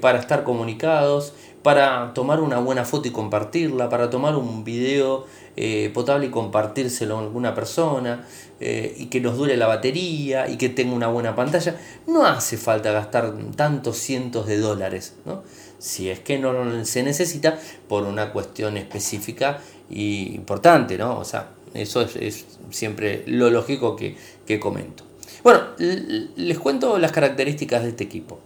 para 0.00 0.20
estar 0.20 0.44
comunicados, 0.44 1.34
para 1.62 2.12
tomar 2.14 2.40
una 2.40 2.58
buena 2.58 2.84
foto 2.84 3.08
y 3.08 3.10
compartirla, 3.10 3.88
para 3.88 4.08
tomar 4.10 4.36
un 4.36 4.64
video 4.64 5.26
eh, 5.56 5.90
potable 5.92 6.26
y 6.26 6.30
compartírselo 6.30 7.18
a 7.18 7.20
alguna 7.20 7.54
persona, 7.54 8.26
eh, 8.60 8.94
y 8.98 9.06
que 9.06 9.20
nos 9.20 9.36
dure 9.36 9.56
la 9.56 9.66
batería 9.66 10.48
y 10.48 10.56
que 10.56 10.68
tenga 10.68 10.94
una 10.94 11.08
buena 11.08 11.34
pantalla. 11.34 11.76
No 12.06 12.24
hace 12.24 12.56
falta 12.56 12.92
gastar 12.92 13.34
tantos 13.56 13.98
cientos 13.98 14.46
de 14.46 14.58
dólares, 14.58 15.14
¿no? 15.26 15.42
si 15.80 16.10
es 16.10 16.20
que 16.20 16.38
no 16.38 16.84
se 16.84 17.02
necesita 17.02 17.58
por 17.88 18.04
una 18.04 18.32
cuestión 18.32 18.76
específica 18.76 19.60
y 19.88 20.34
importante, 20.34 20.96
¿no? 20.98 21.18
O 21.18 21.24
sea, 21.24 21.48
eso 21.74 22.02
es, 22.02 22.44
siempre 22.70 23.24
lo 23.26 23.50
lógico 23.50 23.96
que, 23.96 24.16
que 24.46 24.60
comento. 24.60 25.04
Bueno, 25.42 25.62
les 25.78 26.58
cuento 26.58 26.98
las 26.98 27.12
características 27.12 27.82
de 27.82 27.88
este 27.88 28.04
equipo. 28.04 28.38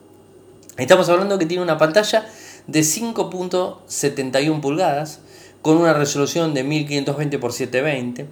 Estamos 0.76 1.08
hablando 1.08 1.38
que 1.38 1.46
tiene 1.46 1.62
una 1.62 1.76
pantalla 1.76 2.26
de 2.66 2.80
5.71 2.80 4.60
pulgadas 4.60 5.20
con 5.62 5.76
una 5.78 5.92
resolución 5.94 6.54
de 6.54 6.64
1520 6.64 7.36
x 7.36 7.54
720. 7.54 8.26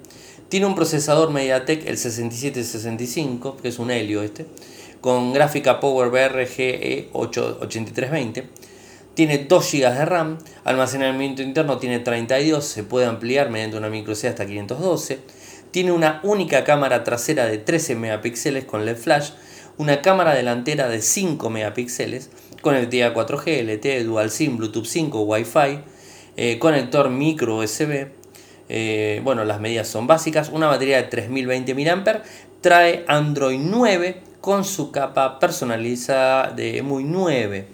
Tiene 0.48 0.66
un 0.66 0.74
procesador 0.74 1.30
MediaTek 1.30 1.86
el 1.86 1.96
6765, 1.96 3.56
que 3.56 3.68
es 3.68 3.78
un 3.78 3.90
Helio 3.90 4.22
este, 4.22 4.46
con 5.00 5.32
gráfica 5.32 5.80
PowerVR 5.80 6.46
GE8320. 6.46 8.44
Tiene 9.14 9.38
2 9.38 9.72
GB 9.72 9.94
de 9.94 10.04
RAM, 10.04 10.38
almacenamiento 10.64 11.42
interno 11.42 11.78
tiene 11.78 11.98
32, 11.98 12.64
se 12.64 12.82
puede 12.82 13.06
ampliar 13.06 13.50
mediante 13.50 13.76
una 13.76 13.88
micro 13.88 14.14
SD 14.14 14.28
hasta 14.28 14.46
512. 14.46 15.20
Tiene 15.70 15.92
una 15.92 16.20
única 16.22 16.64
cámara 16.64 17.02
trasera 17.02 17.46
de 17.46 17.58
13 17.58 17.94
megapíxeles 17.96 18.64
con 18.64 18.84
LED 18.84 18.96
flash, 18.96 19.30
una 19.78 20.02
cámara 20.02 20.34
delantera 20.34 20.88
de 20.88 21.00
5 21.00 21.48
megapíxeles, 21.50 22.30
conectividad 22.62 23.12
4G, 23.12 23.64
LTE, 23.64 24.04
Dual 24.04 24.30
SIM, 24.30 24.56
Bluetooth 24.56 24.86
5, 24.86 25.20
Wi-Fi, 25.20 25.80
eh, 26.36 26.58
conector 26.58 27.10
micro 27.10 27.58
USB. 27.58 28.08
Eh, 28.68 29.20
bueno, 29.22 29.44
las 29.44 29.60
medidas 29.60 29.88
son 29.88 30.06
básicas. 30.06 30.48
Una 30.48 30.68
batería 30.68 30.96
de 30.96 31.02
3020 31.04 31.74
mAh. 31.74 32.22
Trae 32.62 33.04
Android 33.08 33.58
9 33.60 34.22
con 34.40 34.64
su 34.64 34.90
capa 34.90 35.38
personalizada 35.38 36.50
de 36.52 36.82
muy 36.82 37.04
9. 37.04 37.66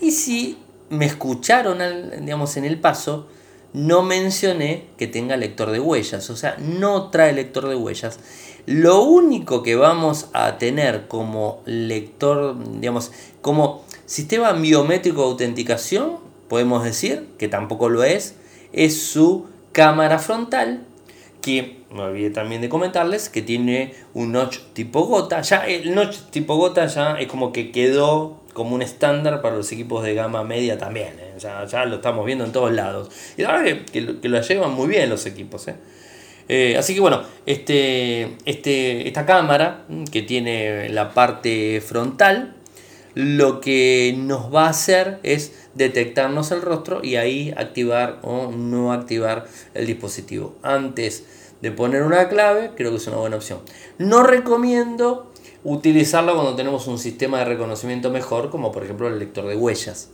Y 0.00 0.10
si 0.10 0.58
me 0.90 1.06
escucharon 1.06 1.78
digamos, 2.20 2.56
en 2.56 2.64
el 2.64 2.78
paso, 2.80 3.28
no 3.72 4.02
mencioné 4.02 4.86
que 4.96 5.06
tenga 5.06 5.36
lector 5.36 5.70
de 5.70 5.80
huellas. 5.80 6.28
O 6.30 6.36
sea, 6.36 6.56
no 6.58 7.10
trae 7.10 7.32
lector 7.32 7.68
de 7.68 7.76
huellas. 7.76 8.18
Lo 8.68 9.00
único 9.00 9.62
que 9.62 9.76
vamos 9.76 10.28
a 10.34 10.58
tener 10.58 11.08
como 11.08 11.62
lector, 11.64 12.54
digamos, 12.78 13.12
como 13.40 13.82
sistema 14.04 14.52
biométrico 14.52 15.22
de 15.22 15.28
autenticación, 15.28 16.18
podemos 16.50 16.84
decir, 16.84 17.28
que 17.38 17.48
tampoco 17.48 17.88
lo 17.88 18.04
es, 18.04 18.34
es 18.74 19.00
su 19.00 19.46
cámara 19.72 20.18
frontal, 20.18 20.82
que 21.40 21.78
me 21.90 22.02
olvidé 22.02 22.28
también 22.28 22.60
de 22.60 22.68
comentarles, 22.68 23.30
que 23.30 23.40
tiene 23.40 23.94
un 24.12 24.32
notch 24.32 24.58
tipo 24.74 25.06
gota. 25.06 25.40
Ya 25.40 25.66
el 25.66 25.94
notch 25.94 26.18
tipo 26.30 26.56
gota 26.56 26.84
ya 26.88 27.18
es 27.18 27.26
como 27.26 27.54
que 27.54 27.72
quedó 27.72 28.42
como 28.52 28.74
un 28.74 28.82
estándar 28.82 29.40
para 29.40 29.56
los 29.56 29.72
equipos 29.72 30.04
de 30.04 30.12
gama 30.12 30.44
media 30.44 30.76
también. 30.76 31.14
¿eh? 31.18 31.38
Ya, 31.38 31.86
lo 31.86 31.96
estamos 31.96 32.26
viendo 32.26 32.44
en 32.44 32.52
todos 32.52 32.72
lados. 32.72 33.08
Y 33.38 33.42
la 33.42 33.52
verdad 33.52 33.78
que, 33.90 34.20
que, 34.20 34.28
lo 34.28 34.42
llevan 34.42 34.74
muy 34.74 34.88
bien 34.88 35.08
los 35.08 35.24
equipos. 35.24 35.68
¿eh? 35.68 35.76
Eh, 36.48 36.76
así 36.78 36.94
que 36.94 37.00
bueno, 37.00 37.22
este, 37.46 38.36
este, 38.46 39.06
esta 39.06 39.26
cámara 39.26 39.84
que 40.10 40.22
tiene 40.22 40.88
la 40.88 41.12
parte 41.12 41.82
frontal, 41.86 42.54
lo 43.14 43.60
que 43.60 44.14
nos 44.16 44.54
va 44.54 44.66
a 44.66 44.70
hacer 44.70 45.18
es 45.22 45.52
detectarnos 45.74 46.50
el 46.52 46.62
rostro 46.62 47.00
y 47.02 47.16
ahí 47.16 47.52
activar 47.56 48.18
o 48.22 48.50
no 48.50 48.92
activar 48.92 49.46
el 49.74 49.86
dispositivo. 49.86 50.56
Antes 50.62 51.24
de 51.60 51.70
poner 51.70 52.02
una 52.02 52.28
clave, 52.28 52.70
creo 52.76 52.90
que 52.90 52.96
es 52.96 53.06
una 53.06 53.16
buena 53.16 53.36
opción. 53.36 53.60
No 53.98 54.22
recomiendo 54.22 55.32
utilizarla 55.64 56.32
cuando 56.32 56.54
tenemos 56.54 56.86
un 56.86 56.98
sistema 56.98 57.40
de 57.40 57.46
reconocimiento 57.46 58.10
mejor, 58.10 58.50
como 58.50 58.72
por 58.72 58.84
ejemplo 58.84 59.08
el 59.08 59.18
lector 59.18 59.46
de 59.46 59.56
huellas. 59.56 60.10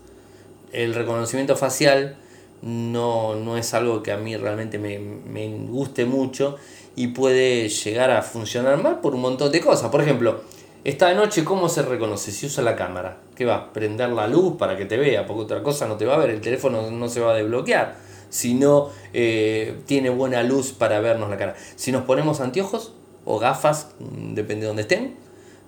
El 0.72 0.94
reconocimiento 0.94 1.56
facial 1.56 2.16
no, 2.64 3.34
no 3.34 3.58
es 3.58 3.74
algo 3.74 4.02
que 4.02 4.10
a 4.10 4.16
mí 4.16 4.34
realmente 4.36 4.78
me, 4.78 4.98
me, 4.98 5.48
guste 5.68 6.06
mucho 6.06 6.56
y 6.96 7.08
puede 7.08 7.68
llegar 7.68 8.10
a 8.10 8.22
funcionar 8.22 8.82
mal 8.82 9.00
por 9.00 9.14
un 9.14 9.20
montón 9.20 9.52
de 9.52 9.60
cosas. 9.60 9.90
Por 9.90 10.00
ejemplo, 10.00 10.40
esta 10.82 11.12
noche, 11.12 11.44
¿cómo 11.44 11.68
se 11.68 11.82
reconoce? 11.82 12.32
Si 12.32 12.46
usa 12.46 12.64
la 12.64 12.74
cámara, 12.74 13.18
¿qué 13.36 13.44
va? 13.44 13.70
Prender 13.74 14.08
la 14.10 14.28
luz 14.28 14.56
para 14.56 14.78
que 14.78 14.86
te 14.86 14.96
vea, 14.96 15.26
porque 15.26 15.42
otra 15.42 15.62
cosa 15.62 15.86
no 15.86 15.98
te 15.98 16.06
va 16.06 16.14
a 16.14 16.18
ver, 16.18 16.30
el 16.30 16.40
teléfono 16.40 16.90
no 16.90 17.08
se 17.10 17.20
va 17.20 17.32
a 17.32 17.34
desbloquear. 17.34 17.96
Si 18.30 18.54
no 18.54 18.88
eh, 19.12 19.76
tiene 19.84 20.08
buena 20.08 20.42
luz 20.42 20.72
para 20.72 21.00
vernos 21.00 21.28
la 21.28 21.36
cara. 21.36 21.56
Si 21.76 21.92
nos 21.92 22.04
ponemos 22.04 22.40
anteojos 22.40 22.94
o 23.26 23.38
gafas, 23.38 23.90
mm, 23.98 24.32
depende 24.32 24.62
de 24.62 24.66
dónde 24.68 24.82
estén, 24.82 25.16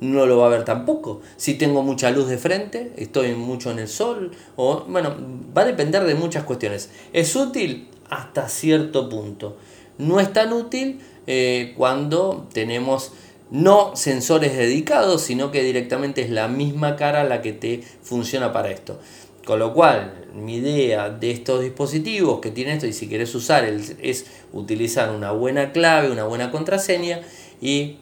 no 0.00 0.26
lo 0.26 0.38
va 0.38 0.46
a 0.46 0.50
ver 0.50 0.64
tampoco. 0.64 1.20
Si 1.36 1.54
tengo 1.54 1.82
mucha 1.82 2.10
luz 2.10 2.28
de 2.28 2.38
frente, 2.38 2.92
estoy 2.96 3.34
mucho 3.34 3.70
en 3.70 3.78
el 3.78 3.88
sol, 3.88 4.32
o 4.56 4.84
bueno, 4.88 5.14
va 5.56 5.62
a 5.62 5.66
depender 5.66 6.04
de 6.04 6.14
muchas 6.14 6.44
cuestiones. 6.44 6.90
¿Es 7.12 7.34
útil? 7.34 7.88
Hasta 8.08 8.48
cierto 8.48 9.08
punto. 9.08 9.56
No 9.98 10.20
es 10.20 10.32
tan 10.32 10.52
útil 10.52 11.00
eh, 11.26 11.74
cuando 11.76 12.46
tenemos 12.52 13.12
no 13.50 13.94
sensores 13.96 14.56
dedicados, 14.56 15.22
sino 15.22 15.50
que 15.50 15.62
directamente 15.62 16.22
es 16.22 16.30
la 16.30 16.48
misma 16.48 16.96
cara 16.96 17.24
la 17.24 17.42
que 17.42 17.52
te 17.52 17.82
funciona 18.02 18.52
para 18.52 18.70
esto. 18.70 18.98
Con 19.44 19.60
lo 19.60 19.72
cual, 19.72 20.26
mi 20.34 20.56
idea 20.56 21.08
de 21.08 21.30
estos 21.30 21.62
dispositivos 21.62 22.40
que 22.40 22.50
tienen 22.50 22.74
esto, 22.74 22.86
y 22.88 22.92
si 22.92 23.06
quieres 23.06 23.32
usar, 23.34 23.64
es 23.64 24.26
utilizar 24.52 25.10
una 25.10 25.30
buena 25.30 25.72
clave, 25.72 26.10
una 26.10 26.24
buena 26.24 26.50
contraseña 26.50 27.20
y 27.60 27.98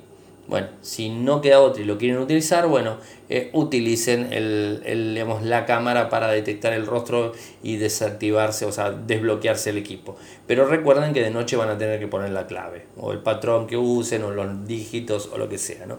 bueno, 0.47 0.69
si 0.83 1.09
no 1.09 1.41
queda 1.41 1.61
otro 1.61 1.83
y 1.83 1.87
lo 1.87 1.97
quieren 1.97 2.19
utilizar, 2.19 2.67
bueno, 2.67 2.99
eh, 3.31 3.49
utilicen 3.55 4.31
el, 4.31 5.15
la 5.43 5.65
cámara 5.65 6.11
para 6.11 6.29
detectar 6.29 6.75
el 6.75 6.87
rostro 6.87 7.33
y 7.63 7.77
desactivarse, 7.77 8.67
o 8.67 8.73
sea, 8.73 8.91
desbloquearse 8.91 9.71
el 9.71 9.79
equipo. 9.79 10.17
Pero 10.47 10.67
recuerden 10.67 11.15
que 11.15 11.23
de 11.23 11.31
noche 11.31 11.57
van 11.57 11.71
a 11.71 11.79
tener 11.79 11.99
que 11.99 12.09
poner 12.09 12.31
la 12.31 12.47
clave, 12.47 12.87
o 12.99 13.13
el 13.13 13.21
patrón 13.21 13.67
que 13.67 13.79
usen, 13.79 14.23
o 14.23 14.33
los 14.33 14.67
dígitos, 14.67 15.31
o 15.33 15.39
lo 15.39 15.49
que 15.49 15.57
sea, 15.57 15.87
¿no? 15.87 15.99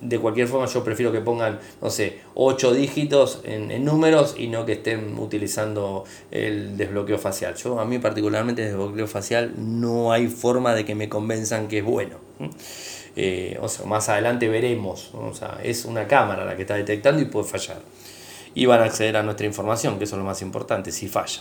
De 0.00 0.18
cualquier 0.20 0.46
forma, 0.46 0.66
yo 0.66 0.84
prefiero 0.84 1.10
que 1.10 1.20
pongan, 1.20 1.58
no 1.82 1.90
sé, 1.90 2.20
8 2.34 2.72
dígitos 2.72 3.40
en, 3.44 3.70
en 3.72 3.84
números 3.84 4.36
y 4.38 4.46
no 4.46 4.64
que 4.64 4.74
estén 4.74 5.18
utilizando 5.18 6.04
el 6.30 6.76
desbloqueo 6.76 7.18
facial. 7.18 7.56
Yo, 7.56 7.80
a 7.80 7.84
mí 7.84 7.98
particularmente, 7.98 8.62
el 8.62 8.68
desbloqueo 8.68 9.08
facial 9.08 9.54
no 9.56 10.12
hay 10.12 10.28
forma 10.28 10.74
de 10.74 10.84
que 10.84 10.94
me 10.94 11.08
convenzan 11.08 11.66
que 11.66 11.78
es 11.78 11.84
bueno. 11.84 12.25
Eh, 13.18 13.58
o 13.62 13.68
sea, 13.68 13.86
más 13.86 14.08
adelante 14.10 14.46
veremos, 14.48 15.10
o 15.14 15.32
sea, 15.32 15.58
es 15.62 15.86
una 15.86 16.06
cámara 16.06 16.44
la 16.44 16.54
que 16.54 16.62
está 16.62 16.74
detectando 16.74 17.22
y 17.22 17.24
puede 17.24 17.46
fallar. 17.46 17.78
Y 18.54 18.66
van 18.66 18.80
a 18.80 18.84
acceder 18.84 19.16
a 19.16 19.22
nuestra 19.22 19.46
información, 19.46 19.98
que 19.98 20.04
eso 20.04 20.16
es 20.16 20.18
lo 20.18 20.24
más 20.24 20.42
importante, 20.42 20.92
si 20.92 21.08
falla. 21.08 21.40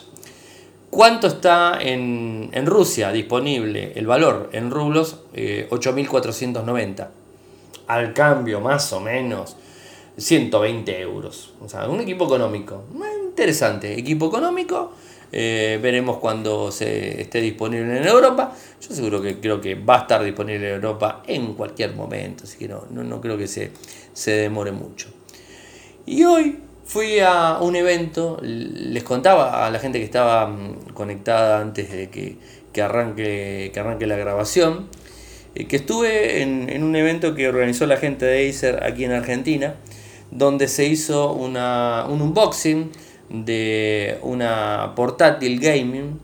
¿Cuánto 0.89 1.27
está 1.27 1.79
en, 1.81 2.49
Rusia 2.65 3.11
disponible 3.11 3.91
el 3.95 4.07
valor 4.07 4.49
en 4.53 4.71
rublos? 4.71 5.23
8.490. 5.33 7.01
Eh, 7.01 7.07
Al 7.87 8.13
cambio, 8.13 8.61
más 8.61 8.93
o 8.93 9.01
menos, 9.01 9.57
120 10.17 11.01
euros. 11.01 11.53
O 11.61 11.67
sea, 11.67 11.89
un 11.89 11.99
equipo 11.99 12.25
económico. 12.25 12.83
Interesante. 13.27 13.99
Equipo 13.99 14.27
económico 14.27 14.93
eh, 15.31 15.79
veremos 15.81 16.17
cuando 16.17 16.71
se 16.71 17.21
esté 17.21 17.41
disponible 17.41 17.97
en 17.97 18.07
Europa. 18.07 18.55
Yo 18.81 18.95
seguro 18.95 19.21
que 19.21 19.39
creo 19.39 19.59
que 19.59 19.75
va 19.75 19.97
a 19.97 20.01
estar 20.01 20.23
disponible 20.23 20.67
en 20.69 20.75
Europa 20.75 21.23
en 21.27 21.53
cualquier 21.53 21.93
momento, 21.93 22.43
así 22.43 22.57
que 22.57 22.67
no, 22.67 22.85
no, 22.89 23.21
creo 23.21 23.37
que 23.37 23.47
se, 23.47 23.71
se 24.13 24.31
demore 24.31 24.71
mucho. 24.71 25.09
Y 26.05 26.23
hoy 26.23 26.59
fui 26.85 27.19
a 27.19 27.57
un 27.59 27.75
evento, 27.75 28.37
les 28.41 29.03
contaba 29.03 29.65
a 29.65 29.71
la 29.71 29.79
gente 29.79 29.99
que 29.99 30.05
estaba 30.05 30.47
mm, 30.47 30.93
conectada 30.93 31.59
antes 31.59 31.91
de 31.91 32.09
que, 32.09 32.37
que 32.71 32.81
arranque, 32.81 33.71
que 33.73 33.79
arranque 33.79 34.05
la 34.05 34.15
grabación, 34.15 34.87
eh, 35.55 35.65
que 35.65 35.77
estuve 35.77 36.43
en, 36.43 36.69
en, 36.69 36.83
un 36.83 36.95
evento 36.95 37.33
que 37.33 37.47
organizó 37.47 37.87
la 37.87 37.97
gente 37.97 38.25
de 38.25 38.49
Acer 38.49 38.83
aquí 38.83 39.03
en 39.03 39.13
Argentina, 39.13 39.75
donde 40.31 40.67
se 40.67 40.85
hizo 40.85 41.33
una, 41.33 42.05
un 42.07 42.21
unboxing 42.21 42.91
de 43.29 44.17
una 44.21 44.93
portátil 44.95 45.59
gaming 45.59 46.19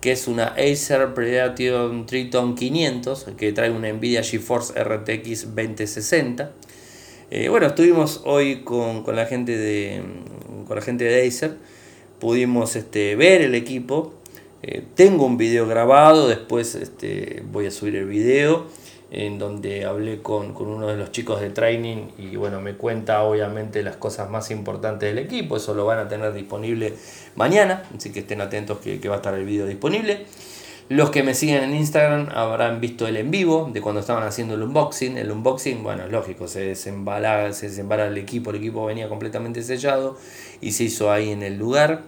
que 0.00 0.12
es 0.12 0.28
una 0.28 0.54
Acer 0.56 1.12
Predator 1.14 2.06
Triton 2.06 2.54
500 2.54 3.26
que 3.36 3.52
trae 3.52 3.70
una 3.70 3.92
Nvidia 3.92 4.22
GeForce 4.22 4.82
RTX 4.82 5.54
2060 5.54 6.52
eh, 7.32 7.48
bueno 7.48 7.68
estuvimos 7.68 8.22
hoy 8.24 8.62
con, 8.62 9.04
la 9.14 9.24
gente 9.24 9.56
de 9.56 10.02
con 10.66 10.76
la 10.76 10.82
gente 10.82 11.04
de 11.04 11.26
Acer. 11.26 11.56
Pudimos 12.18 12.74
este, 12.76 13.14
ver 13.14 13.40
el 13.40 13.54
equipo. 13.54 14.12
Eh, 14.62 14.82
tengo 14.94 15.26
un 15.26 15.36
video 15.36 15.66
grabado 15.66 16.28
después 16.28 16.74
este, 16.74 17.42
voy 17.50 17.66
a 17.66 17.70
subir 17.70 17.96
el 17.96 18.06
video 18.06 18.66
en 19.10 19.38
donde 19.38 19.84
hablé 19.84 20.22
con, 20.22 20.54
uno 20.56 20.86
de 20.86 20.96
los 20.96 21.10
chicos 21.10 21.40
de 21.40 21.50
training 21.50 22.08
y 22.16 22.36
bueno, 22.36 22.60
me 22.60 22.74
cuenta 22.74 23.22
obviamente 23.22 23.82
las 23.82 23.96
cosas 23.96 24.30
más 24.30 24.50
importantes 24.50 25.08
del 25.08 25.18
equipo, 25.18 25.56
eso 25.56 25.74
lo 25.74 25.84
van 25.84 25.98
a 25.98 26.08
tener 26.08 26.32
disponible 26.32 26.94
mañana, 27.34 27.82
así 27.96 28.12
que 28.12 28.20
estén 28.20 28.40
atentos 28.40 28.78
que, 28.78 29.00
va 29.08 29.16
a 29.16 29.18
estar 29.18 29.34
el 29.34 29.44
video 29.44 29.66
disponible. 29.66 30.26
Los 30.88 31.10
que 31.10 31.22
me 31.22 31.34
siguen 31.34 31.62
en 31.62 31.74
Instagram 31.74 32.30
habrán 32.34 32.80
visto 32.80 33.06
el 33.06 33.16
en 33.16 33.30
vivo 33.30 33.70
de 33.72 33.80
cuando 33.80 34.00
estaban 34.00 34.24
haciendo 34.24 34.54
el 34.54 34.62
unboxing. 34.62 35.18
El 35.18 35.30
unboxing, 35.30 35.84
bueno, 35.84 36.04
es 36.04 36.10
lógico, 36.10 36.48
se 36.48 36.62
desembala, 36.62 37.52
se 37.52 37.68
desembala 37.68 38.08
el 38.08 38.18
equipo, 38.18 38.50
el 38.50 38.56
equipo 38.56 38.86
venía 38.86 39.08
completamente 39.08 39.62
sellado 39.62 40.18
y 40.60 40.72
se 40.72 40.84
hizo 40.84 41.12
ahí 41.12 41.30
en 41.30 41.44
el 41.44 41.58
lugar. 41.58 42.02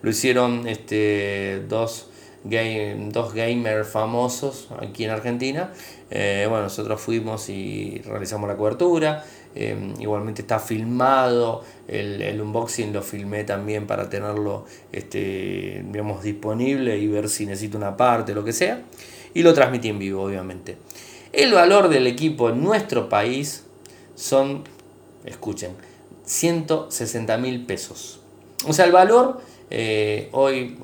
Lo 0.00 0.08
hicieron 0.08 0.66
este, 0.66 1.64
dos, 1.68 2.08
game, 2.44 3.08
dos 3.10 3.34
gamers 3.34 3.88
famosos 3.88 4.68
aquí 4.80 5.04
en 5.04 5.10
Argentina 5.10 5.72
eh, 6.16 6.46
bueno, 6.48 6.64
nosotros 6.64 7.00
fuimos 7.00 7.48
y 7.48 8.00
realizamos 8.04 8.48
la 8.48 8.56
cobertura. 8.56 9.24
Em, 9.56 9.94
igualmente 10.00 10.42
está 10.42 10.60
filmado, 10.60 11.64
el, 11.88 12.40
unboxing 12.40 12.92
lo 12.92 13.02
filmé 13.02 13.42
también 13.44 13.86
para 13.86 14.08
tenerlo 14.08 14.64
este, 14.92 15.84
digamos, 15.90 16.22
disponible 16.22 16.98
y 16.98 17.08
ver 17.08 17.28
si 17.28 17.46
necesito 17.46 17.78
una 17.78 17.96
parte, 17.96 18.32
lo 18.32 18.44
que 18.44 18.52
sea. 18.52 18.82
Y 19.34 19.42
lo 19.42 19.54
transmití 19.54 19.88
en 19.88 19.98
vivo, 19.98 20.22
obviamente. 20.22 20.76
El 21.32 21.52
valor 21.52 21.88
del 21.88 22.06
equipo 22.06 22.50
en 22.50 22.62
nuestro 22.62 23.08
país 23.08 23.64
son, 24.14 24.62
escuchen, 25.24 25.72
160 26.24 27.36
mil 27.38 27.66
pesos. 27.66 28.20
O 28.68 28.72
sea, 28.72 28.84
el 28.84 28.92
valor 28.92 29.40
eh, 29.70 30.28
hoy, 30.30 30.76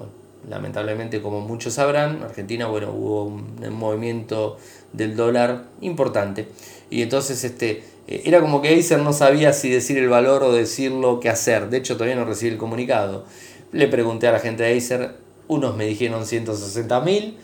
lamentablemente 0.48 1.20
como 1.20 1.40
muchos 1.40 1.74
sabrán, 1.74 2.22
Argentina, 2.22 2.66
bueno, 2.66 2.92
hubo 2.92 3.24
un, 3.24 3.72
movimiento 3.72 4.56
del 4.92 5.16
dólar 5.16 5.64
importante. 5.80 6.48
Y 6.90 7.02
entonces 7.02 7.44
este, 7.44 7.84
eh, 8.06 8.22
era 8.24 8.40
como 8.40 8.62
que 8.62 8.78
Acer 8.78 9.00
no 9.00 9.12
sabía 9.12 9.52
si 9.52 9.70
decir 9.70 9.98
el 9.98 10.08
valor 10.08 10.42
o 10.42 10.52
decirlo 10.52 11.20
qué 11.20 11.28
hacer. 11.28 11.70
De 11.70 11.78
hecho, 11.78 11.94
todavía 11.94 12.16
no 12.16 12.24
recibí 12.24 12.52
el 12.52 12.58
comunicado. 12.58 13.24
Le 13.72 13.86
pregunté 13.88 14.26
a 14.28 14.32
la 14.32 14.40
gente 14.40 14.62
de 14.62 14.76
Acer, 14.76 15.14
unos 15.48 15.76
me 15.76 15.86
dijeron 15.86 16.26
160 16.26 17.00
mil, 17.00 17.36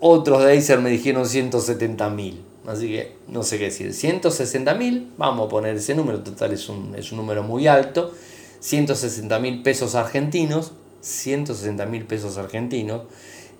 otros 0.00 0.44
de 0.44 0.56
Acer 0.56 0.80
me 0.80 0.90
dijeron 0.90 1.26
170 1.26 2.10
mil. 2.10 2.42
Así 2.66 2.88
que 2.88 3.16
no 3.28 3.42
sé 3.42 3.58
qué 3.58 3.64
decir. 3.64 3.92
160 3.92 4.74
mil, 4.74 5.12
vamos 5.16 5.46
a 5.46 5.48
poner 5.48 5.76
ese 5.76 5.94
número, 5.94 6.20
total 6.20 6.52
es 6.52 6.68
un, 6.68 6.94
es 6.96 7.10
un 7.12 7.18
número 7.18 7.42
muy 7.42 7.66
alto. 7.66 8.12
160 8.60 9.38
mil 9.38 9.62
pesos 9.62 9.94
argentinos. 9.94 10.72
160 11.00 11.86
mil 11.86 12.04
pesos 12.04 12.38
argentinos. 12.38 13.02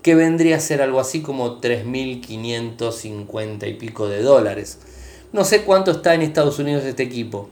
Que 0.02 0.14
vendría 0.14 0.56
a 0.56 0.60
ser 0.60 0.80
algo 0.80 0.98
así 0.98 1.20
como 1.20 1.60
3.550 1.60 3.68
y 3.68 3.74
pico 3.74 4.08
de 4.08 4.22
dólares. 4.22 4.78
No 5.32 5.44
sé 5.44 5.62
cuánto 5.62 5.90
está 5.90 6.14
en 6.14 6.22
Estados 6.22 6.58
Unidos 6.58 6.84
este 6.84 7.02
equipo. 7.02 7.50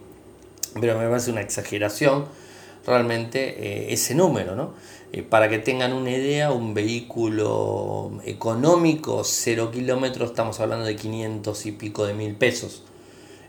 Pero 0.81 0.99
me 0.99 1.07
parece 1.09 1.31
una 1.31 1.43
exageración 1.43 2.25
realmente 2.87 3.57
eh, 3.59 3.93
ese 3.93 4.15
número, 4.15 4.57
¿no? 4.57 4.73
Eh, 5.13 5.23
para 5.23 5.49
que 5.49 5.59
tengan 5.59 5.93
una 5.93 6.11
idea, 6.11 6.51
un 6.51 6.75
vehículo 6.75 8.21
económico, 8.25 9.23
0 9.25 9.71
kilómetros, 9.71 10.31
estamos 10.31 10.61
hablando 10.61 10.85
de 10.85 10.97
500 10.97 11.67
y 11.67 11.73
pico 11.73 12.07
de 12.07 12.15
mil 12.15 12.35
pesos. 12.35 12.83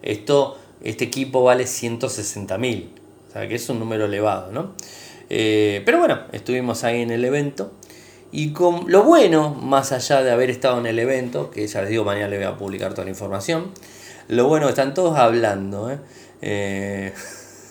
Esto, 0.02 0.58
este 0.84 1.06
equipo 1.06 1.44
vale 1.44 1.68
160 1.68 2.58
mil, 2.58 2.92
o 3.28 3.34
sea 3.34 3.48
que 3.48 3.56
es 3.56 3.70
un 3.70 3.80
número 3.80 4.06
elevado, 4.06 4.52
¿no? 4.52 4.74
Eh, 5.30 5.82
pero 5.86 6.00
bueno, 6.00 6.22
estuvimos 6.32 6.84
ahí 6.84 7.02
en 7.02 7.12
el 7.12 7.24
evento. 7.24 7.72
Y 8.32 8.54
con 8.54 8.92
lo 8.92 9.04
bueno, 9.04 9.56
más 9.56 9.92
allá 9.92 10.22
de 10.22 10.32
haber 10.32 10.50
estado 10.50 10.80
en 10.80 10.86
el 10.86 11.00
evento, 11.00 11.50
que 11.50 11.66
ya 11.66 11.82
les 11.82 11.90
digo, 11.90 12.04
mañana 12.04 12.28
les 12.28 12.40
voy 12.40 12.48
a 12.48 12.58
publicar 12.58 12.94
toda 12.94 13.06
la 13.06 13.10
información, 13.10 13.72
lo 14.28 14.48
bueno, 14.48 14.70
están 14.70 14.94
todos 14.94 15.18
hablando. 15.18 15.90
¿eh? 16.42 17.14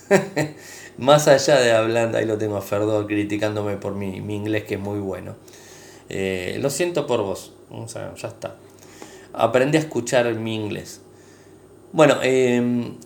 Más 0.98 1.28
allá 1.28 1.60
de 1.60 1.70
hablando, 1.70 2.18
ahí 2.18 2.24
lo 2.24 2.38
tengo 2.38 2.56
a 2.56 2.60
Ferdo 2.60 3.06
criticándome 3.06 3.76
por 3.76 3.94
mi, 3.94 4.16
inglés 4.16 4.64
que 4.64 4.74
es 4.74 4.80
muy 4.80 4.98
bueno. 4.98 5.36
Eh, 6.08 6.58
lo 6.60 6.70
siento 6.70 7.06
por 7.06 7.22
vos, 7.22 7.52
o 7.70 7.86
ya 7.86 8.28
está. 8.28 8.56
Aprendí 9.32 9.78
a 9.78 9.80
escuchar 9.80 10.34
mi 10.34 10.56
inglés. 10.56 11.00
Bueno, 11.92 12.16
em, 12.22 12.96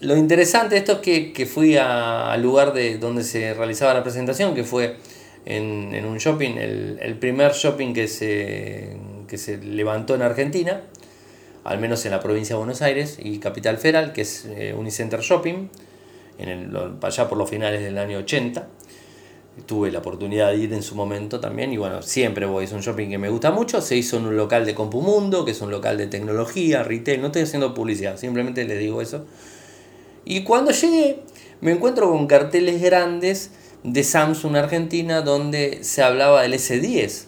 lo 0.00 0.16
interesante 0.16 0.74
de 0.74 0.78
esto 0.78 1.00
es 1.02 1.32
que, 1.32 1.46
fui 1.46 1.76
al 1.76 2.40
lugar 2.42 2.72
de 2.72 2.98
donde 2.98 3.22
se 3.22 3.54
realizaba 3.54 3.92
la 3.94 4.02
presentación, 4.02 4.54
que 4.54 4.64
fue 4.64 4.96
en, 5.44 6.04
un 6.04 6.18
shopping, 6.18 6.56
el, 6.56 7.16
primer 7.18 7.52
shopping 7.52 7.92
que 7.92 8.08
se, 8.08 8.96
que 9.28 9.36
se 9.36 9.58
levantó 9.58 10.14
en 10.14 10.22
Argentina, 10.22 10.82
al 11.64 11.78
menos 11.78 12.04
en 12.06 12.12
la 12.12 12.20
provincia 12.20 12.54
de 12.54 12.58
Buenos 12.58 12.80
Aires 12.80 13.18
y 13.22 13.38
Capital 13.38 13.76
Federal, 13.76 14.12
que 14.12 14.22
es 14.22 14.46
eh, 14.46 14.74
Unicenter 14.76 15.20
Shopping 15.20 15.68
en 16.38 16.48
el, 16.48 16.76
allá 17.02 17.28
por 17.28 17.36
los 17.36 17.50
finales 17.50 17.82
del 17.82 17.98
año 17.98 18.18
80. 18.18 18.66
Tuve 19.66 19.90
la 19.90 19.98
oportunidad 19.98 20.48
de 20.52 20.56
ir 20.56 20.72
en 20.72 20.82
su 20.82 20.94
momento 20.94 21.40
también 21.40 21.72
y 21.72 21.76
bueno, 21.76 22.00
siempre 22.00 22.46
voy, 22.46 22.64
es 22.64 22.72
un 22.72 22.80
shopping 22.80 23.10
que 23.10 23.18
me 23.18 23.28
gusta 23.28 23.50
mucho. 23.50 23.82
Se 23.82 23.96
hizo 23.96 24.16
en 24.16 24.24
un 24.24 24.36
local 24.36 24.64
de 24.64 24.74
Compumundo, 24.74 25.44
que 25.44 25.50
es 25.50 25.60
un 25.60 25.70
local 25.70 25.98
de 25.98 26.06
tecnología, 26.06 26.82
retail, 26.82 27.20
no 27.20 27.26
estoy 27.26 27.42
haciendo 27.42 27.74
publicidad, 27.74 28.16
simplemente 28.16 28.64
les 28.64 28.78
digo 28.78 29.02
eso. 29.02 29.26
Y 30.24 30.42
cuando 30.42 30.70
llegué 30.70 31.20
me 31.60 31.72
encuentro 31.72 32.10
con 32.10 32.26
carteles 32.26 32.80
grandes 32.80 33.50
de 33.82 34.02
Samsung 34.02 34.56
Argentina 34.56 35.22
donde 35.22 35.82
se 35.82 36.02
hablaba 36.02 36.42
del 36.42 36.54
S10. 36.54 37.24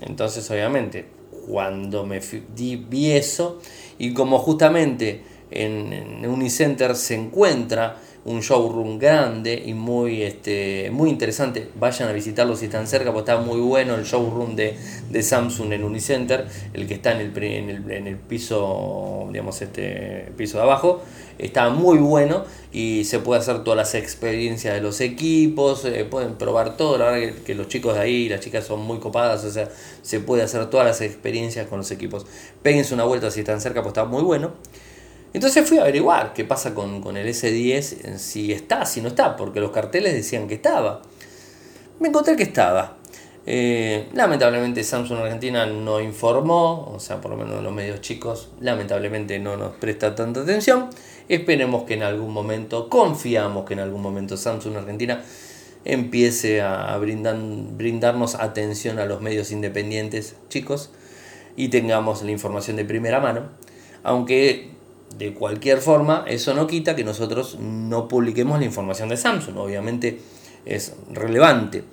Entonces 0.00 0.50
obviamente 0.50 1.06
cuando 1.46 2.06
me 2.06 2.20
vi 2.54 3.10
eso 3.12 3.60
y 3.98 4.14
como 4.14 4.38
justamente 4.38 5.22
en, 5.50 5.92
en 5.92 6.26
Unicenter 6.26 6.94
se 6.96 7.14
encuentra 7.14 7.98
un 8.24 8.40
showroom 8.40 8.98
grande 8.98 9.60
y 9.64 9.74
muy, 9.74 10.22
este, 10.22 10.90
muy 10.92 11.10
interesante. 11.10 11.68
Vayan 11.74 12.08
a 12.08 12.12
visitarlo 12.12 12.56
si 12.56 12.66
están 12.66 12.86
cerca, 12.86 13.12
porque 13.12 13.30
está 13.30 13.42
muy 13.42 13.60
bueno 13.60 13.96
el 13.96 14.04
showroom 14.04 14.54
de, 14.54 14.76
Samsung 15.22 15.72
en 15.72 15.84
Unicenter, 15.84 16.46
el 16.72 16.86
que 16.86 16.94
está 16.94 17.12
en 17.12 17.20
el, 17.20 17.90
en 17.90 18.06
el, 18.06 18.16
piso, 18.16 19.28
digamos, 19.30 19.60
este 19.60 20.32
piso 20.36 20.58
de 20.58 20.64
abajo. 20.64 21.02
Está 21.42 21.70
muy 21.70 21.98
bueno 21.98 22.44
y 22.72 23.04
se 23.04 23.18
puede 23.18 23.40
hacer 23.40 23.64
todas 23.64 23.76
las 23.76 23.96
experiencias 23.96 24.74
de 24.74 24.80
los 24.80 25.00
equipos, 25.00 25.84
eh, 25.84 26.06
pueden 26.08 26.36
probar 26.36 26.76
todo. 26.76 26.96
La 26.98 27.10
verdad 27.10 27.34
que, 27.44 27.56
los 27.56 27.66
chicos 27.66 27.94
de 27.94 28.00
ahí, 28.00 28.28
las 28.28 28.38
chicas 28.38 28.64
son 28.64 28.80
muy 28.80 29.00
copadas, 29.00 29.44
o 29.44 29.50
sea, 29.50 29.68
se 30.02 30.20
puede 30.20 30.44
hacer 30.44 30.70
todas 30.70 30.86
las 30.86 31.00
experiencias 31.00 31.66
con 31.66 31.78
los 31.78 31.90
equipos. 31.90 32.26
Péguense 32.62 32.94
una 32.94 33.02
vuelta 33.02 33.28
si 33.32 33.40
están 33.40 33.60
cerca, 33.60 33.82
pues 33.82 33.90
está 33.90 34.04
muy 34.04 34.22
bueno. 34.22 34.52
Entonces 35.34 35.68
fui 35.68 35.78
a 35.78 35.82
averiguar 35.82 36.32
qué 36.32 36.44
pasa 36.44 36.74
con, 36.74 37.16
el 37.16 37.26
S10, 37.26 38.18
si 38.18 38.52
está, 38.52 38.86
si 38.86 39.00
no 39.00 39.08
está, 39.08 39.34
porque 39.36 39.58
los 39.58 39.72
carteles 39.72 40.14
decían 40.14 40.46
que 40.46 40.54
estaba. 40.54 41.02
Me 41.98 42.08
encontré 42.08 42.36
que 42.36 42.44
estaba. 42.44 42.98
Eh, 43.44 44.08
lamentablemente 44.14 44.84
Samsung 44.84 45.18
Argentina 45.18 45.66
no 45.66 46.00
informó, 46.00 46.92
o 46.94 47.00
sea, 47.00 47.20
por 47.20 47.32
lo 47.32 47.36
menos 47.36 47.60
los 47.64 47.72
medios 47.72 48.00
chicos, 48.00 48.50
lamentablemente 48.60 49.40
no 49.40 49.56
nos 49.56 49.72
presta 49.74 50.14
tanta 50.14 50.42
atención. 50.42 50.90
Esperemos 51.28 51.84
que 51.84 51.94
en 51.94 52.02
algún 52.02 52.32
momento, 52.32 52.88
confiamos 52.88 53.66
que 53.66 53.74
en 53.74 53.80
algún 53.80 54.02
momento 54.02 54.36
Samsung 54.36 54.76
Argentina 54.76 55.22
empiece 55.84 56.60
a 56.60 56.96
brindarnos 56.98 58.36
atención 58.36 58.98
a 58.98 59.06
los 59.06 59.20
medios 59.20 59.50
independientes 59.50 60.36
chicos 60.48 60.90
y 61.56 61.68
tengamos 61.68 62.22
la 62.22 62.30
información 62.30 62.76
de 62.76 62.84
primera 62.84 63.20
mano. 63.20 63.48
Aunque 64.04 64.70
de 65.16 65.34
cualquier 65.34 65.78
forma, 65.78 66.24
eso 66.26 66.54
no 66.54 66.66
quita 66.66 66.96
que 66.96 67.04
nosotros 67.04 67.58
no 67.60 68.08
publiquemos 68.08 68.58
la 68.58 68.64
información 68.64 69.08
de 69.08 69.16
Samsung, 69.16 69.56
obviamente 69.58 70.20
es 70.64 70.94
relevante. 71.12 71.84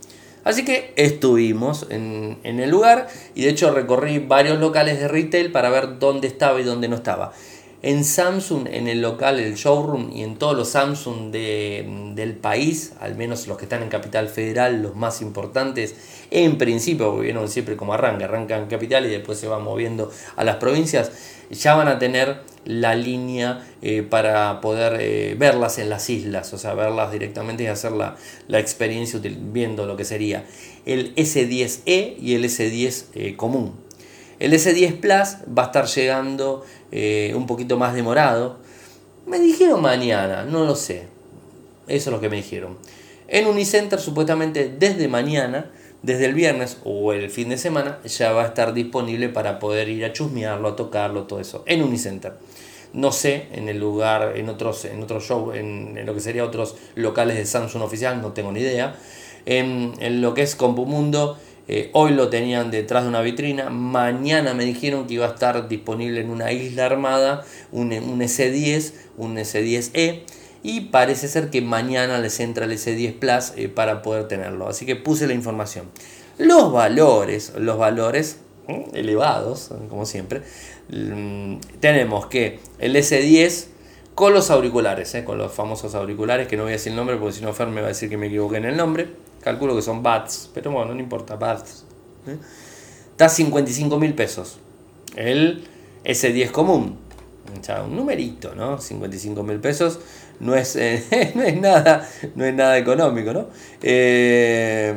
Así 0.43 0.63
que 0.63 0.93
estuvimos 0.95 1.85
en, 1.89 2.39
el 2.43 2.69
lugar 2.69 3.07
y 3.35 3.43
de 3.43 3.49
hecho 3.49 3.71
recorrí 3.71 4.19
varios 4.19 4.59
locales 4.59 4.99
de 4.99 5.07
retail 5.07 5.51
para 5.51 5.69
ver 5.69 5.99
dónde 5.99 6.27
estaba 6.27 6.59
y 6.61 6.63
dónde 6.63 6.87
no 6.87 6.95
estaba. 6.95 7.33
En 7.81 8.03
Samsung, 8.03 8.67
en 8.69 8.89
el 8.89 9.01
local, 9.01 9.39
el 9.39 9.55
showroom 9.55 10.11
y 10.11 10.23
en 10.23 10.35
todos 10.35 10.57
los 10.57 10.67
Samsung 10.67 11.31
del 11.31 12.35
país, 12.35 12.91
al 12.99 13.15
menos 13.15 13.47
los 13.47 13.57
que 13.57 13.63
están 13.63 13.81
en 13.83 13.87
Capital 13.87 14.27
Federal, 14.27 14.81
los 14.81 14.97
más 14.97 15.21
importantes, 15.21 15.95
en 16.29 16.57
principio, 16.57 17.11
porque 17.11 17.27
vieron 17.27 17.47
siempre 17.47 17.77
como 17.77 17.93
arranca, 17.93 18.25
arranca 18.25 18.57
en 18.57 18.65
Capital 18.65 19.05
y 19.05 19.09
después 19.09 19.39
se 19.39 19.47
va 19.47 19.59
moviendo 19.59 20.11
a 20.35 20.43
las 20.43 20.57
provincias, 20.57 21.11
ya 21.51 21.73
van 21.73 21.87
a 21.87 21.99
tener 21.99 22.41
la 22.65 22.95
línea 22.95 23.65
eh, 23.81 24.03
para 24.03 24.59
poder 24.59 24.97
eh, 24.99 25.35
verlas 25.39 25.79
en 25.79 25.89
las 25.89 26.09
islas, 26.09 26.51
o 26.53 26.57
sea, 26.57 26.73
verlas 26.73 27.13
directamente 27.13 27.63
y 27.63 27.67
hacer 27.67 27.93
la, 27.93 28.17
experiencia 28.59 29.21
viendo 29.23 29.85
lo 29.85 29.95
que 29.95 30.03
sería 30.03 30.45
el 30.85 31.15
S10e 31.15 32.17
y 32.19 32.35
el 32.35 32.43
S10 32.43 33.05
eh, 33.13 33.35
común. 33.37 33.73
El 34.39 34.53
S10 34.53 34.99
Plus 34.99 35.37
va 35.57 35.63
a 35.63 35.65
estar 35.65 35.85
llegando 35.87 36.63
un 36.91 37.45
poquito 37.47 37.77
más 37.77 37.93
demorado. 37.93 38.57
Me 39.25 39.39
dijeron 39.39 39.81
mañana, 39.81 40.43
no 40.43 40.65
lo 40.65 40.75
sé. 40.75 41.07
Eso 41.87 42.09
es 42.09 42.13
lo 42.13 42.19
que 42.19 42.29
me 42.29 42.37
dijeron. 42.37 42.77
En 43.27 43.47
Unicenter 43.47 43.99
supuestamente 43.99 44.73
desde 44.77 45.07
mañana 45.07 45.69
desde 46.01 46.25
el 46.25 46.33
viernes 46.33 46.77
o 46.83 47.13
el 47.13 47.29
fin 47.29 47.49
de 47.49 47.57
semana 47.57 47.99
ya 48.05 48.31
va 48.31 48.43
a 48.43 48.47
estar 48.47 48.73
disponible 48.73 49.29
para 49.29 49.59
poder 49.59 49.89
ir 49.89 50.05
a 50.05 50.13
chusmearlo, 50.13 50.69
a 50.69 50.75
tocarlo, 50.75 51.23
todo 51.23 51.39
eso, 51.39 51.63
en 51.65 51.83
Unicenter. 51.83 52.33
No 52.93 53.11
sé, 53.11 53.47
en 53.51 53.69
el 53.69 53.79
lugar, 53.79 54.33
en 54.35 54.49
otros, 54.49 54.85
en 54.85 55.03
otros 55.03 55.23
show, 55.23 55.51
en, 55.53 56.05
lo 56.05 56.13
que 56.13 56.21
sería 56.21 56.43
otros 56.43 56.75
locales 56.95 57.37
de 57.37 57.45
Samsung 57.45 57.83
oficial, 57.83 58.21
no 58.21 58.31
tengo 58.33 58.51
ni 58.51 58.61
idea. 58.61 58.95
En, 59.45 60.21
lo 60.21 60.33
que 60.33 60.41
es 60.41 60.55
Compumundo, 60.55 61.37
eh, 61.71 61.91
hoy 61.93 62.13
lo 62.13 62.29
tenían 62.29 62.71
detrás 62.71 63.03
de 63.03 63.09
una 63.09 63.21
vitrina. 63.21 63.69
Mañana 63.69 64.55
me 64.55 64.65
dijeron 64.65 65.05
que 65.05 65.13
iba 65.13 65.27
a 65.27 65.29
estar 65.29 65.67
disponible 65.67 66.19
en 66.19 66.31
una 66.31 66.51
isla 66.51 66.87
armada 66.87 67.45
un, 67.71 67.93
un 67.93 68.21
S10, 68.21 68.91
un 69.17 69.37
S10E 69.37 70.21
y 70.63 70.81
parece 70.81 71.27
ser 71.27 71.51
que 71.51 71.61
mañana 71.61 72.17
les 72.17 72.39
entra 72.39 72.65
el 72.65 72.71
S10 72.71 73.19
Plus 73.19 73.53
eh, 73.55 73.69
para 73.69 74.01
poder 74.01 74.27
tenerlo. 74.27 74.67
Así 74.67 74.87
que 74.87 74.95
puse 74.95 75.27
la 75.27 75.35
información. 75.35 75.85
Los 76.39 76.71
valores, 76.71 77.53
los 77.55 77.77
valores 77.77 78.39
elevados, 78.93 79.69
como 79.89 80.07
siempre, 80.07 80.41
mm, 80.89 81.57
tenemos 81.79 82.25
que 82.25 82.59
el 82.79 82.95
S10 82.95 83.67
con 84.15 84.33
los 84.33 84.49
auriculares, 84.49 85.13
eh, 85.13 85.23
con 85.23 85.37
los 85.37 85.53
famosos 85.53 85.93
auriculares, 85.93 86.47
que 86.47 86.57
no 86.57 86.63
voy 86.63 86.71
a 86.71 86.77
decir 86.77 86.93
el 86.93 86.95
nombre 86.95 87.17
porque 87.17 87.35
si 87.35 87.41
no 87.43 87.53
Fer 87.53 87.67
me 87.67 87.81
va 87.81 87.87
a 87.87 87.89
decir 87.89 88.09
que 88.09 88.17
me 88.17 88.25
equivoqué 88.25 88.57
en 88.57 88.65
el 88.65 88.75
nombre. 88.75 89.28
Calculo 89.49 89.75
que 89.75 89.81
son 89.81 90.03
BATS, 90.03 90.51
pero 90.53 90.69
bueno, 90.69 90.93
no 90.93 90.99
importa, 90.99 91.35
BATS. 91.35 91.83
¿eh? 92.27 92.37
Está 93.09 93.27
55 93.27 93.97
mil 93.97 94.13
pesos. 94.13 94.59
El 95.15 95.63
S10 96.05 96.51
común 96.51 96.99
O 97.59 97.63
sea, 97.63 97.81
un 97.81 97.95
numerito, 97.95 98.53
¿no? 98.53 98.79
55 98.79 99.41
mil 99.41 99.59
pesos 99.59 100.01
no 100.39 100.53
es, 100.53 100.75
no, 101.35 101.41
es 101.41 101.59
nada, 101.59 102.07
no 102.35 102.45
es 102.45 102.53
nada 102.53 102.77
económico, 102.77 103.33
¿no? 103.33 103.47
Eh, 103.81 104.93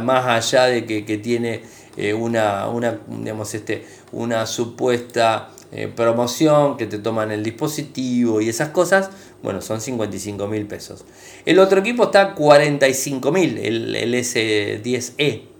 más 0.00 0.26
allá 0.26 0.64
de 0.64 0.86
que, 0.86 1.18
tiene 1.18 1.60
eh, 1.98 2.14
una, 2.14 2.68
una, 2.68 3.00
digamos, 3.06 3.52
este, 3.52 3.84
una 4.12 4.46
supuesta 4.46 5.50
eh, 5.72 5.88
promoción 5.88 6.76
que 6.76 6.86
te 6.86 6.98
toman 6.98 7.32
el 7.32 7.42
dispositivo 7.42 8.40
y 8.40 8.48
esas 8.48 8.68
cosas, 8.68 9.10
bueno, 9.42 9.62
son 9.62 9.80
55 9.80 10.46
mil 10.46 10.66
pesos. 10.66 11.04
El 11.46 11.58
otro 11.58 11.80
equipo 11.80 12.04
está 12.04 12.34
45 12.34 13.32
mil, 13.32 13.58
el, 13.58 13.96
el 13.96 14.14
S10E 14.14 15.52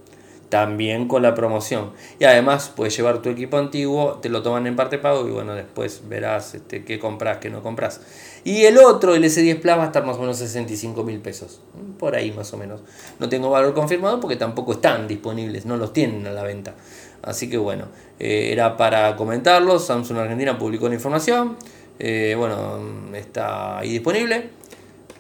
también 0.53 1.09
con 1.09 1.23
la 1.23 1.35
promoción. 1.35 1.93
Y 2.19 2.25
además 2.25 2.71
puedes 2.77 2.95
llevar 2.95 3.23
tu 3.23 3.31
equipo 3.31 3.57
antiguo, 3.57 4.19
te 4.21 4.29
lo 4.29 4.43
toman 4.43 4.67
en 4.67 4.77
parte 4.77 4.99
pago 4.99 5.27
y 5.27 5.31
bueno, 5.31 5.55
después 5.55 6.03
verás 6.11 6.55
este, 6.55 6.85
qué 6.85 6.99
compras, 6.99 7.39
qué 7.39 7.49
no 7.49 7.63
compras. 7.63 8.03
Y 8.45 8.65
el 8.65 8.77
otro, 8.77 9.15
el 9.15 9.25
S10 9.25 9.61
Plus, 9.63 9.79
va 9.79 9.85
a 9.85 9.87
estar 9.87 10.05
más 10.05 10.19
o 10.19 10.21
menos 10.21 10.37
65 10.37 11.05
mil 11.05 11.21
pesos. 11.21 11.63
Por 11.99 12.15
ahí 12.15 12.33
más 12.33 12.53
o 12.53 12.59
menos. 12.59 12.83
No 13.19 13.31
tengo 13.31 13.49
valor 13.49 13.73
confirmado 13.73 14.21
porque 14.21 14.37
tampoco 14.37 14.73
están 14.73 15.09
disponibles, 15.09 15.65
no 15.65 15.79
los 15.79 15.95
tienen 15.95 16.27
a 16.27 16.33
la 16.33 16.43
venta. 16.43 16.75
Así 17.23 17.49
que 17.49 17.57
bueno, 17.57 17.87
eh, 18.19 18.51
era 18.53 18.77
para 18.77 19.17
comentarlo. 19.17 19.79
Samsung 19.79 20.19
Argentina 20.19 20.59
publicó 20.59 20.89
la 20.89 20.95
información. 20.95 21.57
Eh, 21.99 22.35
bueno, 22.37 22.81
está 23.15 23.79
ahí 23.79 23.93
disponible 23.93 24.51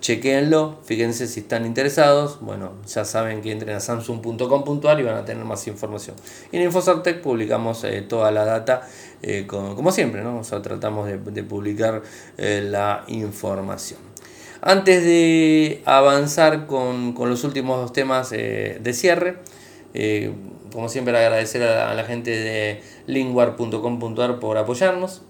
chequenlo, 0.00 0.80
fíjense 0.84 1.28
si 1.28 1.40
están 1.40 1.64
interesados. 1.64 2.40
Bueno, 2.40 2.72
ya 2.88 3.04
saben 3.04 3.40
que 3.40 3.52
entren 3.52 3.76
a 3.76 3.78
samsung.com.ar 3.80 4.98
y 4.98 5.04
van 5.04 5.14
a 5.14 5.24
tener 5.24 5.44
más 5.44 5.64
información. 5.68 6.16
Y 6.50 6.56
en 6.56 6.64
Infosartec 6.64 7.22
publicamos 7.22 7.84
eh, 7.84 8.02
toda 8.02 8.32
la 8.32 8.44
data, 8.44 8.82
como, 9.46 9.92
siempre, 9.92 10.24
¿no? 10.24 10.40
O 10.40 10.60
tratamos 10.60 11.06
de, 11.06 11.42
publicar 11.44 12.02
la 12.36 13.04
información. 13.06 14.00
Antes 14.60 15.04
de 15.04 15.82
avanzar 15.84 16.66
con, 16.66 17.14
los 17.16 17.44
últimos 17.44 17.92
temas 17.92 18.30
de 18.30 18.92
cierre, 18.92 19.36
como 20.72 20.88
siempre 20.88 21.16
agradecer 21.16 21.62
a 21.62 21.94
la 21.94 22.04
gente 22.04 22.30
de 22.30 22.82
lingwar.com.ar 23.06 24.40
por 24.40 24.58
apoyarnos. 24.58 25.22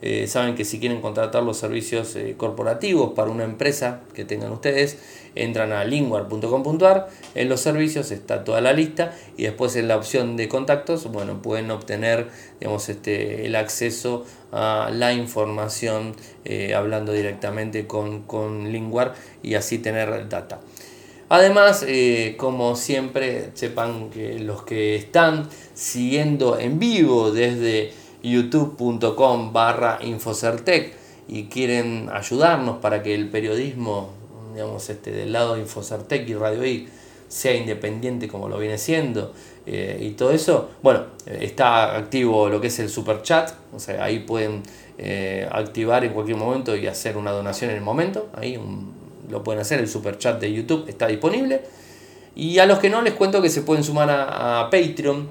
Eh, 0.00 0.28
saben 0.28 0.54
que 0.54 0.64
si 0.64 0.78
quieren 0.78 1.00
contratar 1.00 1.42
los 1.42 1.56
servicios 1.56 2.14
eh, 2.14 2.34
corporativos 2.36 3.14
para 3.14 3.30
una 3.30 3.42
empresa 3.42 4.02
que 4.14 4.24
tengan 4.24 4.52
ustedes, 4.52 4.96
entran 5.34 5.72
a 5.72 5.84
linguar.com.ar, 5.84 7.08
en 7.34 7.48
los 7.48 7.60
servicios 7.60 8.12
está 8.12 8.44
toda 8.44 8.60
la 8.60 8.72
lista 8.72 9.12
y 9.36 9.44
después 9.44 9.74
en 9.74 9.88
la 9.88 9.96
opción 9.96 10.36
de 10.36 10.48
contactos, 10.48 11.10
bueno, 11.10 11.42
pueden 11.42 11.70
obtener 11.72 12.28
digamos, 12.60 12.88
este, 12.88 13.46
el 13.46 13.56
acceso 13.56 14.24
a 14.52 14.90
la 14.92 15.12
información 15.12 16.14
eh, 16.44 16.74
hablando 16.74 17.12
directamente 17.12 17.88
con, 17.88 18.22
con 18.22 18.70
Linguar 18.70 19.14
y 19.42 19.54
así 19.54 19.78
tener 19.78 20.28
data. 20.28 20.60
Además, 21.28 21.84
como 22.36 22.74
siempre, 22.74 23.50
sepan 23.54 24.10
que 24.10 24.38
los 24.38 24.62
que 24.62 24.96
están 24.96 25.48
siguiendo 25.74 26.58
en 26.58 26.78
vivo 26.78 27.30
desde 27.30 27.92
youtube.com 28.22 29.52
barra 29.52 29.98
Infocertec 30.02 30.94
y 31.28 31.44
quieren 31.44 32.08
ayudarnos 32.12 32.78
para 32.78 33.02
que 33.02 33.14
el 33.14 33.28
periodismo, 33.28 34.10
digamos, 34.54 34.88
este, 34.88 35.10
del 35.12 35.32
lado 35.32 35.54
de 35.54 35.60
Infocertec 35.60 36.28
y 36.28 36.34
Radio 36.34 36.64
I 36.64 36.88
sea 37.28 37.54
independiente 37.54 38.26
como 38.26 38.48
lo 38.48 38.58
viene 38.58 38.78
siendo 38.78 39.34
eh, 39.66 39.98
y 40.00 40.12
todo 40.12 40.30
eso, 40.30 40.70
bueno, 40.82 41.04
está 41.26 41.94
activo 41.94 42.48
lo 42.48 42.58
que 42.58 42.68
es 42.68 42.78
el 42.78 42.88
super 42.88 43.20
chat, 43.20 43.52
o 43.74 43.78
sea, 43.78 44.02
ahí 44.02 44.20
pueden 44.20 44.62
eh, 44.96 45.46
activar 45.52 46.04
en 46.04 46.14
cualquier 46.14 46.38
momento 46.38 46.74
y 46.74 46.86
hacer 46.86 47.18
una 47.18 47.30
donación 47.32 47.70
en 47.70 47.76
el 47.76 47.82
momento, 47.82 48.30
ahí 48.34 48.58
lo 49.30 49.42
pueden 49.42 49.60
hacer, 49.60 49.80
el 49.80 49.88
super 49.88 50.18
chat 50.18 50.40
de 50.40 50.52
YouTube 50.52 50.88
está 50.88 51.06
disponible. 51.06 51.62
Y 52.34 52.58
a 52.58 52.66
los 52.66 52.78
que 52.78 52.88
no 52.88 53.02
les 53.02 53.14
cuento 53.14 53.42
que 53.42 53.50
se 53.50 53.62
pueden 53.62 53.82
sumar 53.82 54.08
a 54.10 54.68
Patreon, 54.70 55.28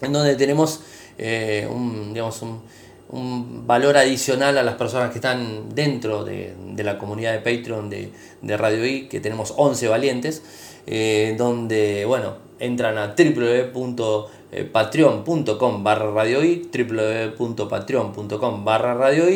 en 0.00 0.12
donde 0.12 0.36
tenemos 0.36 0.80
eh, 1.18 1.68
un, 1.70 2.14
digamos, 2.14 2.40
un, 2.42 2.62
valor 3.66 3.96
adicional 3.96 4.56
a 4.56 4.62
las 4.62 4.76
personas 4.76 5.10
que 5.10 5.18
están 5.18 5.74
dentro 5.74 6.24
de, 6.24 6.54
la 6.78 6.96
comunidad 6.96 7.32
de 7.32 7.40
Patreon 7.40 7.90
de, 7.90 8.12
Radio 8.56 8.86
I, 8.86 9.08
que 9.08 9.18
tenemos 9.20 9.52
11 9.56 9.88
valientes, 9.88 10.42
eh, 10.86 11.34
donde, 11.36 12.04
bueno, 12.06 12.36
entran 12.58 12.96
a 12.96 13.14
www.patreon.com 13.14 15.84
barra 15.84 16.10
Radio 16.10 16.40
www.patreon.com 16.40 18.64
barra 18.64 18.94
Radio 18.94 19.28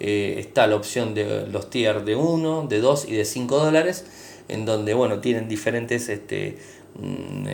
eh, 0.00 0.36
está 0.38 0.66
la 0.66 0.76
opción 0.76 1.14
de 1.14 1.46
los 1.46 1.70
tiers 1.70 2.04
de 2.04 2.16
1, 2.16 2.66
de 2.68 2.80
2 2.80 3.08
y 3.08 3.14
de 3.14 3.24
5 3.24 3.58
dólares, 3.58 4.04
en 4.48 4.64
donde, 4.64 4.94
bueno, 4.94 5.20
tienen 5.20 5.48
diferentes 5.48 6.08
este, 6.08 6.58
mm, 6.98 7.46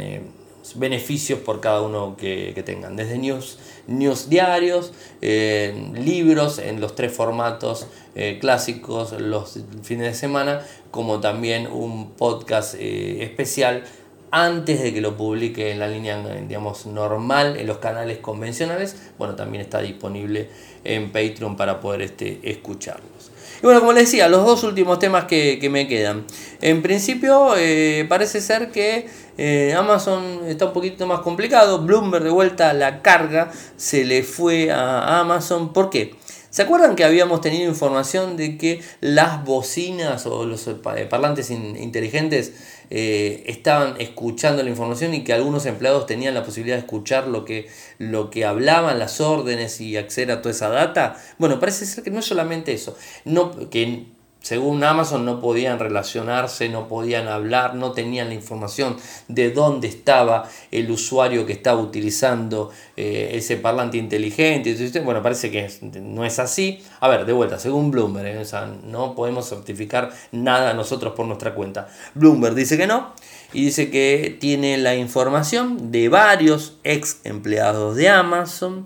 beneficios 0.76 1.40
por 1.40 1.60
cada 1.60 1.82
uno 1.82 2.16
que, 2.16 2.60
tengan, 2.64 2.96
desde 2.96 3.18
news, 3.18 3.58
news 3.86 4.28
diarios, 4.28 4.92
eh, 5.20 5.90
libros 5.94 6.58
en 6.58 6.80
los 6.80 6.94
tres 6.94 7.12
formatos 7.12 7.86
eh, 8.14 8.38
clásicos 8.40 9.12
los 9.12 9.58
fines 9.82 10.06
de 10.06 10.14
semana, 10.14 10.64
como 10.90 11.20
también 11.20 11.66
un 11.66 12.12
podcast 12.12 12.74
eh, 12.78 13.24
especial 13.24 13.84
antes 14.32 14.82
de 14.82 14.94
que 14.94 15.02
lo 15.02 15.14
publique 15.14 15.70
en 15.70 15.78
la 15.78 15.86
línea 15.86 16.16
digamos, 16.48 16.86
normal, 16.86 17.58
en 17.58 17.66
los 17.66 17.78
canales 17.78 18.18
convencionales, 18.18 18.96
bueno, 19.18 19.36
también 19.36 19.62
está 19.62 19.80
disponible 19.80 20.48
en 20.84 21.12
Patreon 21.12 21.54
para 21.54 21.80
poder 21.80 22.00
este, 22.00 22.40
escucharlos. 22.42 23.30
Y 23.58 23.66
bueno, 23.66 23.80
como 23.80 23.92
les 23.92 24.04
decía, 24.04 24.28
los 24.28 24.44
dos 24.46 24.64
últimos 24.64 24.98
temas 24.98 25.26
que, 25.26 25.68
me 25.70 25.86
quedan. 25.86 26.24
En 26.62 26.82
principio, 26.82 27.54
eh, 27.58 28.06
parece 28.08 28.40
ser 28.40 28.70
que 28.70 29.06
eh, 29.36 29.74
Amazon 29.76 30.40
está 30.48 30.64
un 30.64 30.72
poquito 30.72 31.06
más 31.06 31.20
complicado. 31.20 31.82
Bloomberg 31.82 32.24
de 32.24 32.30
vuelta 32.30 32.70
a 32.70 32.72
la 32.72 33.02
carga 33.02 33.52
se 33.76 34.04
le 34.04 34.22
fue 34.22 34.70
a 34.72 35.20
Amazon. 35.20 35.74
¿Por 35.74 35.90
qué? 35.90 36.14
¿Se 36.52 36.60
acuerdan 36.60 36.96
que 36.96 37.04
habíamos 37.04 37.40
tenido 37.40 37.66
información 37.66 38.36
de 38.36 38.58
que 38.58 38.82
las 39.00 39.42
bocinas 39.42 40.26
o 40.26 40.44
los 40.44 40.68
parlantes 40.82 41.50
inteligentes 41.50 42.52
eh, 42.94 43.44
estaban 43.46 43.98
escuchando 43.98 44.62
la 44.62 44.68
información 44.68 45.14
y 45.14 45.24
que 45.24 45.32
algunos 45.32 45.64
empleados 45.64 46.04
tenían 46.04 46.34
la 46.34 46.44
posibilidad 46.44 46.76
de 46.76 46.80
escuchar 46.80 47.26
lo 47.26 47.46
que, 47.46 47.70
lo 47.96 48.28
que 48.28 48.44
hablaban, 48.44 48.98
las 48.98 49.18
órdenes 49.22 49.80
y 49.80 49.96
acceder 49.96 50.30
a 50.30 50.42
toda 50.42 50.54
esa 50.54 50.68
data. 50.68 51.16
Bueno, 51.38 51.58
parece 51.58 51.86
ser 51.86 52.04
que 52.04 52.10
no 52.10 52.18
es 52.18 52.26
solamente 52.26 52.74
eso, 52.74 52.94
no, 53.24 53.70
que 53.70 54.08
según 54.42 54.82
Amazon 54.84 55.24
no 55.24 55.40
podían 55.40 55.78
relacionarse, 55.78 56.68
no 56.68 56.88
podían 56.88 57.28
hablar, 57.28 57.74
no 57.74 57.92
tenían 57.92 58.28
la 58.28 58.34
información 58.34 58.96
de 59.28 59.50
dónde 59.50 59.88
estaba 59.88 60.48
el 60.70 60.90
usuario 60.90 61.46
que 61.46 61.52
estaba 61.52 61.80
utilizando 61.80 62.70
eh, 62.96 63.30
ese 63.34 63.56
parlante 63.56 63.96
inteligente. 63.96 64.74
Bueno, 65.00 65.22
parece 65.22 65.50
que 65.50 65.70
no 66.00 66.24
es 66.24 66.38
así. 66.38 66.82
A 67.00 67.08
ver, 67.08 67.24
de 67.24 67.32
vuelta, 67.32 67.58
según 67.58 67.90
Bloomberg, 67.90 68.26
¿eh? 68.26 68.44
no 68.84 69.14
podemos 69.14 69.48
certificar 69.48 70.10
nada 70.32 70.74
nosotros 70.74 71.14
por 71.14 71.26
nuestra 71.26 71.54
cuenta. 71.54 71.88
Bloomberg 72.14 72.54
dice 72.54 72.76
que 72.76 72.86
no 72.86 73.12
y 73.52 73.66
dice 73.66 73.90
que 73.90 74.36
tiene 74.40 74.76
la 74.76 74.96
información 74.96 75.92
de 75.92 76.08
varios 76.08 76.78
ex 76.82 77.18
empleados 77.24 77.96
de 77.96 78.08
Amazon 78.08 78.84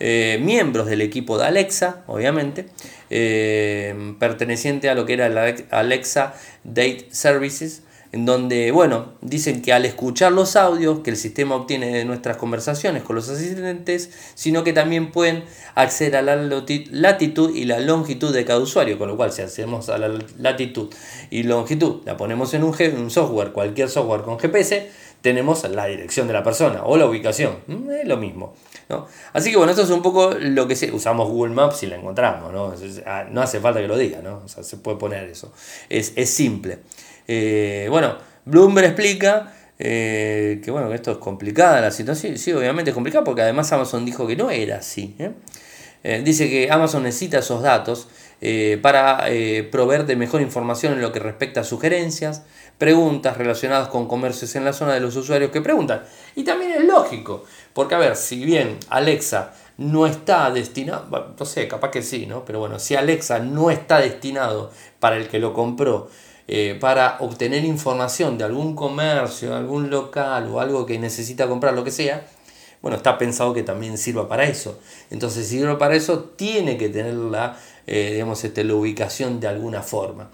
eh, 0.00 0.38
miembros 0.40 0.86
del 0.86 1.00
equipo 1.00 1.38
de 1.38 1.46
Alexa, 1.46 2.04
obviamente, 2.06 2.66
eh, 3.10 4.14
perteneciente 4.18 4.88
a 4.88 4.94
lo 4.94 5.06
que 5.06 5.14
era 5.14 5.28
la 5.28 5.54
Alexa 5.70 6.34
Date 6.64 7.08
Services, 7.10 7.82
en 8.12 8.24
donde, 8.24 8.70
bueno, 8.70 9.12
dicen 9.20 9.60
que 9.60 9.72
al 9.72 9.84
escuchar 9.84 10.32
los 10.32 10.56
audios 10.56 11.00
que 11.00 11.10
el 11.10 11.16
sistema 11.16 11.56
obtiene 11.56 11.88
de 11.88 12.04
nuestras 12.04 12.38
conversaciones 12.38 13.02
con 13.02 13.16
los 13.16 13.28
asistentes, 13.28 14.10
sino 14.34 14.64
que 14.64 14.72
también 14.72 15.12
pueden 15.12 15.44
acceder 15.74 16.16
a 16.16 16.22
la 16.22 16.36
latitud 16.36 17.54
y 17.54 17.64
la 17.64 17.80
longitud 17.80 18.32
de 18.32 18.44
cada 18.44 18.60
usuario, 18.60 18.98
con 18.98 19.08
lo 19.08 19.16
cual 19.16 19.32
si 19.32 19.42
hacemos 19.42 19.88
a 19.90 19.98
la 19.98 20.18
latitud 20.38 20.88
y 21.30 21.42
longitud, 21.42 22.02
la 22.06 22.16
ponemos 22.16 22.54
en 22.54 22.64
un, 22.64 23.10
software, 23.10 23.52
cualquier 23.52 23.90
software 23.90 24.22
con 24.22 24.38
GPS, 24.38 24.88
tenemos 25.20 25.68
la 25.68 25.86
dirección 25.86 26.28
de 26.28 26.32
la 26.32 26.42
persona 26.42 26.84
o 26.84 26.96
la 26.96 27.06
ubicación, 27.06 27.58
mm, 27.66 27.90
es 27.90 28.08
lo 28.08 28.16
mismo. 28.16 28.54
Así 29.32 29.50
que 29.50 29.56
bueno, 29.56 29.70
esto 29.70 29.82
es 29.82 29.90
un 29.90 30.00
poco 30.00 30.34
lo 30.38 30.66
que 30.66 30.74
usamos 30.92 31.28
Google 31.28 31.54
Maps 31.54 31.82
y 31.82 31.86
la 31.88 31.96
encontramos, 31.96 32.52
¿no? 32.52 32.72
Ah, 33.06 33.26
no 33.30 33.42
hace 33.42 33.60
falta 33.60 33.80
que 33.80 33.88
lo 33.88 33.98
diga, 33.98 34.22
¿no? 34.22 34.42
O 34.44 34.48
sea, 34.48 34.62
se 34.62 34.78
puede 34.78 34.96
poner 34.96 35.24
eso. 35.28 35.52
Es, 35.88 36.12
simple. 36.30 36.78
Eh, 37.26 37.86
bueno, 37.90 38.16
Bloomberg 38.46 38.86
explica 38.86 39.52
eh, 39.78 40.60
que 40.64 40.70
bueno, 40.70 40.88
que 40.88 40.94
esto 40.94 41.12
es 41.12 41.18
complicada 41.18 41.80
la 41.80 41.90
situación. 41.90 42.38
Sí, 42.38 42.52
obviamente 42.52 42.90
es 42.90 42.94
complicado 42.94 43.24
porque 43.24 43.42
además 43.42 43.70
Amazon 43.72 44.04
dijo 44.06 44.26
que 44.26 44.36
no 44.36 44.50
era 44.50 44.78
así. 44.78 45.14
¿eh? 45.18 46.22
dice 46.24 46.48
que 46.48 46.70
Amazon 46.70 47.02
necesita 47.02 47.40
esos 47.40 47.62
datos 47.62 48.08
para 48.80 49.26
proveer 49.70 50.06
de 50.06 50.16
mejor 50.16 50.40
información 50.40 50.94
en 50.94 51.02
lo 51.02 51.12
que 51.12 51.18
respecta 51.18 51.60
a 51.60 51.64
sugerencias, 51.64 52.44
preguntas 52.78 53.36
relacionadas 53.36 53.88
con 53.88 54.06
comercios 54.06 54.54
en 54.54 54.64
la 54.64 54.72
zona 54.72 54.94
de 54.94 55.00
los 55.00 55.16
usuarios 55.16 55.50
que 55.50 55.60
preguntan. 55.60 56.04
Y 56.36 56.44
también 56.44 56.70
es 56.70 56.84
lógico, 56.84 57.44
porque 57.78 57.94
a 57.94 57.98
ver, 57.98 58.16
si 58.16 58.44
bien 58.44 58.76
Alexa 58.88 59.54
no 59.76 60.08
está 60.08 60.50
destinado, 60.50 61.06
no 61.38 61.46
sé, 61.46 61.68
capaz 61.68 61.92
que 61.92 62.02
sí, 62.02 62.26
¿no? 62.26 62.44
Pero 62.44 62.58
bueno, 62.58 62.80
si 62.80 62.96
Alexa 62.96 63.38
no 63.38 63.70
está 63.70 64.00
destinado 64.00 64.72
para 64.98 65.16
el 65.16 65.28
que 65.28 65.38
lo 65.38 65.54
compró, 65.54 66.10
eh, 66.48 66.76
para 66.80 67.18
obtener 67.20 67.64
información 67.64 68.36
de 68.36 68.42
algún 68.42 68.74
comercio, 68.74 69.54
algún 69.54 69.90
local 69.90 70.48
o 70.48 70.58
algo 70.58 70.86
que 70.86 70.98
necesita 70.98 71.46
comprar, 71.46 71.72
lo 71.74 71.84
que 71.84 71.92
sea, 71.92 72.26
bueno, 72.82 72.96
está 72.96 73.16
pensado 73.16 73.54
que 73.54 73.62
también 73.62 73.96
sirva 73.96 74.28
para 74.28 74.42
eso. 74.42 74.80
Entonces, 75.10 75.46
si 75.46 75.58
sirve 75.58 75.76
para 75.76 75.94
eso, 75.94 76.32
tiene 76.34 76.76
que 76.78 76.88
tener 76.88 77.14
la, 77.14 77.60
eh, 77.86 78.10
digamos, 78.14 78.42
este, 78.42 78.64
la 78.64 78.74
ubicación 78.74 79.38
de 79.38 79.46
alguna 79.46 79.82
forma. 79.82 80.30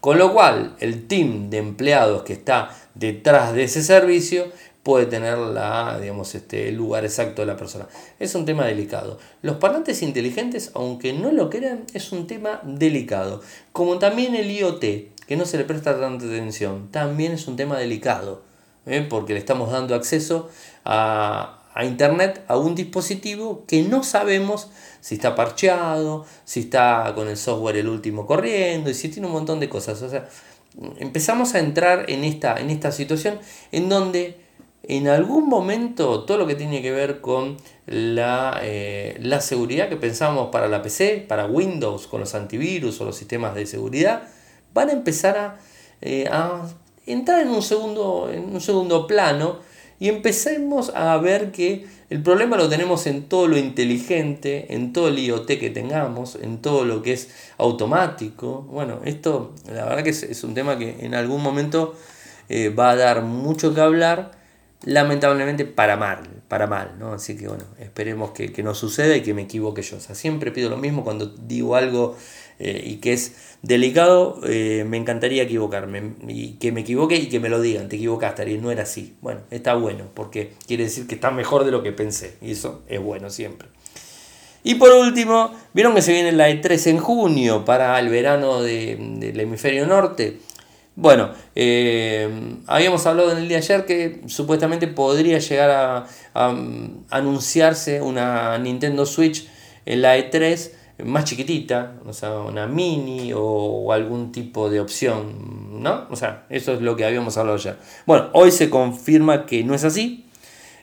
Con 0.00 0.16
lo 0.16 0.32
cual, 0.32 0.76
el 0.80 1.06
team 1.08 1.50
de 1.50 1.58
empleados 1.58 2.22
que 2.22 2.32
está 2.32 2.70
detrás 2.94 3.52
de 3.52 3.64
ese 3.64 3.82
servicio 3.82 4.46
puede 4.86 5.06
tener 5.06 5.36
la, 5.36 5.98
digamos, 6.00 6.32
este, 6.36 6.68
el 6.68 6.76
lugar 6.76 7.04
exacto 7.04 7.42
de 7.42 7.46
la 7.46 7.56
persona. 7.56 7.88
Es 8.20 8.36
un 8.36 8.44
tema 8.44 8.66
delicado. 8.66 9.18
Los 9.42 9.56
parlantes 9.56 10.00
inteligentes, 10.00 10.70
aunque 10.74 11.12
no 11.12 11.32
lo 11.32 11.50
crean, 11.50 11.82
es 11.92 12.12
un 12.12 12.28
tema 12.28 12.60
delicado. 12.62 13.42
Como 13.72 13.98
también 13.98 14.36
el 14.36 14.48
IoT, 14.48 14.84
que 15.26 15.36
no 15.36 15.44
se 15.44 15.58
le 15.58 15.64
presta 15.64 15.98
tanta 15.98 16.26
atención, 16.26 16.88
también 16.92 17.32
es 17.32 17.48
un 17.48 17.56
tema 17.56 17.76
delicado, 17.76 18.42
¿eh? 18.86 19.04
porque 19.10 19.32
le 19.32 19.40
estamos 19.40 19.72
dando 19.72 19.96
acceso 19.96 20.50
a, 20.84 21.64
a 21.74 21.84
Internet 21.84 22.44
a 22.46 22.56
un 22.56 22.76
dispositivo 22.76 23.64
que 23.66 23.82
no 23.82 24.04
sabemos 24.04 24.68
si 25.00 25.16
está 25.16 25.34
parcheado, 25.34 26.26
si 26.44 26.60
está 26.60 27.10
con 27.16 27.26
el 27.26 27.36
software 27.36 27.78
el 27.78 27.88
último 27.88 28.24
corriendo 28.24 28.88
y 28.88 28.94
si 28.94 29.08
tiene 29.08 29.26
un 29.26 29.32
montón 29.32 29.58
de 29.58 29.68
cosas. 29.68 30.00
O 30.02 30.08
sea, 30.08 30.28
empezamos 30.98 31.56
a 31.56 31.58
entrar 31.58 32.08
en 32.08 32.22
esta, 32.22 32.60
en 32.60 32.70
esta 32.70 32.92
situación 32.92 33.40
en 33.72 33.88
donde 33.88 34.45
en 34.88 35.08
algún 35.08 35.48
momento 35.48 36.24
todo 36.24 36.38
lo 36.38 36.46
que 36.46 36.54
tiene 36.54 36.80
que 36.80 36.92
ver 36.92 37.20
con 37.20 37.56
la, 37.86 38.60
eh, 38.62 39.18
la, 39.20 39.40
seguridad 39.40 39.88
que 39.88 39.96
pensamos 39.96 40.50
para 40.50 40.68
la 40.68 40.82
PC, 40.82 41.24
para 41.28 41.46
Windows, 41.46 42.06
con 42.06 42.20
los 42.20 42.34
antivirus 42.34 43.00
o 43.00 43.04
los 43.04 43.16
sistemas 43.16 43.54
de 43.54 43.66
seguridad, 43.66 44.22
van 44.72 44.90
a 44.90 44.92
empezar 44.92 45.58
eh, 46.02 46.28
a, 46.30 46.66
entrar 47.06 47.40
en 47.40 47.48
un, 47.48 47.62
segundo, 47.62 48.30
en 48.32 48.44
un 48.54 48.60
segundo 48.60 49.06
plano 49.06 49.58
y 49.98 50.08
empecemos 50.08 50.92
a 50.94 51.16
ver 51.16 51.52
que 51.52 51.86
el 52.10 52.22
problema 52.22 52.56
lo 52.56 52.68
tenemos 52.68 53.06
en 53.06 53.28
todo 53.28 53.48
lo 53.48 53.56
inteligente, 53.56 54.74
en 54.74 54.92
todo 54.92 55.08
el 55.08 55.18
IoT 55.18 55.46
que 55.58 55.70
tengamos, 55.70 56.36
en 56.36 56.58
todo 56.58 56.84
lo 56.84 57.02
que 57.02 57.14
es 57.14 57.30
automático. 57.58 58.62
Bueno, 58.70 59.00
esto 59.04 59.54
la 59.66 59.84
verdad 59.86 60.04
que 60.04 60.10
es, 60.10 60.44
un 60.44 60.54
tema 60.54 60.78
que 60.78 60.96
en 61.00 61.14
algún 61.14 61.42
momento 61.42 61.94
eh, 62.48 62.68
va 62.68 62.90
a 62.90 62.96
dar 62.96 63.22
mucho 63.22 63.74
que 63.74 63.80
hablar 63.80 64.45
lamentablemente 64.84 65.64
para 65.64 65.96
mal, 65.96 66.20
para 66.48 66.66
mal, 66.66 66.96
¿no? 66.98 67.12
Así 67.12 67.36
que 67.36 67.48
bueno, 67.48 67.64
esperemos 67.78 68.30
que, 68.30 68.62
no 68.62 68.74
suceda 68.74 69.16
y 69.16 69.22
que 69.22 69.34
me 69.34 69.42
equivoque 69.42 69.82
yo. 69.82 69.96
O 69.96 70.00
sea, 70.00 70.14
siempre 70.14 70.50
pido 70.50 70.70
lo 70.70 70.76
mismo 70.76 71.04
cuando 71.04 71.26
digo 71.26 71.76
algo 71.76 72.16
eh, 72.58 72.82
y 72.84 72.96
que 72.96 73.12
es 73.12 73.56
delicado, 73.62 74.40
eh, 74.44 74.84
me 74.86 74.96
encantaría 74.96 75.42
equivocarme 75.42 76.14
y 76.28 76.54
que 76.54 76.72
me 76.72 76.82
equivoque 76.82 77.16
y 77.16 77.28
que 77.28 77.40
me 77.40 77.48
lo 77.48 77.60
digan, 77.60 77.88
te 77.88 77.96
equivocaste, 77.96 78.50
y 78.50 78.58
no 78.58 78.70
era 78.70 78.84
así. 78.84 79.16
Bueno, 79.20 79.40
está 79.50 79.74
bueno, 79.74 80.04
porque 80.14 80.52
quiere 80.66 80.84
decir 80.84 81.06
que 81.06 81.14
está 81.14 81.30
mejor 81.30 81.64
de 81.64 81.70
lo 81.70 81.82
que 81.82 81.92
pensé 81.92 82.36
y 82.40 82.52
eso 82.52 82.82
es 82.88 83.00
bueno 83.00 83.30
siempre. 83.30 83.68
Y 84.62 84.74
por 84.74 84.90
último, 84.90 85.52
vieron 85.74 85.94
que 85.94 86.02
se 86.02 86.12
viene 86.12 86.32
la 86.32 86.50
E3 86.50 86.88
en 86.88 86.98
junio 86.98 87.64
para 87.64 87.96
el 88.00 88.08
verano 88.08 88.62
del 88.62 89.38
hemisferio 89.38 89.86
norte. 89.86 90.38
Bueno, 90.98 91.28
eh, 91.54 92.56
habíamos 92.66 93.04
hablado 93.04 93.30
en 93.32 93.36
el 93.36 93.48
día 93.48 93.58
de 93.58 93.64
ayer 93.64 93.84
que 93.84 94.22
supuestamente 94.28 94.88
podría 94.88 95.38
llegar 95.38 95.70
a, 95.70 96.06
anunciarse 97.10 98.00
una 98.00 98.56
Nintendo 98.56 99.04
Switch 99.04 99.46
en 99.84 100.00
la 100.00 100.16
E3 100.16 100.70
más 101.04 101.24
chiquitita, 101.24 101.96
o 102.06 102.14
sea, 102.14 102.38
una 102.38 102.66
mini 102.66 103.30
o, 103.34 103.92
algún 103.92 104.32
tipo 104.32 104.70
de 104.70 104.80
opción, 104.80 105.82
¿no? 105.82 106.06
O 106.10 106.16
sea, 106.16 106.46
eso 106.48 106.72
es 106.72 106.80
lo 106.80 106.96
que 106.96 107.04
habíamos 107.04 107.36
hablado 107.36 107.58
ayer. 107.58 107.76
Bueno, 108.06 108.30
hoy 108.32 108.50
se 108.50 108.70
confirma 108.70 109.44
que 109.44 109.62
no 109.64 109.74
es 109.74 109.84
así. 109.84 110.24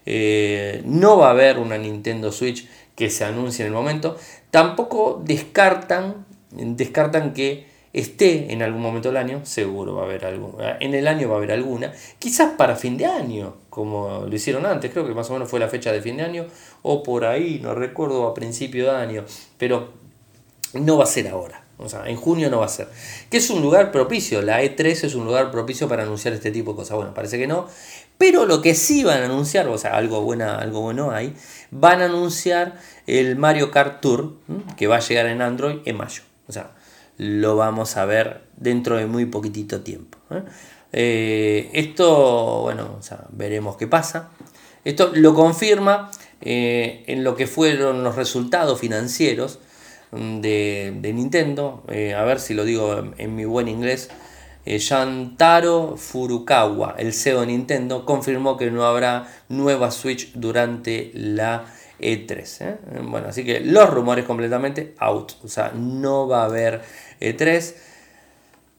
Eh, 0.06 0.84
no 0.86 1.18
va 1.18 1.30
a 1.30 1.32
haber 1.32 1.58
una 1.58 1.80
Nintendo 1.80 2.32
Switch 2.32 2.68
que 2.96 3.10
se 3.10 3.26
anuncie 3.26 3.66
en 3.66 3.72
el 3.72 3.74
momento. 3.74 4.16
Tampoco 4.52 5.24
descartan, 5.26 6.28
descartan 6.52 7.34
que 7.34 7.73
esté 7.94 8.52
en 8.52 8.64
algún 8.64 8.82
momento 8.82 9.10
del 9.10 9.18
año, 9.18 9.46
seguro 9.46 9.96
va 9.96 10.02
a 10.02 10.06
haber 10.06 10.26
alguna. 10.26 10.78
En 10.80 10.96
el 10.96 11.08
año 11.08 11.30
va 11.30 11.36
a 11.36 11.38
haber 11.38 11.52
alguna. 11.52 11.94
Quizás 12.20 12.54
para 12.58 12.76
fin 12.76 12.98
de 12.98 13.06
año, 13.06 13.56
como 13.70 14.26
lo 14.28 14.36
hicieron 14.36 14.66
antes, 14.66 14.92
creo 14.92 15.06
que 15.08 15.14
más 15.14 15.30
o 15.30 15.34
menos 15.34 15.50
fue 15.50 15.60
la 15.60 15.70
fecha 15.70 15.92
de 15.92 16.02
fin 16.02 16.18
de 16.18 16.24
año, 16.24 16.48
o 16.82 17.04
por 17.04 17.26
ahí, 17.26 17.60
no 17.62 17.76
recuerdo, 17.76 18.28
a 18.28 18.34
principio 18.34 18.92
de 18.92 18.98
año. 18.98 19.26
Pero 19.58 19.90
no 20.74 20.98
va 20.98 21.04
a 21.04 21.08
ser 21.08 21.28
ahora. 21.28 21.64
O 21.78 21.90
sea, 21.90 22.08
en 22.08 22.16
junio 22.16 22.50
no 22.50 22.60
va 22.60 22.66
a 22.66 22.70
ser. 22.70 22.88
Que 23.30 23.38
es 23.38 23.50
un 23.50 23.62
lugar 23.62 23.92
propicio. 23.92 24.42
La 24.42 24.64
E3 24.64 25.06
es 25.06 25.16
un 25.16 25.26
lugar 25.26 25.52
propicio 25.52 25.88
para 25.88 26.04
anunciar 26.04 26.34
este 26.34 26.52
tipo 26.52 26.72
de 26.72 26.78
cosas. 26.78 26.96
Bueno, 26.96 27.14
parece 27.14 27.38
que 27.38 27.48
no. 27.48 27.68
Pero 28.18 28.46
lo 28.46 28.62
que 28.62 28.74
sí 28.74 29.04
van 29.04 29.22
a 29.22 29.26
anunciar, 29.26 29.68
o 29.68 29.78
sea, 29.78 29.98
algo, 29.98 30.22
buena, 30.22 30.58
algo 30.58 30.82
bueno 30.82 31.12
hay, 31.12 31.34
van 31.72 32.02
a 32.02 32.06
anunciar 32.06 32.80
el 33.06 33.36
Mario 33.36 33.72
Kart 33.72 34.02
Tour, 34.02 34.36
que 34.78 34.88
va 34.88 34.98
a 34.98 35.00
llegar 35.00 35.26
en 35.26 35.42
Android 35.42 35.80
en 35.86 35.98
mayo. 35.98 36.22
O 36.48 36.52
sea, 36.52 36.72
lo 37.18 37.56
vamos 37.56 37.98
a 37.98 38.06
ver 38.06 38.42
dentro 38.58 38.98
de 38.98 39.06
muy 39.06 39.26
poquitito 39.26 39.82
tiempo. 39.82 40.18
¿eh? 40.32 40.44
Eh, 40.92 41.70
esto, 41.74 42.62
bueno, 42.64 43.00
veremos 43.30 43.78
qué 43.78 43.88
pasa. 43.88 44.30
Esto 44.84 45.12
lo 45.14 45.34
confirma 45.34 46.12
eh, 46.42 47.04
en 47.08 47.24
lo 47.24 47.36
que 47.36 47.48
fueron 47.48 48.04
los 48.04 48.16
resultados 48.16 48.80
financieros 48.80 49.60
mm, 50.12 50.42
de, 50.42 51.12
Nintendo. 51.14 51.84
a 51.88 52.24
ver 52.24 52.40
si 52.40 52.54
lo 52.54 52.66
digo 52.66 53.04
en, 53.18 53.36
mi 53.36 53.46
buen 53.46 53.68
inglés. 53.68 54.10
Yantaro 54.66 55.98
Furukawa, 55.98 56.96
el 56.98 57.12
CEO 57.14 57.42
de 57.42 57.48
Nintendo, 57.48 58.06
confirmó 58.06 58.56
que 58.56 58.72
no 58.72 58.86
habrá 58.86 59.28
nueva 59.50 59.92
Switch 59.92 60.32
durante 60.36 61.12
la 61.14 61.66
E3. 62.00 63.04
Bueno, 63.04 63.28
así 63.30 63.44
que 63.44 63.60
los 63.60 63.90
rumores 63.90 64.26
completamente 64.26 64.94
out. 65.00 65.34
O 65.44 65.48
sea, 65.48 65.72
no 65.76 66.28
va 66.28 66.42
a 66.42 66.46
haber 66.46 66.82
E3. 67.20 67.74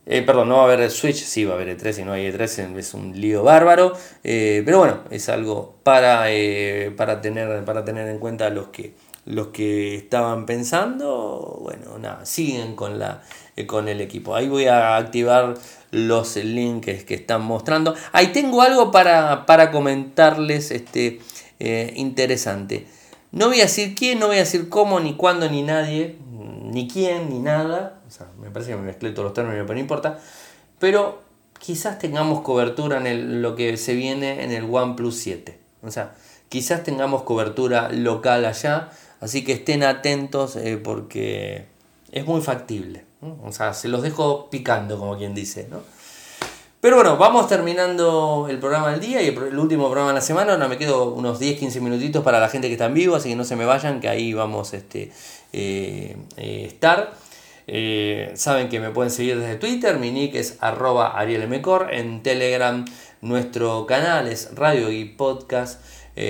Eh, 0.07 0.21
perdón, 0.21 0.51
no 0.51 0.57
va 0.57 0.63
a 0.63 0.65
haber 0.67 0.91
Switch, 0.91 1.17
sí 1.17 1.47
va 1.47 1.55
a 1.55 1.57
haber 1.57 1.79
E3, 1.79 1.93
si 1.93 2.05
no 2.05 2.13
hay 2.13 2.31
E3 2.31 2.77
es 2.77 2.95
un 2.95 3.19
lío 3.19 3.43
bárbaro. 3.43 3.95
Eh, 4.23 4.63
pero 4.65 4.79
bueno, 4.79 5.01
es 5.11 5.29
algo 5.31 5.77
para, 5.83 6.31
eh, 6.31 6.93
para, 6.95 7.21
tener, 7.23 7.65
para 7.65 7.85
tener 7.85 8.09
en 8.09 8.19
cuenta 8.19 8.51
los 8.51 8.69
que, 8.69 8.95
los 9.25 9.49
que 9.49 9.95
estaban 9.95 10.45
pensando. 10.45 11.59
Bueno, 11.63 11.99
nada, 11.99 12.27
siguen 12.27 12.77
con, 12.77 12.99
la, 12.99 13.23
con 13.67 13.89
el 13.89 14.03
equipo. 14.03 14.35
Ahí 14.37 14.47
voy 14.47 14.67
a 14.67 14.97
activar 14.97 15.55
los 15.91 16.37
links 16.37 17.05
que 17.05 17.15
están 17.15 17.43
mostrando. 17.43 17.95
Ahí 18.13 18.27
tengo 18.29 18.61
algo 18.61 18.91
para, 18.91 19.47
para 19.47 19.71
comentarles 19.71 20.71
este, 20.71 21.21
interesante. 21.97 22.87
No 23.35 23.49
voy 23.49 23.59
a 23.59 23.65
decir 23.65 23.97
quién, 23.97 24.21
no 24.21 24.29
voy 24.29 24.37
a 24.37 24.41
decir 24.41 24.69
cómo, 24.69 25.01
ni 25.01 25.17
cuándo, 25.17 25.51
ni 25.51 25.63
nadie, 25.63 26.17
ni 26.63 26.87
quién, 26.87 27.29
ni 27.31 27.41
nada. 27.41 28.01
O 28.07 28.11
sea, 28.11 28.29
me 28.41 28.49
parece 28.51 28.71
que 28.71 28.77
me 28.77 28.85
mezclé 28.85 29.11
todos 29.11 29.25
los 29.25 29.35
términos, 29.35 29.65
pero 29.67 29.75
no 29.75 29.81
importa. 29.81 30.21
Pero 30.79 31.21
quizás 31.59 31.99
tengamos 31.99 32.43
cobertura 32.43 32.99
en 32.99 33.43
lo 33.43 33.57
que 33.57 33.77
se 33.77 33.95
viene 33.95 34.45
en 34.45 34.53
el 34.53 34.73
OnePlus 34.73 35.17
7. 35.17 35.59
O 35.83 35.91
sea, 35.91 36.15
quizás 36.49 36.85
tengamos 36.85 37.25
cobertura 37.25 37.91
local 37.91 38.45
allá. 38.45 38.91
Así 39.21 39.43
que 39.45 39.55
estén 39.55 39.83
atentos 39.83 40.55
eh, 40.55 40.77
porque 40.77 41.67
es 42.13 42.25
muy 42.27 42.41
factible. 42.41 43.05
O 43.43 43.51
sea, 43.51 43.75
se 43.75 43.89
los 43.89 44.03
dejo 44.03 44.49
picando, 44.49 44.97
como 44.97 45.19
quien 45.19 45.35
dice, 45.35 45.67
¿no? 45.69 45.81
Pero 46.85 46.97
bueno, 46.97 47.17
vamos 47.17 47.49
terminando 47.49 48.47
el 48.51 48.59
programa 48.59 48.91
del 48.91 49.01
día 49.01 49.23
y 49.23 49.29
el, 49.29 49.59
último 49.59 49.87
programa 49.87 50.11
de 50.11 50.17
la 50.17 50.21
semana. 50.21 50.53
Ahora 50.53 50.69
me 50.69 50.77
quedo 50.77 51.15
unos 51.15 51.41
10-15 51.41 51.81
minutitos 51.81 52.23
para 52.23 52.39
la 52.41 52.51
gente 52.51 52.69
que 52.69 52.75
está 52.75 52.85
en 52.85 52.93
vivo, 52.93 53.17
así 53.17 53.31
que 53.31 53.37
no 53.37 53.45
se 53.45 53.57
me 53.57 53.65
vayan, 53.65 54.01
que 54.01 54.09
ahí 54.11 54.35
vamos 54.35 54.75
este, 54.75 55.11
eh, 55.55 56.15
eh, 56.37 56.65
estar. 56.67 57.15
Eh, 57.67 58.33
saben 58.35 58.69
que 58.69 58.81
me 58.81 58.91
pueden 58.91 59.11
seguir 59.11 59.39
desde 59.41 59.57
Twitter, 59.57 59.99
mi 59.99 60.11
nick 60.11 60.35
es 60.35 60.59
arroba 60.61 61.19
arielmcor, 61.19 61.89
en 61.91 62.23
Telegram 62.23 62.85
nuestro 63.23 63.87
canal 63.87 64.29
es 64.29 64.55
Radio 64.55 64.93
y 64.93 65.07
Podcast, 65.07 65.83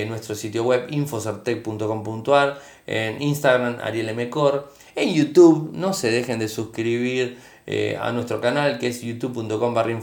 nuestro 0.06 0.36
sitio 0.36 0.62
web 0.62 0.86
infocertec.com.ar, 0.88 2.60
en 2.86 3.20
Instagram 3.20 3.78
arielmcor, 3.82 4.72
en 4.94 5.12
YouTube 5.12 5.72
no 5.72 5.94
se 5.94 6.12
dejen 6.12 6.38
de 6.38 6.46
suscribir 6.46 7.38
eh, 7.66 7.96
a 7.98 8.12
nuestro 8.12 8.40
canal 8.40 8.78
que 8.78 8.88
es 8.88 9.00
youtube.com 9.00 9.72
barra. 9.74 9.98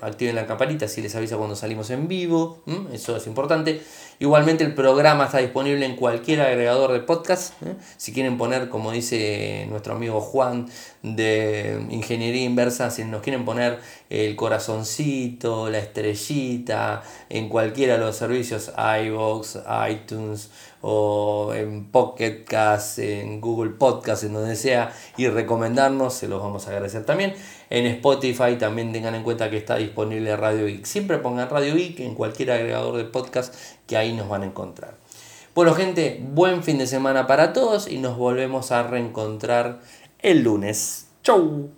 Activen 0.00 0.34
la 0.34 0.46
campanita 0.46 0.86
si 0.86 1.02
les 1.02 1.14
avisa 1.16 1.36
cuando 1.36 1.56
salimos 1.56 1.90
en 1.90 2.06
vivo. 2.08 2.62
Eso 2.92 3.16
es 3.16 3.26
importante. 3.26 3.80
Igualmente 4.20 4.62
el 4.62 4.74
programa 4.74 5.24
está 5.24 5.38
disponible 5.38 5.84
en 5.84 5.96
cualquier 5.96 6.40
agregador 6.40 6.92
de 6.92 7.00
podcast. 7.00 7.60
¿eh? 7.64 7.74
Si 7.96 8.12
quieren 8.12 8.38
poner, 8.38 8.68
como 8.68 8.92
dice 8.92 9.66
nuestro 9.68 9.94
amigo 9.94 10.20
Juan 10.20 10.68
de 11.02 11.84
Ingeniería 11.90 12.44
Inversa, 12.44 12.90
si 12.90 13.04
nos 13.04 13.22
quieren 13.22 13.44
poner 13.44 13.80
el 14.10 14.36
corazoncito, 14.36 15.68
la 15.68 15.78
estrellita, 15.78 17.02
en 17.28 17.48
cualquiera 17.48 17.94
de 17.94 18.00
los 18.00 18.16
servicios, 18.16 18.72
iVoox, 18.76 19.56
iTunes 19.90 20.50
o 20.86 21.54
en 21.54 21.86
Pocket 21.86 22.44
Cast, 22.44 22.98
en 22.98 23.40
Google 23.40 23.70
Podcast, 23.70 24.22
en 24.22 24.34
donde 24.34 24.54
sea, 24.54 24.92
y 25.16 25.28
recomendarnos, 25.28 26.12
se 26.12 26.28
los 26.28 26.42
vamos 26.42 26.66
a 26.66 26.70
agradecer 26.72 27.06
también. 27.06 27.32
En 27.70 27.86
Spotify 27.86 28.56
también 28.58 28.92
tengan 28.92 29.14
en 29.14 29.22
cuenta 29.22 29.48
que 29.48 29.56
está 29.56 29.76
disponible 29.76 30.36
Radio 30.36 30.66
Geek. 30.66 30.84
Siempre 30.84 31.16
pongan 31.16 31.48
Radio 31.48 31.74
Geek 31.74 32.00
en 32.00 32.14
cualquier 32.14 32.50
agregador 32.50 32.98
de 32.98 33.04
podcast 33.04 33.54
que 33.86 33.96
ahí 33.96 34.12
nos 34.12 34.28
van 34.28 34.42
a 34.42 34.46
encontrar. 34.46 34.96
Bueno 35.54 35.72
gente, 35.72 36.20
buen 36.22 36.62
fin 36.62 36.76
de 36.76 36.86
semana 36.86 37.26
para 37.26 37.54
todos 37.54 37.90
y 37.90 37.96
nos 37.96 38.18
volvemos 38.18 38.70
a 38.70 38.82
reencontrar 38.82 39.80
el 40.18 40.42
lunes. 40.42 41.08
Chau. 41.22 41.70